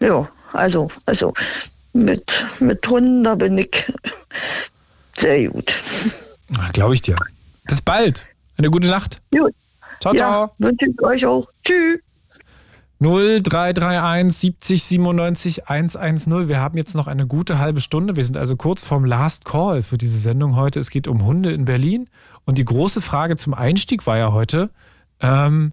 [0.00, 1.32] Ja, also, also
[1.92, 3.84] mit, mit Hunden, da bin ich
[5.16, 5.74] sehr gut.
[6.72, 7.16] Glaube ich dir.
[7.64, 8.26] Bis bald.
[8.56, 9.20] Eine gute Nacht.
[9.30, 9.54] Gut.
[10.00, 10.50] Ciao, ja, ciao.
[10.58, 11.46] Wünsche ich euch auch.
[11.64, 12.00] Tschüss.
[13.00, 16.48] 0331 70 97 110.
[16.48, 18.16] Wir haben jetzt noch eine gute halbe Stunde.
[18.16, 20.80] Wir sind also kurz vorm Last Call für diese Sendung heute.
[20.80, 22.08] Es geht um Hunde in Berlin.
[22.44, 24.70] Und die große Frage zum Einstieg war ja heute,
[25.20, 25.72] ähm,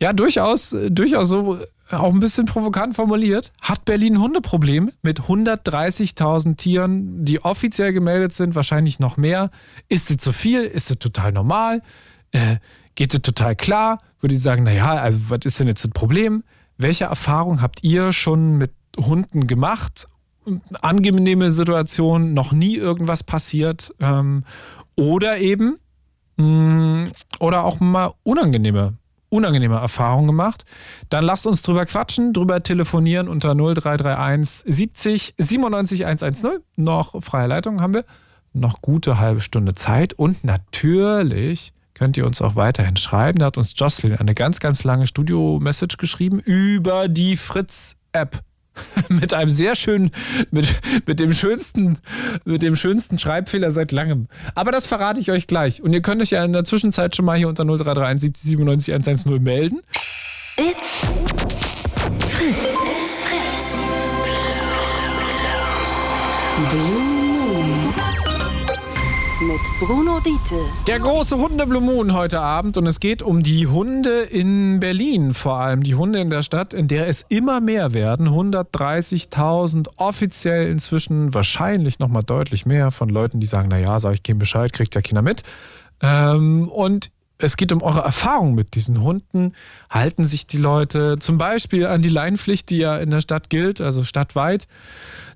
[0.00, 1.58] ja, durchaus, durchaus so
[1.90, 3.52] auch ein bisschen provokant formuliert.
[3.60, 9.50] Hat Berlin ein Hundeproblem mit 130.000 Tieren, die offiziell gemeldet sind, wahrscheinlich noch mehr?
[9.88, 10.62] Ist es zu viel?
[10.62, 11.82] Ist es total normal?
[12.32, 12.56] Äh,
[12.94, 13.98] geht es total klar?
[14.20, 16.44] Würde ich sagen, naja, also was ist denn jetzt das Problem?
[16.76, 20.06] Welche Erfahrung habt ihr schon mit Hunden gemacht?
[20.80, 23.94] Angenehme Situation, noch nie irgendwas passiert?
[24.00, 24.44] Ähm,
[24.94, 25.76] oder eben,
[26.36, 27.04] mh, mm,
[27.38, 28.97] oder auch mal unangenehme
[29.30, 30.64] unangenehme Erfahrungen gemacht,
[31.08, 36.60] dann lasst uns drüber quatschen, drüber telefonieren unter 0331 70 97 110.
[36.76, 38.04] Noch freie Leitung haben wir.
[38.52, 43.40] Noch gute halbe Stunde Zeit und natürlich könnt ihr uns auch weiterhin schreiben.
[43.40, 48.40] Da hat uns Jocelyn eine ganz, ganz lange Studio-Message geschrieben über die Fritz-App.
[49.08, 50.10] mit einem sehr schönen,
[50.50, 51.98] mit, mit, dem schönsten,
[52.44, 54.28] mit dem schönsten Schreibfehler seit langem.
[54.54, 55.82] Aber das verrate ich euch gleich.
[55.82, 58.94] Und ihr könnt euch ja in der Zwischenzeit schon mal hier unter 0331 70 97
[58.94, 59.80] 110 melden.
[60.56, 61.06] It's
[62.28, 62.56] Fritz.
[62.56, 63.76] It's Fritz.
[66.70, 67.07] Blue
[69.58, 70.56] mit Bruno Diete.
[70.86, 75.58] Der große Hundeblue Moon heute Abend und es geht um die Hunde in Berlin, vor
[75.58, 78.28] allem die Hunde in der Stadt, in der es immer mehr werden.
[78.28, 84.38] 130.000 offiziell inzwischen, wahrscheinlich nochmal deutlich mehr von Leuten, die sagen, naja, sag ich keinen
[84.38, 85.42] Bescheid, kriegt ja keiner mit.
[86.02, 89.52] Ähm, und es geht um eure Erfahrung mit diesen Hunden.
[89.90, 93.80] Halten sich die Leute zum Beispiel an die Leinpflicht, die ja in der Stadt gilt,
[93.80, 94.66] also stadtweit,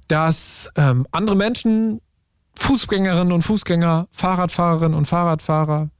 [0.09, 2.01] dass ähm, andere Menschen
[2.56, 5.90] Fußgängerinnen und Fußgänger, Fahrradfahrerinnen und Fahrradfahrer,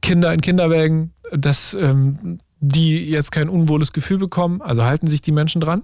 [0.00, 4.62] Kinder in Kinderwägen, dass ähm, die jetzt kein unwohles Gefühl bekommen.
[4.62, 5.82] Also halten sich die Menschen dran.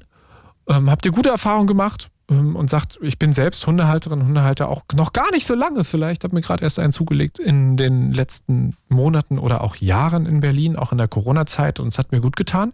[0.69, 4.83] Ähm, habt ihr gute Erfahrungen gemacht ähm, und sagt, ich bin selbst Hundehalterin, Hundehalter auch
[4.95, 8.77] noch gar nicht so lange vielleicht, habe mir gerade erst einen zugelegt in den letzten
[8.89, 12.37] Monaten oder auch Jahren in Berlin, auch in der Corona-Zeit und es hat mir gut
[12.37, 12.73] getan.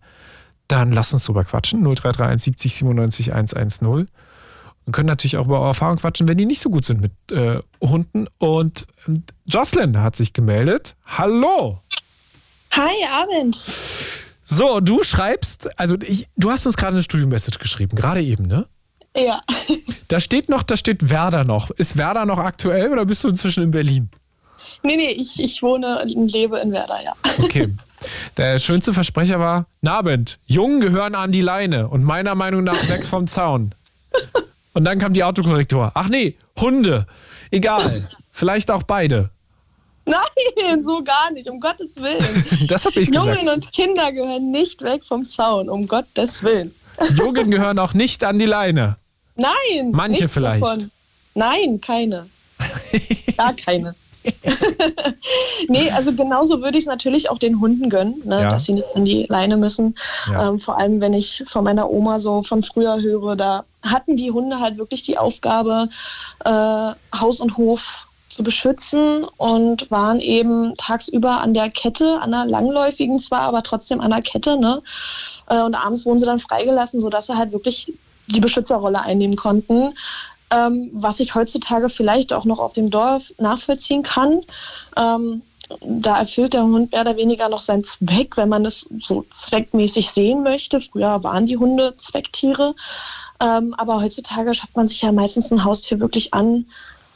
[0.69, 1.83] Dann lasst uns drüber quatschen.
[1.83, 4.09] 0331 70 97 110.
[4.85, 7.13] Wir können natürlich auch über eure Erfahrungen quatschen, wenn die nicht so gut sind mit
[7.33, 8.27] äh, Hunden.
[8.39, 9.13] Und äh,
[9.47, 10.95] Jocelyn hat sich gemeldet.
[11.07, 11.81] Hallo!
[12.73, 13.61] Hi, Abend!
[14.45, 18.67] So, du schreibst, also ich, du hast uns gerade eine Studio-Message geschrieben, gerade eben, ne?
[19.17, 19.41] Ja.
[20.09, 21.71] Da steht noch, da steht Werder noch.
[21.71, 24.11] Ist Werder noch aktuell oder bist du inzwischen in Berlin?
[24.83, 27.15] Nee, nee, ich, ich wohne und lebe in Werder, ja.
[27.39, 27.75] Okay.
[28.37, 33.07] Der schönste Versprecher war, Nabend, Jungen gehören an die Leine und meiner Meinung nach weg
[33.07, 33.75] vom Zaun.
[34.75, 35.93] Und dann kam die Autokorrektur.
[35.95, 37.07] Ach nee, Hunde.
[37.51, 38.07] Egal.
[38.31, 39.31] Vielleicht auch beide.
[40.07, 42.45] Nein, so gar nicht, um Gottes Willen.
[42.69, 43.27] Das habe ich gesagt.
[43.27, 46.75] Jungen und Kinder gehören nicht weg vom Zaun, um Gottes Willen.
[47.17, 48.97] Jungen gehören auch nicht an die Leine.
[49.37, 49.91] Nein.
[49.93, 50.63] Manche vielleicht.
[50.63, 50.91] davon.
[51.35, 52.27] Nein, keine.
[53.37, 53.95] Gar keine.
[55.69, 58.49] nee, also genauso würde ich es natürlich auch den Hunden gönnen, ne, Ja.
[58.49, 59.95] dass sie nicht an die Leine müssen.
[60.31, 60.49] Ja.
[60.49, 64.31] Ähm, vor allem, wenn ich von meiner Oma so von früher höre, da hatten die
[64.31, 65.89] Hunde halt wirklich die Aufgabe,
[66.45, 66.51] äh,
[67.19, 73.19] Haus und Hof zu beschützen und waren eben tagsüber an der Kette, an der langläufigen
[73.19, 74.59] zwar, aber trotzdem an der Kette.
[74.59, 74.83] Ne?
[75.49, 77.93] Äh, und abends wurden sie dann freigelassen, sodass sie halt wirklich
[78.27, 79.95] die Beschützerrolle einnehmen konnten.
[80.55, 84.41] Ähm, was ich heutzutage vielleicht auch noch auf dem Dorf nachvollziehen kann.
[84.97, 85.43] Ähm,
[85.81, 90.11] da erfüllt der Hund mehr oder weniger noch seinen Zweck, wenn man es so zweckmäßig
[90.11, 90.81] sehen möchte.
[90.81, 92.75] Früher waren die Hunde Zwecktiere.
[93.43, 96.67] Ähm, aber heutzutage schafft man sich ja meistens ein Haustier wirklich an,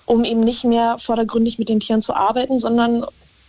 [0.07, 3.05] um eben nicht mehr vordergründig mit den Tieren zu arbeiten, sondern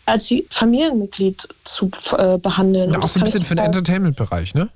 [0.05, 2.91] als Familienmitglied zu äh, behandeln.
[2.91, 4.69] Ja, auch das so ein bisschen für den Entertainment-Bereich, ne?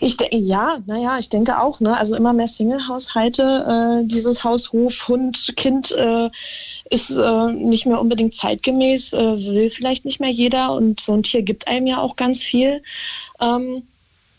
[0.00, 1.96] Ich denke, ja, naja, ich denke auch, ne?
[1.96, 6.28] Also immer mehr Single-Haushalte, äh, dieses Haus, Hof, Hund, Kind äh,
[6.90, 11.22] ist äh, nicht mehr unbedingt zeitgemäß, äh, will vielleicht nicht mehr jeder und so ein
[11.22, 12.82] Tier gibt einem ja auch ganz viel.
[13.40, 13.82] Ähm,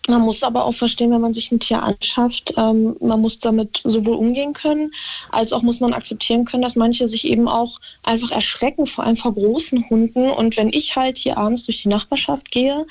[0.09, 3.81] man muss aber auch verstehen, wenn man sich ein Tier anschafft, ähm, man muss damit
[3.83, 4.91] sowohl umgehen können,
[5.31, 9.17] als auch muss man akzeptieren können, dass manche sich eben auch einfach erschrecken, vor allem
[9.17, 10.29] vor großen Hunden.
[10.29, 12.85] Und wenn ich halt hier abends durch die Nachbarschaft gehe,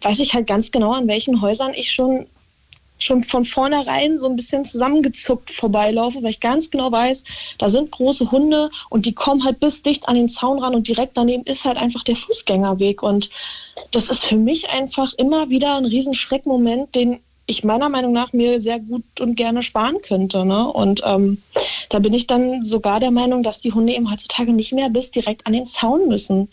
[0.00, 2.26] weiß ich halt ganz genau, an welchen Häusern ich schon
[3.02, 7.24] schon von vornherein so ein bisschen zusammengezuckt vorbeilaufe, weil ich ganz genau weiß,
[7.58, 10.88] da sind große Hunde und die kommen halt bis dicht an den Zaun ran und
[10.88, 13.02] direkt daneben ist halt einfach der Fußgängerweg.
[13.02, 13.30] Und
[13.90, 18.32] das ist für mich einfach immer wieder ein riesen Schreckmoment, den ich meiner Meinung nach
[18.32, 20.44] mir sehr gut und gerne sparen könnte.
[20.44, 20.66] Ne?
[20.68, 21.38] Und ähm,
[21.88, 25.10] da bin ich dann sogar der Meinung, dass die Hunde eben heutzutage nicht mehr bis
[25.10, 26.48] direkt an den Zaun müssen,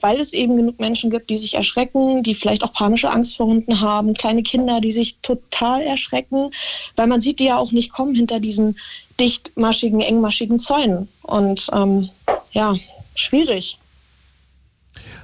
[0.00, 3.46] weil es eben genug Menschen gibt, die sich erschrecken, die vielleicht auch panische Angst vor
[3.46, 6.50] Hunden haben, kleine Kinder, die sich total erschrecken,
[6.96, 8.78] weil man sieht die ja auch nicht kommen hinter diesen
[9.20, 11.08] dichtmaschigen, engmaschigen Zäunen.
[11.22, 12.08] Und ähm,
[12.52, 12.74] ja,
[13.14, 13.78] schwierig.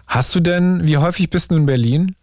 [0.07, 2.15] Hast du denn, wie häufig bist du in Berlin?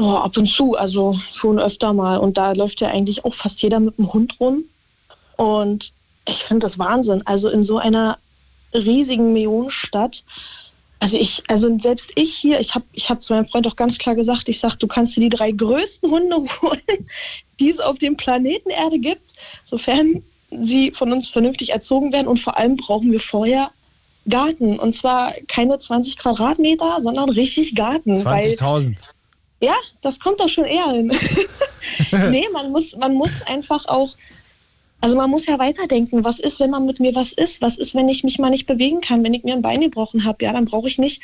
[0.00, 2.18] Oh, ab und zu, also schon öfter mal.
[2.18, 4.64] Und da läuft ja eigentlich auch fast jeder mit dem Hund rum.
[5.36, 5.92] Und
[6.28, 7.22] ich finde das Wahnsinn.
[7.26, 8.16] Also in so einer
[8.72, 10.24] riesigen Millionenstadt.
[11.00, 13.98] Also ich, also selbst ich hier, ich habe ich hab zu meinem Freund auch ganz
[13.98, 17.08] klar gesagt, ich sage, du kannst dir die drei größten Hunde holen,
[17.58, 19.32] die es auf dem Planeten Erde gibt,
[19.64, 22.28] sofern sie von uns vernünftig erzogen werden.
[22.28, 23.70] Und vor allem brauchen wir vorher
[24.28, 24.78] Garten.
[24.78, 28.24] Und zwar keine 20 Quadratmeter, sondern richtig Garten.
[28.24, 28.96] weil 20.000.
[29.60, 31.08] ja, das kommt doch schon eher hin.
[32.30, 34.10] nee, man muss, man muss einfach auch,
[35.00, 36.24] also man muss ja weiterdenken.
[36.24, 37.62] Was ist, wenn man mit mir was ist?
[37.62, 40.24] Was ist, wenn ich mich mal nicht bewegen kann, wenn ich mir ein Bein gebrochen
[40.24, 40.44] habe?
[40.44, 41.22] Ja, dann brauche ich nicht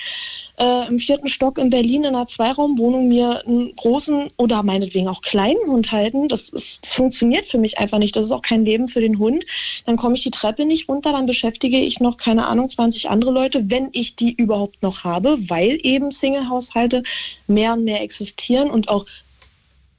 [0.61, 5.23] äh, im vierten Stock in Berlin in einer Zweiraumwohnung mir einen großen oder meinetwegen auch
[5.23, 6.29] kleinen Hund halten.
[6.29, 8.15] Das, ist, das funktioniert für mich einfach nicht.
[8.15, 9.45] Das ist auch kein Leben für den Hund.
[9.87, 13.33] Dann komme ich die Treppe nicht runter, dann beschäftige ich noch, keine Ahnung, 20 andere
[13.33, 17.03] Leute, wenn ich die überhaupt noch habe, weil eben Single-Haushalte
[17.49, 19.05] mehr und mehr existieren und auch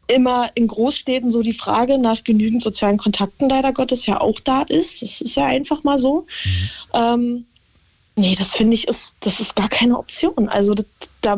[0.08, 4.62] immer in Großstädten so die Frage nach genügend sozialen Kontakten leider Gottes ja auch da
[4.64, 5.02] ist.
[5.02, 6.26] Das ist ja einfach mal so.
[6.94, 7.46] Ähm,
[8.16, 10.50] nee, das finde ich ist, das ist gar keine Option.
[10.50, 10.86] Also das,
[11.22, 11.38] da,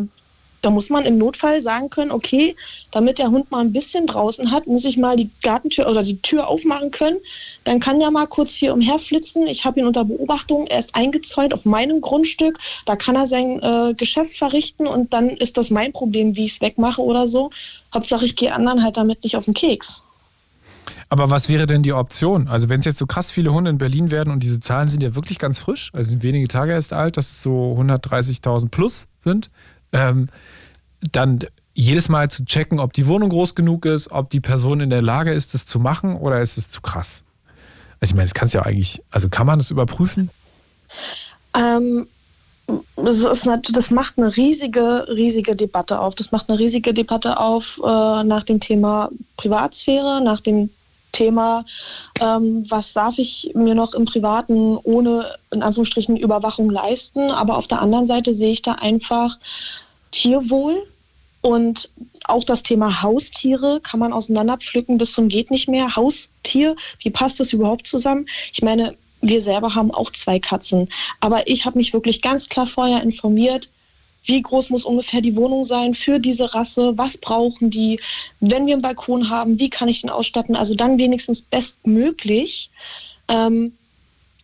[0.61, 2.55] da muss man im Notfall sagen können, okay,
[2.91, 6.21] damit der Hund mal ein bisschen draußen hat, muss ich mal die Gartentür oder die
[6.21, 7.17] Tür aufmachen können.
[7.63, 9.47] Dann kann der mal kurz hier umherflitzen.
[9.47, 10.67] Ich habe ihn unter Beobachtung.
[10.67, 12.57] Er ist eingezäunt auf meinem Grundstück.
[12.85, 16.53] Da kann er sein äh, Geschäft verrichten und dann ist das mein Problem, wie ich
[16.53, 17.51] es wegmache oder so.
[17.93, 20.03] Hauptsache, ich gehe anderen halt damit nicht auf den Keks.
[21.09, 22.47] Aber was wäre denn die Option?
[22.47, 25.01] Also wenn es jetzt so krass viele Hunde in Berlin werden und diese Zahlen sind
[25.01, 29.07] ja wirklich ganz frisch, also sind wenige Tage erst alt, dass es so 130.000 plus
[29.17, 29.49] sind,
[29.91, 30.29] ähm,
[31.11, 31.39] dann
[31.73, 35.01] jedes Mal zu checken, ob die Wohnung groß genug ist, ob die Person in der
[35.01, 37.23] Lage ist, das zu machen oder ist es zu krass?
[37.99, 40.29] Also ich meine, das kannst ja eigentlich, also kann man das überprüfen?
[41.55, 42.07] Ähm,
[42.95, 46.15] das, ist, nat- das macht eine riesige, riesige Debatte auf.
[46.15, 50.69] Das macht eine riesige Debatte auf äh, nach dem Thema Privatsphäre, nach dem
[51.17, 51.65] Thema,
[52.21, 57.31] ähm, was darf ich mir noch im Privaten ohne in Anführungsstrichen Überwachung leisten.
[57.31, 59.37] Aber auf der anderen Seite sehe ich da einfach
[60.11, 60.75] Tierwohl
[61.41, 61.89] und
[62.25, 65.95] auch das Thema Haustiere kann man auseinanderpflücken bis zum geht nicht mehr.
[65.95, 68.25] Haustier, wie passt das überhaupt zusammen?
[68.51, 70.89] Ich meine, wir selber haben auch zwei Katzen,
[71.19, 73.69] aber ich habe mich wirklich ganz klar vorher informiert,
[74.27, 77.99] wie groß muss ungefähr die Wohnung sein für diese Rasse, was brauchen die,
[78.39, 82.69] wenn wir einen Balkon haben, wie kann ich den ausstatten, also dann wenigstens bestmöglich.
[83.29, 83.73] Ähm,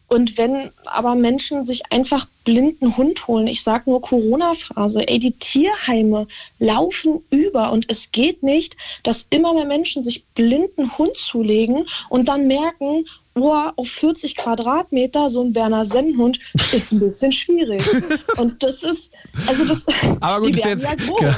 [0.08, 5.32] und wenn aber Menschen sich einfach blinden Hund holen, ich sage nur Corona-Phase, ey, die
[5.32, 6.28] Tierheime
[6.60, 12.28] laufen über und es geht nicht, dass immer mehr Menschen sich blinden Hund zulegen und
[12.28, 13.06] dann merken,
[13.36, 16.40] oh, auf 40 Quadratmeter so ein Berner Sennenhund
[16.72, 17.84] ist ein bisschen schwierig.
[18.38, 19.12] Und das ist,
[19.48, 19.86] also das,
[20.20, 21.20] Aber gut, die ist jetzt, ja groß.
[21.20, 21.36] genau,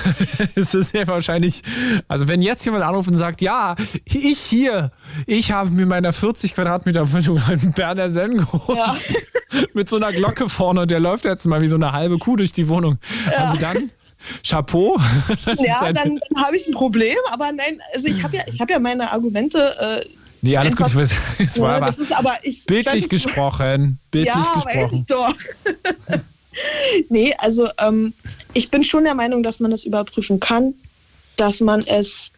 [0.55, 1.61] es ist ja wahrscheinlich,
[2.07, 4.91] also wenn jetzt jemand anruft und sagt, ja, ich hier,
[5.25, 8.77] ich habe mir meiner 40 Quadratmeter Wohnung einen Berner Senn geholt.
[8.77, 8.95] Ja.
[9.73, 12.35] Mit so einer Glocke vorne und der läuft jetzt mal wie so eine halbe Kuh
[12.35, 12.97] durch die Wohnung.
[13.37, 13.89] Also dann,
[14.45, 14.97] Chapeau.
[15.59, 18.59] Ja, halt- dann, dann habe ich ein Problem, aber nein, also ich habe ja, ich
[18.59, 19.75] habe ja meine Argumente.
[19.79, 20.05] Äh,
[20.41, 20.87] nee, alles gut.
[20.95, 23.99] einfach- Es war aber das ist aber ich, bildlich gesprochen.
[24.11, 25.05] Bildlich ja, gesprochen.
[25.07, 25.33] Doch.
[27.09, 28.13] nee, also ähm,
[28.53, 30.73] ich bin schon der Meinung, dass man es überprüfen kann,
[31.35, 32.31] dass man es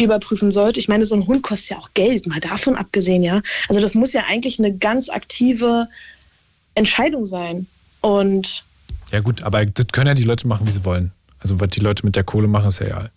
[0.00, 0.80] überprüfen sollte.
[0.80, 3.40] Ich meine, so ein Hund kostet ja auch Geld, mal davon abgesehen, ja.
[3.68, 5.88] Also das muss ja eigentlich eine ganz aktive
[6.74, 7.66] Entscheidung sein.
[8.00, 8.64] Und
[9.10, 11.12] Ja gut, aber das können ja die Leute machen, wie sie wollen.
[11.38, 13.10] Also was die Leute mit der Kohle machen, ist ja egal.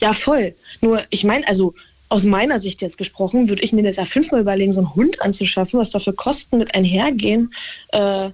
[0.00, 0.54] Ja, voll.
[0.80, 1.74] Nur, ich meine, also
[2.12, 5.22] aus meiner Sicht jetzt gesprochen, würde ich mir das ja fünfmal überlegen, so einen Hund
[5.22, 7.52] anzuschaffen, was da für Kosten mit einhergehen.
[7.88, 8.30] Äh,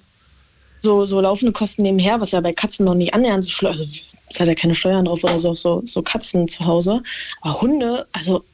[0.80, 3.86] so, so laufende Kosten nebenher, was ja bei Katzen noch nicht annähernd so schlimm Also,
[4.28, 7.02] es hat ja keine Steuern drauf oder so, so, so Katzen zu Hause.
[7.40, 8.44] Aber Hunde, also,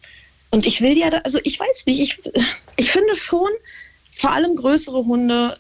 [0.51, 2.21] und ich will ja, da, also ich weiß nicht, ich,
[2.77, 3.49] ich finde schon,
[4.13, 5.57] vor allem größere Hunde,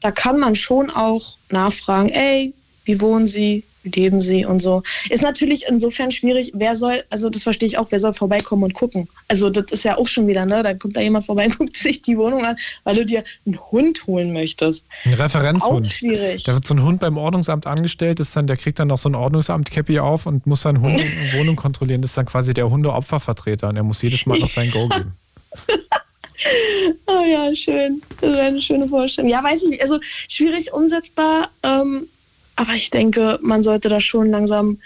[0.00, 2.54] da kann man schon auch nachfragen, ey,
[2.84, 3.64] wie wohnen Sie,
[3.94, 4.82] leben Sie und so.
[5.10, 8.74] Ist natürlich insofern schwierig, wer soll, also das verstehe ich auch, wer soll vorbeikommen und
[8.74, 9.08] gucken.
[9.28, 11.76] Also das ist ja auch schon wieder, ne, da kommt da jemand vorbei und guckt
[11.76, 14.86] sich die Wohnung an, weil du dir einen Hund holen möchtest.
[15.04, 15.86] Ein Auch Referenzhund.
[15.86, 16.44] schwierig.
[16.44, 19.08] Da wird so ein Hund beim Ordnungsamt angestellt, ist dann, der kriegt dann noch so
[19.08, 21.02] ein Ordnungsamt-Cappy auf und muss dann Hunde
[21.34, 22.02] Wohnung kontrollieren.
[22.02, 25.12] Das ist dann quasi der Hundeopfervertreter und er muss jedes Mal noch sein Go geben.
[27.06, 28.02] Oh ja, schön.
[28.20, 29.30] Das wäre eine schöne Vorstellung.
[29.30, 29.82] Ja, weiß ich nicht.
[29.82, 32.06] Also schwierig umsetzbar, ähm,
[32.56, 34.78] aber ich denke, man sollte da schon langsam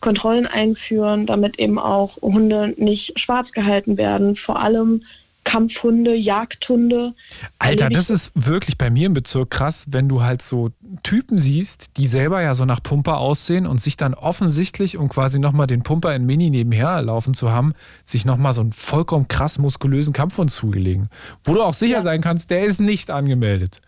[0.00, 4.36] Kontrollen einführen, damit eben auch Hunde nicht schwarz gehalten werden.
[4.36, 5.02] Vor allem
[5.42, 7.14] Kampfhunde, Jagdhunde.
[7.58, 10.72] Alter, das ist wirklich bei mir im Bezirk krass, wenn du halt so
[11.02, 15.38] Typen siehst, die selber ja so nach Pumper aussehen und sich dann offensichtlich, um quasi
[15.38, 17.72] nochmal den Pumper in Mini nebenher laufen zu haben,
[18.04, 21.08] sich nochmal so einen vollkommen krass muskulösen Kampfhund zugelegen.
[21.44, 22.02] Wo du auch sicher Ja.
[22.02, 23.80] sein kannst, der ist nicht angemeldet.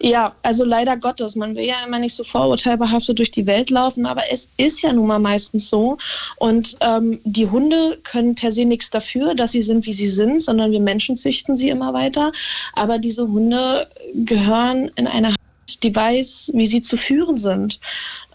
[0.00, 1.34] Ja, also leider Gottes.
[1.34, 4.92] Man will ja immer nicht so vorurteilbehaftet durch die Welt laufen, aber es ist ja
[4.92, 5.98] nun mal meistens so.
[6.36, 10.42] Und ähm, die Hunde können per se nichts dafür, dass sie sind, wie sie sind,
[10.42, 12.30] sondern wir Menschen züchten sie immer weiter.
[12.74, 17.80] Aber diese Hunde gehören in eine Hand, die weiß, wie sie zu führen sind.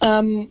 [0.02, 0.48] Ähm,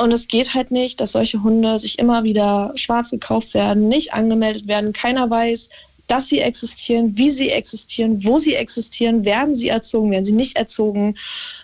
[0.00, 4.12] und es geht halt nicht, dass solche Hunde sich immer wieder schwarz gekauft werden, nicht
[4.12, 4.92] angemeldet werden.
[4.92, 5.70] Keiner weiß,
[6.08, 10.56] dass sie existieren, wie sie existieren, wo sie existieren, werden sie erzogen, werden sie nicht
[10.56, 11.14] erzogen.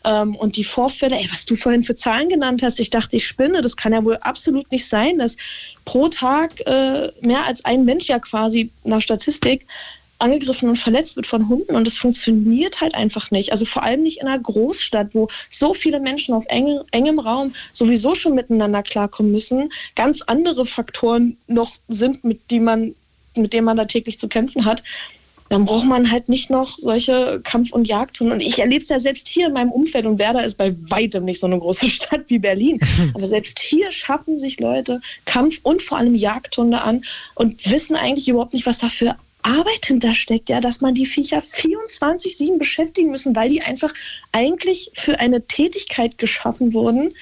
[0.05, 3.27] Ähm, und die Vorfälle, ey, was du vorhin für Zahlen genannt hast, ich dachte, ich
[3.27, 5.37] spinne, das kann ja wohl absolut nicht sein, dass
[5.85, 9.67] pro Tag äh, mehr als ein Mensch ja quasi nach Statistik
[10.19, 13.53] angegriffen und verletzt wird von Hunden und das funktioniert halt einfach nicht.
[13.53, 17.53] Also vor allem nicht in einer Großstadt, wo so viele Menschen auf enge, engem Raum
[17.73, 22.95] sowieso schon miteinander klarkommen müssen, ganz andere Faktoren noch sind, mit, die man,
[23.37, 24.83] mit denen man da täglich zu kämpfen hat.
[25.51, 28.35] Dann braucht man halt nicht noch solche Kampf- und Jagdhunde.
[28.35, 31.25] Und ich erlebe es ja selbst hier in meinem Umfeld und Werder ist bei weitem
[31.25, 32.81] nicht so eine große Stadt wie Berlin.
[33.15, 37.05] Aber selbst hier schaffen sich Leute Kampf- und vor allem Jagdhunde an
[37.35, 41.41] und wissen eigentlich überhaupt nicht, was da für Arbeit hintersteckt, ja, dass man die Viecher
[41.41, 43.93] 24-7 beschäftigen müssen, weil die einfach
[44.33, 47.13] eigentlich für eine Tätigkeit geschaffen wurden,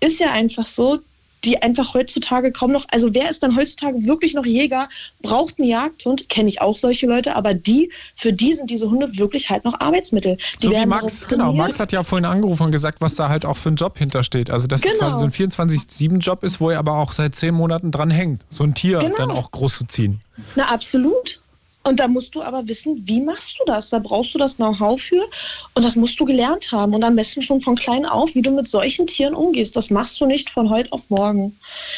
[0.00, 1.00] ist ja einfach so,
[1.46, 4.88] die einfach heutzutage kaum noch, also wer ist dann heutzutage wirklich noch Jäger,
[5.22, 9.16] braucht einen Jagdhund, kenne ich auch solche Leute, aber die, für die sind diese Hunde
[9.16, 10.36] wirklich halt noch Arbeitsmittel.
[10.60, 11.52] Die So wie Max, genau.
[11.52, 14.50] Max hat ja vorhin angerufen und gesagt, was da halt auch für ein Job hintersteht.
[14.50, 14.98] Also, dass es Genau.
[15.08, 18.64] quasi so ein 24-7-Job ist, wo er aber auch seit zehn Monaten dran hängt, so
[18.64, 19.16] ein Tier Genau.
[19.16, 20.20] dann auch groß zu ziehen.
[20.56, 21.40] Na, absolut.
[21.86, 23.90] Und da musst du aber wissen, wie machst du das?
[23.90, 25.22] Da brauchst du das Know-how für
[25.74, 28.50] und das musst du gelernt haben und am besten schon von klein auf, wie du
[28.50, 29.76] mit solchen Tieren umgehst.
[29.76, 31.56] Das machst du nicht von heute auf morgen.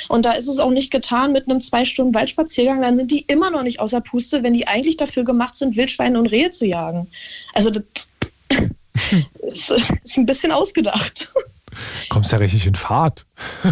[0.09, 3.20] Und da ist es auch nicht getan mit einem zwei Stunden Waldspaziergang, dann sind die
[3.28, 6.66] immer noch nicht außer Puste, wenn die eigentlich dafür gemacht sind, Wildschweine und Rehe zu
[6.66, 7.09] jagen.
[7.55, 7.82] Also das
[9.40, 9.70] ist,
[10.05, 11.32] ist ein bisschen ausgedacht.
[12.10, 13.24] Kommst ja richtig in Fahrt.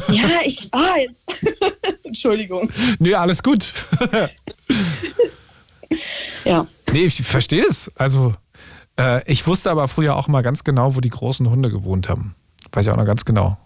[0.09, 1.29] Ja, ich war jetzt.
[2.05, 2.71] Entschuldigung.
[2.99, 3.73] Nee, alles gut.
[6.45, 6.67] Ja.
[6.93, 7.91] Nee, ich verstehe es.
[7.97, 8.35] Also,
[8.99, 12.35] äh, ich wusste aber früher auch mal ganz genau, wo die großen Hunde gewohnt haben.
[12.73, 13.57] Weiß ich auch noch ganz genau.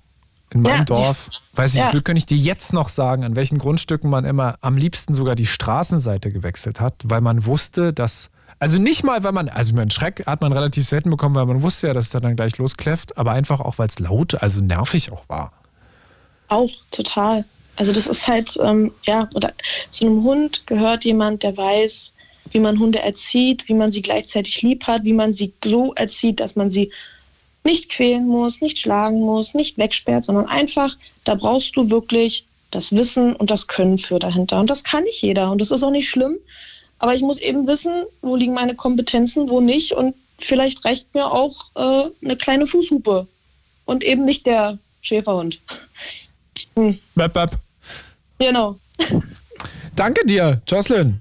[0.52, 0.84] In meinem Ja.
[0.84, 1.92] Dorf, weiß ich, Ja.
[1.92, 5.36] will, kann ich dir jetzt noch sagen, an welchen Grundstücken man immer am liebsten sogar
[5.36, 9.92] die Straßenseite gewechselt hat, weil man wusste, dass, also nicht mal, weil man, also einen
[9.92, 13.16] Schreck hat man relativ selten bekommen, weil man wusste ja, dass der dann gleich loskläfft,
[13.16, 15.52] aber einfach auch, weil es laut, also nervig auch war.
[16.48, 17.44] Auch total.
[17.80, 19.54] Also das ist halt, ähm, ja, oder
[19.88, 22.12] zu einem Hund gehört jemand, der weiß,
[22.50, 26.40] wie man Hunde erzieht, wie man sie gleichzeitig lieb hat, wie man sie so erzieht,
[26.40, 26.92] dass man sie
[27.64, 30.94] nicht quälen muss, nicht schlagen muss, nicht wegsperrt, sondern einfach,
[31.24, 34.60] da brauchst du wirklich das Wissen und das Können für dahinter.
[34.60, 35.50] Und das kann nicht jeder.
[35.50, 36.36] Und das ist auch nicht schlimm.
[36.98, 39.92] Aber ich muss eben wissen, wo liegen meine Kompetenzen, wo nicht.
[39.92, 43.26] Und vielleicht reicht mir auch äh, eine kleine Fußhupe
[43.86, 45.58] und eben nicht der Schäferhund.
[46.76, 47.58] Hm, Bap, bap.
[48.40, 48.76] Genau.
[49.96, 51.20] Danke dir, Jocelyn.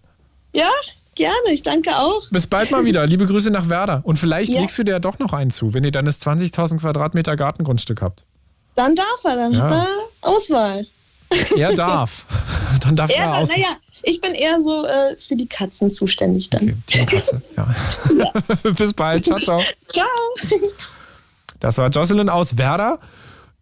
[0.54, 0.70] Ja,
[1.16, 1.34] gerne.
[1.52, 2.22] Ich danke auch.
[2.32, 3.06] Bis bald mal wieder.
[3.06, 4.02] Liebe Grüße nach Werder.
[4.04, 4.62] Und vielleicht Ja.
[4.62, 8.02] legst du dir ja doch noch einen zu, wenn ihr dann das 20.000 Quadratmeter Gartengrundstück
[8.02, 8.24] habt.
[8.76, 9.60] Dann darf er, dann Ja.
[9.62, 9.88] hat er
[10.22, 10.86] Auswahl.
[11.58, 12.26] Er darf.
[12.84, 13.50] Dann darf er, Er, aus.
[13.50, 13.68] naja,
[14.02, 16.62] ich bin eher so äh, für die Katzen zuständig dann.
[16.64, 17.41] Okay, Team Katze.
[17.56, 18.32] Ja.
[18.72, 19.26] Bis bald.
[19.26, 19.62] Ciao, ciao.
[19.88, 20.08] Ciao.
[21.60, 23.00] Das war Jocelyn aus Werder.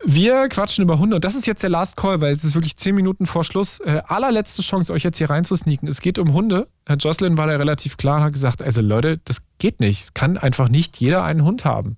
[0.04, 2.78] Wir quatschen über Hunde und das ist jetzt der Last Call, weil es ist wirklich
[2.78, 3.80] zehn Minuten vor Schluss.
[3.80, 5.88] Äh, allerletzte Chance, euch jetzt hier reinzusneaken.
[5.88, 6.68] Es geht um Hunde.
[6.86, 10.04] Herr Jocelyn war da relativ klar und hat gesagt, also Leute, das geht nicht.
[10.04, 11.98] Es kann einfach nicht jeder einen Hund haben.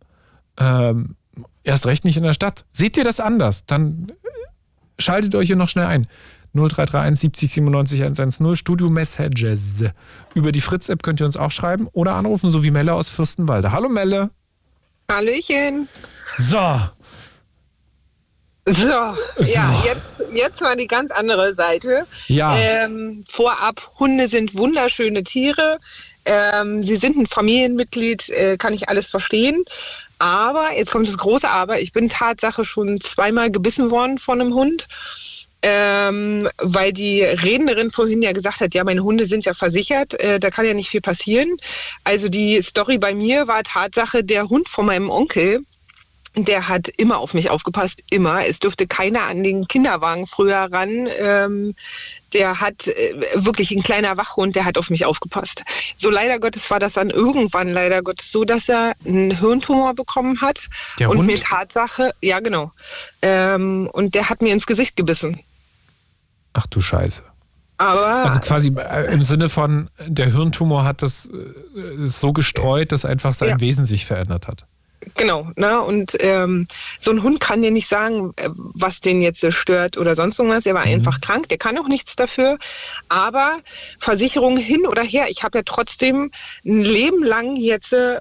[0.57, 1.15] Ähm,
[1.63, 2.65] erst recht nicht in der Stadt.
[2.71, 3.65] Seht ihr das anders?
[3.65, 6.07] Dann äh, schaltet euch hier noch schnell ein.
[6.53, 9.83] 0331 70 97 110 Studio Messages.
[10.33, 13.71] Über die Fritz-App könnt ihr uns auch schreiben oder anrufen, so wie Melle aus Fürstenwalde.
[13.71, 14.31] Hallo Melle.
[15.11, 15.87] Hallöchen.
[16.37, 16.79] So,
[18.71, 20.01] So, ja, jetzt,
[20.33, 22.05] jetzt mal die ganz andere Seite.
[22.27, 22.55] ja.
[22.57, 25.79] Ähm, vorab, Hunde sind wunderschöne Tiere.
[26.25, 29.65] Ähm, sie sind ein Familienmitglied, äh, kann ich alles verstehen.
[30.19, 34.53] Aber, jetzt kommt das große Aber, ich bin Tatsache schon zweimal gebissen worden von einem
[34.53, 34.87] Hund.
[35.61, 40.39] Ähm, weil die Rednerin vorhin ja gesagt hat, ja, meine Hunde sind ja versichert, äh,
[40.39, 41.57] da kann ja nicht viel passieren.
[42.05, 45.59] Also die Story bei mir war Tatsache, der Hund von meinem Onkel,
[46.35, 48.45] der hat immer auf mich aufgepasst, immer.
[48.45, 51.07] Es durfte keiner an den Kinderwagen früher ran.
[51.19, 51.75] Ähm,
[52.33, 55.63] der hat äh, wirklich ein kleiner Wachhund, der hat auf mich aufgepasst.
[55.97, 60.39] So leider Gottes war das dann irgendwann leider Gottes so, dass er einen Hirntumor bekommen
[60.41, 60.67] hat.
[60.99, 61.27] Der und Hund?
[61.27, 62.71] mir Tatsache, ja genau.
[63.21, 65.39] Ähm, und der hat mir ins Gesicht gebissen.
[66.53, 67.23] Ach du Scheiße.
[67.77, 73.05] Aber Also quasi äh, im Sinne von, der Hirntumor hat das äh, so gestreut, dass
[73.05, 73.59] einfach sein Ja.
[73.59, 74.65] Wesen sich verändert hat.
[75.15, 75.81] Genau, ne?
[75.81, 76.67] Und ähm,
[76.97, 80.65] so ein Hund kann dir nicht sagen, äh, was den jetzt stört oder sonst irgendwas.
[80.65, 82.57] Er war einfach krank, der kann auch nichts dafür.
[83.07, 83.59] Aber
[83.99, 86.31] Versicherung hin oder her, ich habe ja trotzdem
[86.65, 88.19] ein Leben lang jetzt, äh,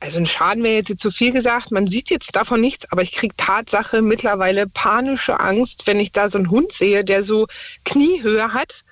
[0.00, 3.12] also ein Schaden wäre jetzt zu viel gesagt, man sieht jetzt davon nichts, aber ich
[3.12, 7.46] kriege Tatsache mittlerweile panische Angst, wenn ich da so einen Hund sehe, der so
[7.84, 8.84] Kniehöhe hat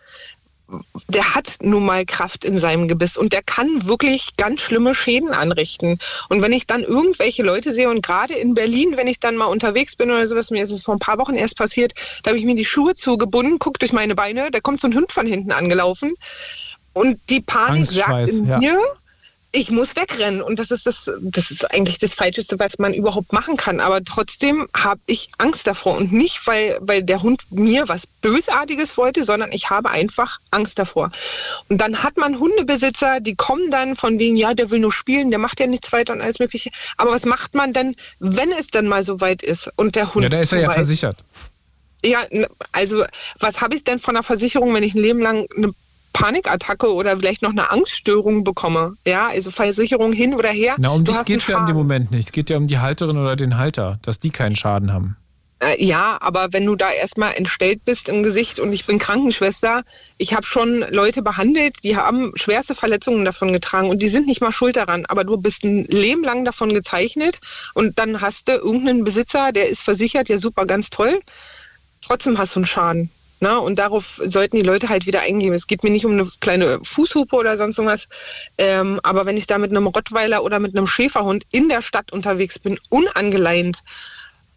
[1.09, 5.31] der hat nun mal Kraft in seinem Gebiss und der kann wirklich ganz schlimme Schäden
[5.31, 5.99] anrichten.
[6.28, 9.47] Und wenn ich dann irgendwelche Leute sehe und gerade in Berlin, wenn ich dann mal
[9.47, 11.93] unterwegs bin oder sowas, mir ist es vor ein paar Wochen erst passiert,
[12.23, 14.95] da habe ich mir die Schuhe zugebunden, guck durch meine Beine, da kommt so ein
[14.95, 16.15] Hund von hinten angelaufen
[16.95, 18.59] und die Panik sagt in ja.
[18.59, 18.78] mir,
[19.55, 23.32] ich muss wegrennen und das ist das, das ist eigentlich das Falscheste, was man überhaupt
[23.32, 23.78] machen kann.
[23.78, 28.97] Aber trotzdem habe ich Angst davor und nicht, weil, weil der Hund mir was Bösartiges
[28.97, 31.12] wollte, sondern ich habe einfach Angst davor.
[31.68, 35.31] Und dann hat man Hundebesitzer, die kommen dann von wegen, ja, der will nur spielen,
[35.31, 36.70] der macht ja nichts weiter und alles Mögliche.
[36.97, 40.24] Aber was macht man dann, wenn es dann mal so weit ist und der Hund
[40.24, 41.18] Ja, da ist er ja versichert.
[42.05, 42.22] ja,
[42.72, 43.05] also
[43.39, 45.72] was habe ich denn von einer Versicherung, wenn ich ein Leben lang eine
[46.15, 48.95] Panikattacke oder vielleicht noch eine Angststörung bekomme?
[49.07, 50.77] Ja, also Versicherung hin oder her.
[50.78, 51.77] Na, um dich geht es ja in dem.
[51.77, 52.27] Moment nicht.
[52.27, 55.16] Es geht ja um die Halterin oder den Halter, dass die keinen Schaden haben.
[55.59, 59.82] Äh, Ja, aber wenn du da erstmal entstellt bist im Gesicht und ich bin Krankenschwester,
[60.16, 64.41] ich habe schon Leute behandelt, die haben schwerste Verletzungen davon getragen und die sind nicht
[64.41, 67.41] mal schuld daran, aber du bist ein Leben lang davon gezeichnet
[67.74, 71.20] und dann hast du irgendeinen Besitzer, der ist versichert, ja super, ganz toll,
[72.03, 73.11] trotzdem hast du einen Schaden.
[73.40, 75.52] Na, und darauf sollten die Leute halt wieder eingehen.
[75.52, 78.09] Es geht mir nicht um eine kleine Fußhupe oder sonst irgendwas.
[78.59, 82.12] Ähm, aber wenn ich da mit einem Rottweiler oder mit einem Schäferhund in der Stadt
[82.12, 83.81] unterwegs bin, unangeleint,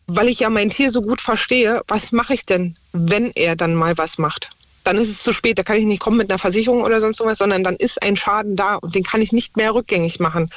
[0.08, 3.76] weil ich ja mein Tier so gut verstehe, was mache ich denn, wenn er dann
[3.76, 4.52] mal was macht?
[4.88, 7.20] Dann ist es zu spät, da kann ich nicht kommen mit einer Versicherung oder sonst
[7.20, 10.50] irgendwas, sondern dann ist ein Schaden da und den kann ich nicht mehr rückgängig machen.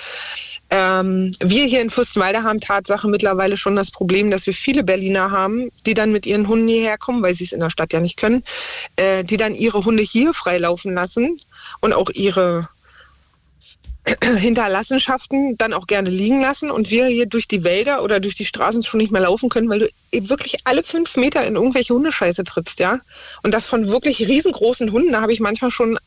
[0.70, 5.32] Ähm, wir hier in Fürstenwalde haben Tatsache mittlerweile schon das Problem, dass wir viele Berliner
[5.32, 7.98] haben, die dann mit ihren Hunden hierher kommen, weil sie es in der Stadt ja
[7.98, 8.44] nicht können,
[8.94, 11.36] äh, die dann ihre Hunde hier freilaufen lassen
[11.81, 12.69] und auch ihre
[14.39, 18.47] Hinterlassenschaften dann auch gerne liegen lassen und wir hier durch die Wälder oder durch die
[18.47, 21.95] Straßen schon nicht mehr laufen können, weil du eben wirklich alle fünf Meter in irgendwelche
[21.95, 23.01] Hundescheiße trittst, ja.
[23.43, 25.99] Und das von wirklich riesengroßen Hunden, da habe ich manchmal schon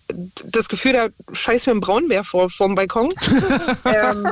[0.44, 3.14] das Gefühl, da scheißt mir ein Braunbär vor, vorm Balkon.
[3.86, 4.28] ähm,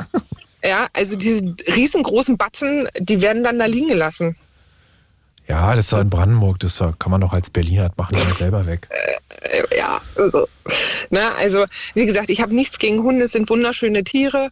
[0.64, 4.36] ja, also diese riesengroßen Batzen, die werden dann da liegen gelassen.
[5.52, 8.64] Ja, das ist doch in Brandenburg, das kann man doch als Berliner machen, halt selber
[8.64, 8.88] weg.
[8.88, 10.48] Äh, ja, also,
[11.10, 14.48] na, also wie gesagt, ich habe nichts gegen Hunde, es sind wunderschöne Tiere.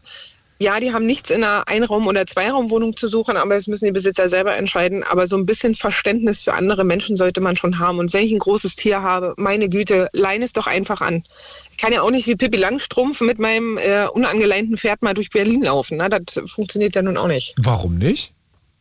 [0.59, 3.91] Ja, die haben nichts in einer Einraum- oder Zweiraumwohnung zu suchen, aber das müssen die
[3.91, 5.03] Besitzer selber entscheiden.
[5.03, 7.97] Aber so ein bisschen Verständnis für andere Menschen sollte man schon haben.
[7.97, 11.23] Und wenn ich ein großes Tier habe, meine Güte, leine es doch einfach an.
[11.71, 15.31] Ich kann ja auch nicht wie Pippi Langstrumpf mit meinem äh, unangeleinten Pferd mal durch
[15.31, 15.97] Berlin laufen.
[15.97, 16.09] Ne?
[16.09, 17.55] Das funktioniert ja nun auch nicht.
[17.57, 18.33] Warum nicht?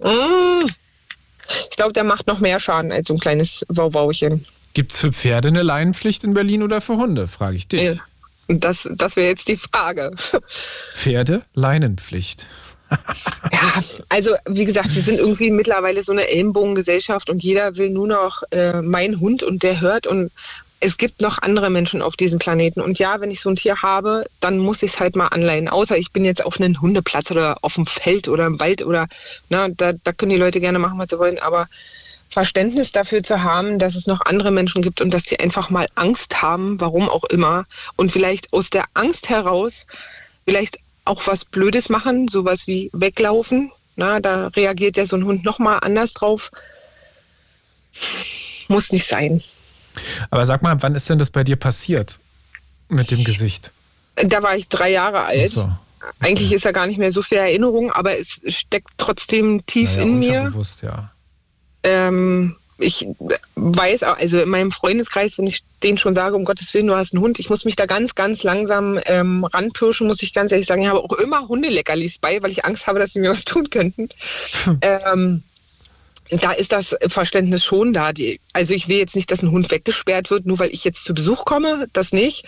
[0.02, 0.66] Mmh.
[1.70, 4.44] Ich glaube, der macht noch mehr Schaden als so ein kleines Wauwauchen.
[4.74, 7.98] Gibt es für Pferde eine Leinenpflicht in Berlin oder für Hunde, frage ich dich.
[8.48, 10.12] Das, das wäre jetzt die Frage.
[10.94, 12.46] Pferde, Leinenpflicht.
[13.52, 18.08] ja, also wie gesagt, wir sind irgendwie mittlerweile so eine Ellenbogengesellschaft und jeder will nur
[18.08, 20.32] noch äh, mein Hund und der hört und
[20.80, 22.80] es gibt noch andere Menschen auf diesem Planeten.
[22.80, 25.68] Und ja, wenn ich so ein Tier habe, dann muss ich es halt mal anleihen.
[25.68, 29.06] Außer ich bin jetzt auf einem Hundeplatz oder auf dem Feld oder im Wald oder
[29.50, 31.38] na, da, da können die Leute gerne machen, was sie wollen.
[31.38, 31.68] Aber
[32.30, 35.86] Verständnis dafür zu haben, dass es noch andere Menschen gibt und dass sie einfach mal
[35.96, 37.66] Angst haben, warum auch immer.
[37.96, 39.86] Und vielleicht aus der Angst heraus
[40.46, 43.70] vielleicht auch was Blödes machen, sowas wie weglaufen.
[43.96, 46.50] Na, da reagiert ja so ein Hund nochmal anders drauf.
[48.68, 49.42] Muss nicht sein.
[50.30, 52.18] Aber sag mal, wann ist denn das bei dir passiert
[52.88, 53.72] mit dem Gesicht?
[54.16, 55.50] Da war ich drei Jahre alt.
[55.50, 55.70] So.
[56.20, 60.02] Eigentlich ist ja gar nicht mehr so viel Erinnerung, aber es steckt trotzdem tief naja,
[60.02, 60.42] in mir.
[60.44, 61.10] Bewusst, ja.
[61.82, 63.06] Ähm, ich
[63.56, 66.96] weiß auch, also in meinem Freundeskreis, wenn ich denen schon sage, um Gottes Willen, du
[66.96, 70.52] hast einen Hund, ich muss mich da ganz, ganz langsam ähm, ranpirschen, muss ich ganz
[70.52, 70.82] ehrlich sagen.
[70.82, 73.70] Ich habe auch immer Hundeleckerlis bei, weil ich Angst habe, dass sie mir was tun
[73.70, 74.08] könnten.
[74.64, 74.78] Hm.
[75.12, 75.42] Ähm,
[76.30, 78.12] da ist das Verständnis schon da.
[78.12, 81.04] Die, also ich will jetzt nicht, dass ein Hund weggesperrt wird, nur weil ich jetzt
[81.04, 82.44] zu Besuch komme, das nicht.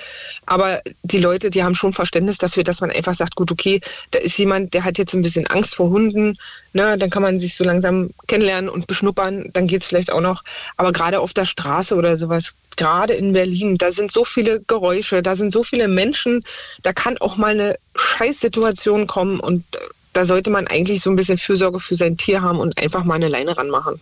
[0.47, 3.81] Aber die Leute, die haben schon Verständnis dafür, dass man einfach sagt, gut, okay,
[4.13, 6.37] da ist jemand, der hat jetzt ein bisschen Angst vor Hunden.
[6.75, 10.23] Ne, dann kann man sich so langsam kennenlernen und beschnuppern, dann geht es vielleicht auch
[10.23, 10.43] noch.
[10.79, 15.23] Aber gerade auf der Straße oder sowas, gerade in Berlin, da sind so viele Geräusche,
[15.23, 16.43] da sind so viele Menschen,
[16.83, 19.65] da kann auch mal eine Scheißsituation kommen und
[20.13, 23.15] da sollte man eigentlich so ein bisschen Fürsorge für sein Tier haben und einfach mal
[23.15, 24.01] eine Leine ranmachen.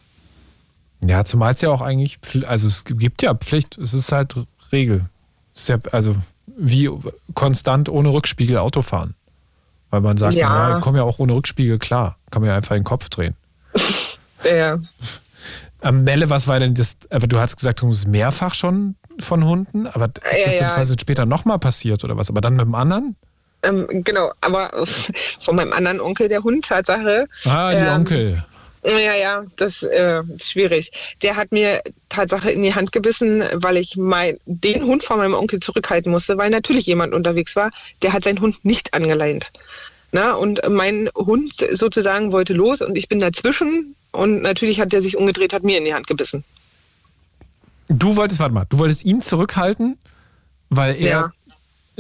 [1.05, 4.35] Ja, zumal es ja auch eigentlich, also es gibt ja Pflicht, es ist halt
[4.73, 5.07] Regel.
[5.55, 6.16] Es ist ja, also
[6.47, 6.91] wie
[7.35, 9.15] konstant ohne Rückspiegel Auto fahren.
[9.91, 12.16] Weil man sagt, ja, ich komme ja auch ohne Rückspiegel klar.
[12.31, 13.35] Kann mir ja einfach den Kopf drehen.
[14.45, 14.78] ja.
[15.82, 16.99] Ähm, Melle, was war denn das?
[17.09, 20.85] Aber du hast gesagt, du musst mehrfach schon von Hunden, aber ist ja, das ja.
[20.85, 22.28] dann später nochmal passiert oder was?
[22.28, 23.16] Aber dann mit dem anderen?
[23.62, 24.70] Ähm, genau, aber
[25.39, 27.27] von meinem anderen Onkel, der Hund, Tatsache.
[27.45, 28.43] Ah, die ähm, Onkel.
[28.85, 30.91] Ja, ja, das äh, ist schwierig.
[31.23, 35.35] Der hat mir Tatsache in die Hand gebissen, weil ich mein, den Hund von meinem
[35.35, 37.70] Onkel zurückhalten musste, weil natürlich jemand unterwegs war,
[38.01, 39.53] der hat seinen Hund nicht angeleint.
[40.12, 45.03] Na, und mein Hund sozusagen wollte los und ich bin dazwischen und natürlich hat der
[45.03, 46.43] sich umgedreht, hat mir in die Hand gebissen.
[47.89, 49.99] Du wolltest, warte mal, du wolltest ihn zurückhalten,
[50.70, 51.32] weil er ja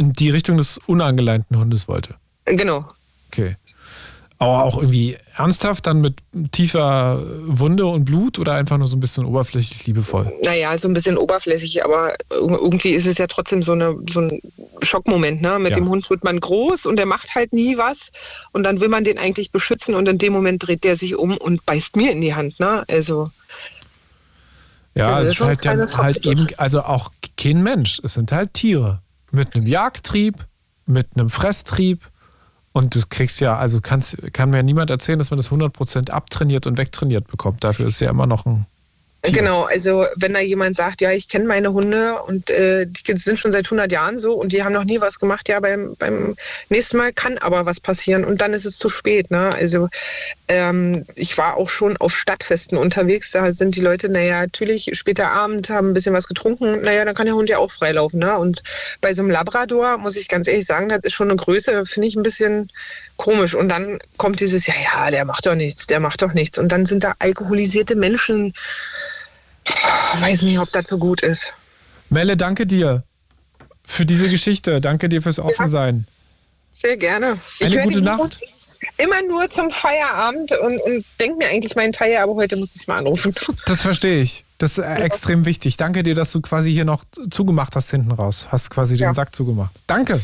[0.00, 2.14] in die Richtung des unangeleinten Hundes wollte.
[2.46, 2.86] Genau.
[3.28, 3.56] Okay.
[4.38, 6.14] Aber auch irgendwie ernsthaft dann mit
[6.52, 10.32] tiefer Wunde und Blut oder einfach nur so ein bisschen oberflächlich liebevoll?
[10.42, 14.40] Naja, so ein bisschen oberflächlich, aber irgendwie ist es ja trotzdem so, eine, so ein
[14.80, 15.42] Schockmoment.
[15.42, 15.58] Ne?
[15.58, 15.76] Mit ja.
[15.76, 18.10] dem Hund wird man groß und der macht halt nie was
[18.52, 21.36] und dann will man den eigentlich beschützen und in dem Moment dreht der sich um
[21.36, 22.58] und beißt mir in die Hand.
[22.58, 22.84] Ne?
[22.88, 23.30] Also.
[24.94, 29.02] Ja, es ist halt, dann halt eben, also auch kein Mensch, es sind halt Tiere
[29.32, 30.46] mit einem Jagdtrieb,
[30.86, 32.08] mit einem Fresstrieb.
[32.72, 36.66] Und du kriegst ja, also kannst, kann mir niemand erzählen, dass man das 100% abtrainiert
[36.66, 37.64] und wegtrainiert bekommt.
[37.64, 38.66] Dafür ist ja immer noch ein.
[39.22, 43.38] Genau, also wenn da jemand sagt, ja, ich kenne meine Hunde und äh, die sind
[43.38, 46.36] schon seit 100 Jahren so und die haben noch nie was gemacht, ja, beim, beim
[46.70, 49.30] nächsten Mal kann aber was passieren und dann ist es zu spät.
[49.30, 49.52] Ne?
[49.54, 49.88] Also
[50.48, 55.30] ähm, ich war auch schon auf Stadtfesten unterwegs, da sind die Leute, naja, natürlich später
[55.30, 58.20] Abend, haben ein bisschen was getrunken, naja, dann kann der Hund ja auch freilaufen.
[58.20, 58.38] Ne?
[58.38, 58.62] Und
[59.02, 62.08] bei so einem Labrador, muss ich ganz ehrlich sagen, das ist schon eine Größe, finde
[62.08, 62.70] ich ein bisschen
[63.20, 63.54] komisch.
[63.54, 66.58] Und dann kommt dieses, ja, ja, der macht doch nichts, der macht doch nichts.
[66.58, 68.54] Und dann sind da alkoholisierte Menschen.
[69.64, 71.54] Ich weiß nicht, ob das so gut ist.
[72.08, 73.04] Melle, danke dir
[73.84, 74.80] für diese Geschichte.
[74.80, 76.06] Danke dir fürs Offensein.
[76.72, 77.36] Ja, sehr gerne.
[77.60, 78.40] Eine ich gute Nacht.
[78.96, 82.86] Immer nur zum Feierabend und, und denke mir eigentlich meinen Teil, aber heute muss ich
[82.86, 83.34] mal anrufen.
[83.66, 84.46] Das verstehe ich.
[84.56, 84.96] Das ist ja.
[84.96, 85.76] extrem wichtig.
[85.76, 88.48] Danke dir, dass du quasi hier noch zugemacht hast hinten raus.
[88.50, 89.10] Hast quasi ja.
[89.10, 89.72] den Sack zugemacht.
[89.86, 90.20] Danke.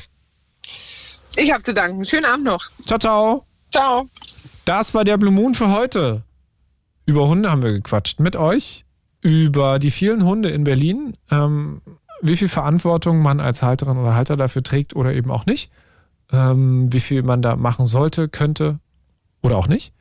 [1.37, 2.05] Ich habe zu danken.
[2.05, 2.69] Schönen Abend noch.
[2.81, 3.45] Ciao, ciao.
[3.71, 4.09] Ciao.
[4.65, 6.23] Das war der Blue Moon für heute.
[7.05, 8.85] Über Hunde haben wir gequatscht mit euch,
[9.21, 11.83] über die vielen Hunde in Berlin, ähm,
[12.21, 15.71] wie viel Verantwortung man als Halterin oder Halter dafür trägt oder eben auch nicht,
[16.33, 18.81] ähm, wie viel man da machen sollte, könnte
[19.43, 19.93] oder auch nicht.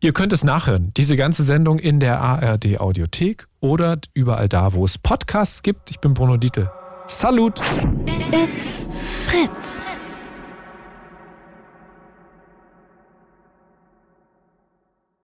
[0.00, 4.84] Ihr könnt es nachhören, diese ganze Sendung in der ARD Audiothek oder überall da, wo
[4.84, 5.90] es Podcasts gibt.
[5.90, 6.70] Ich bin Bruno Dietl.
[7.06, 7.60] Salut!
[8.32, 8.82] It's
[9.26, 9.80] Fritz.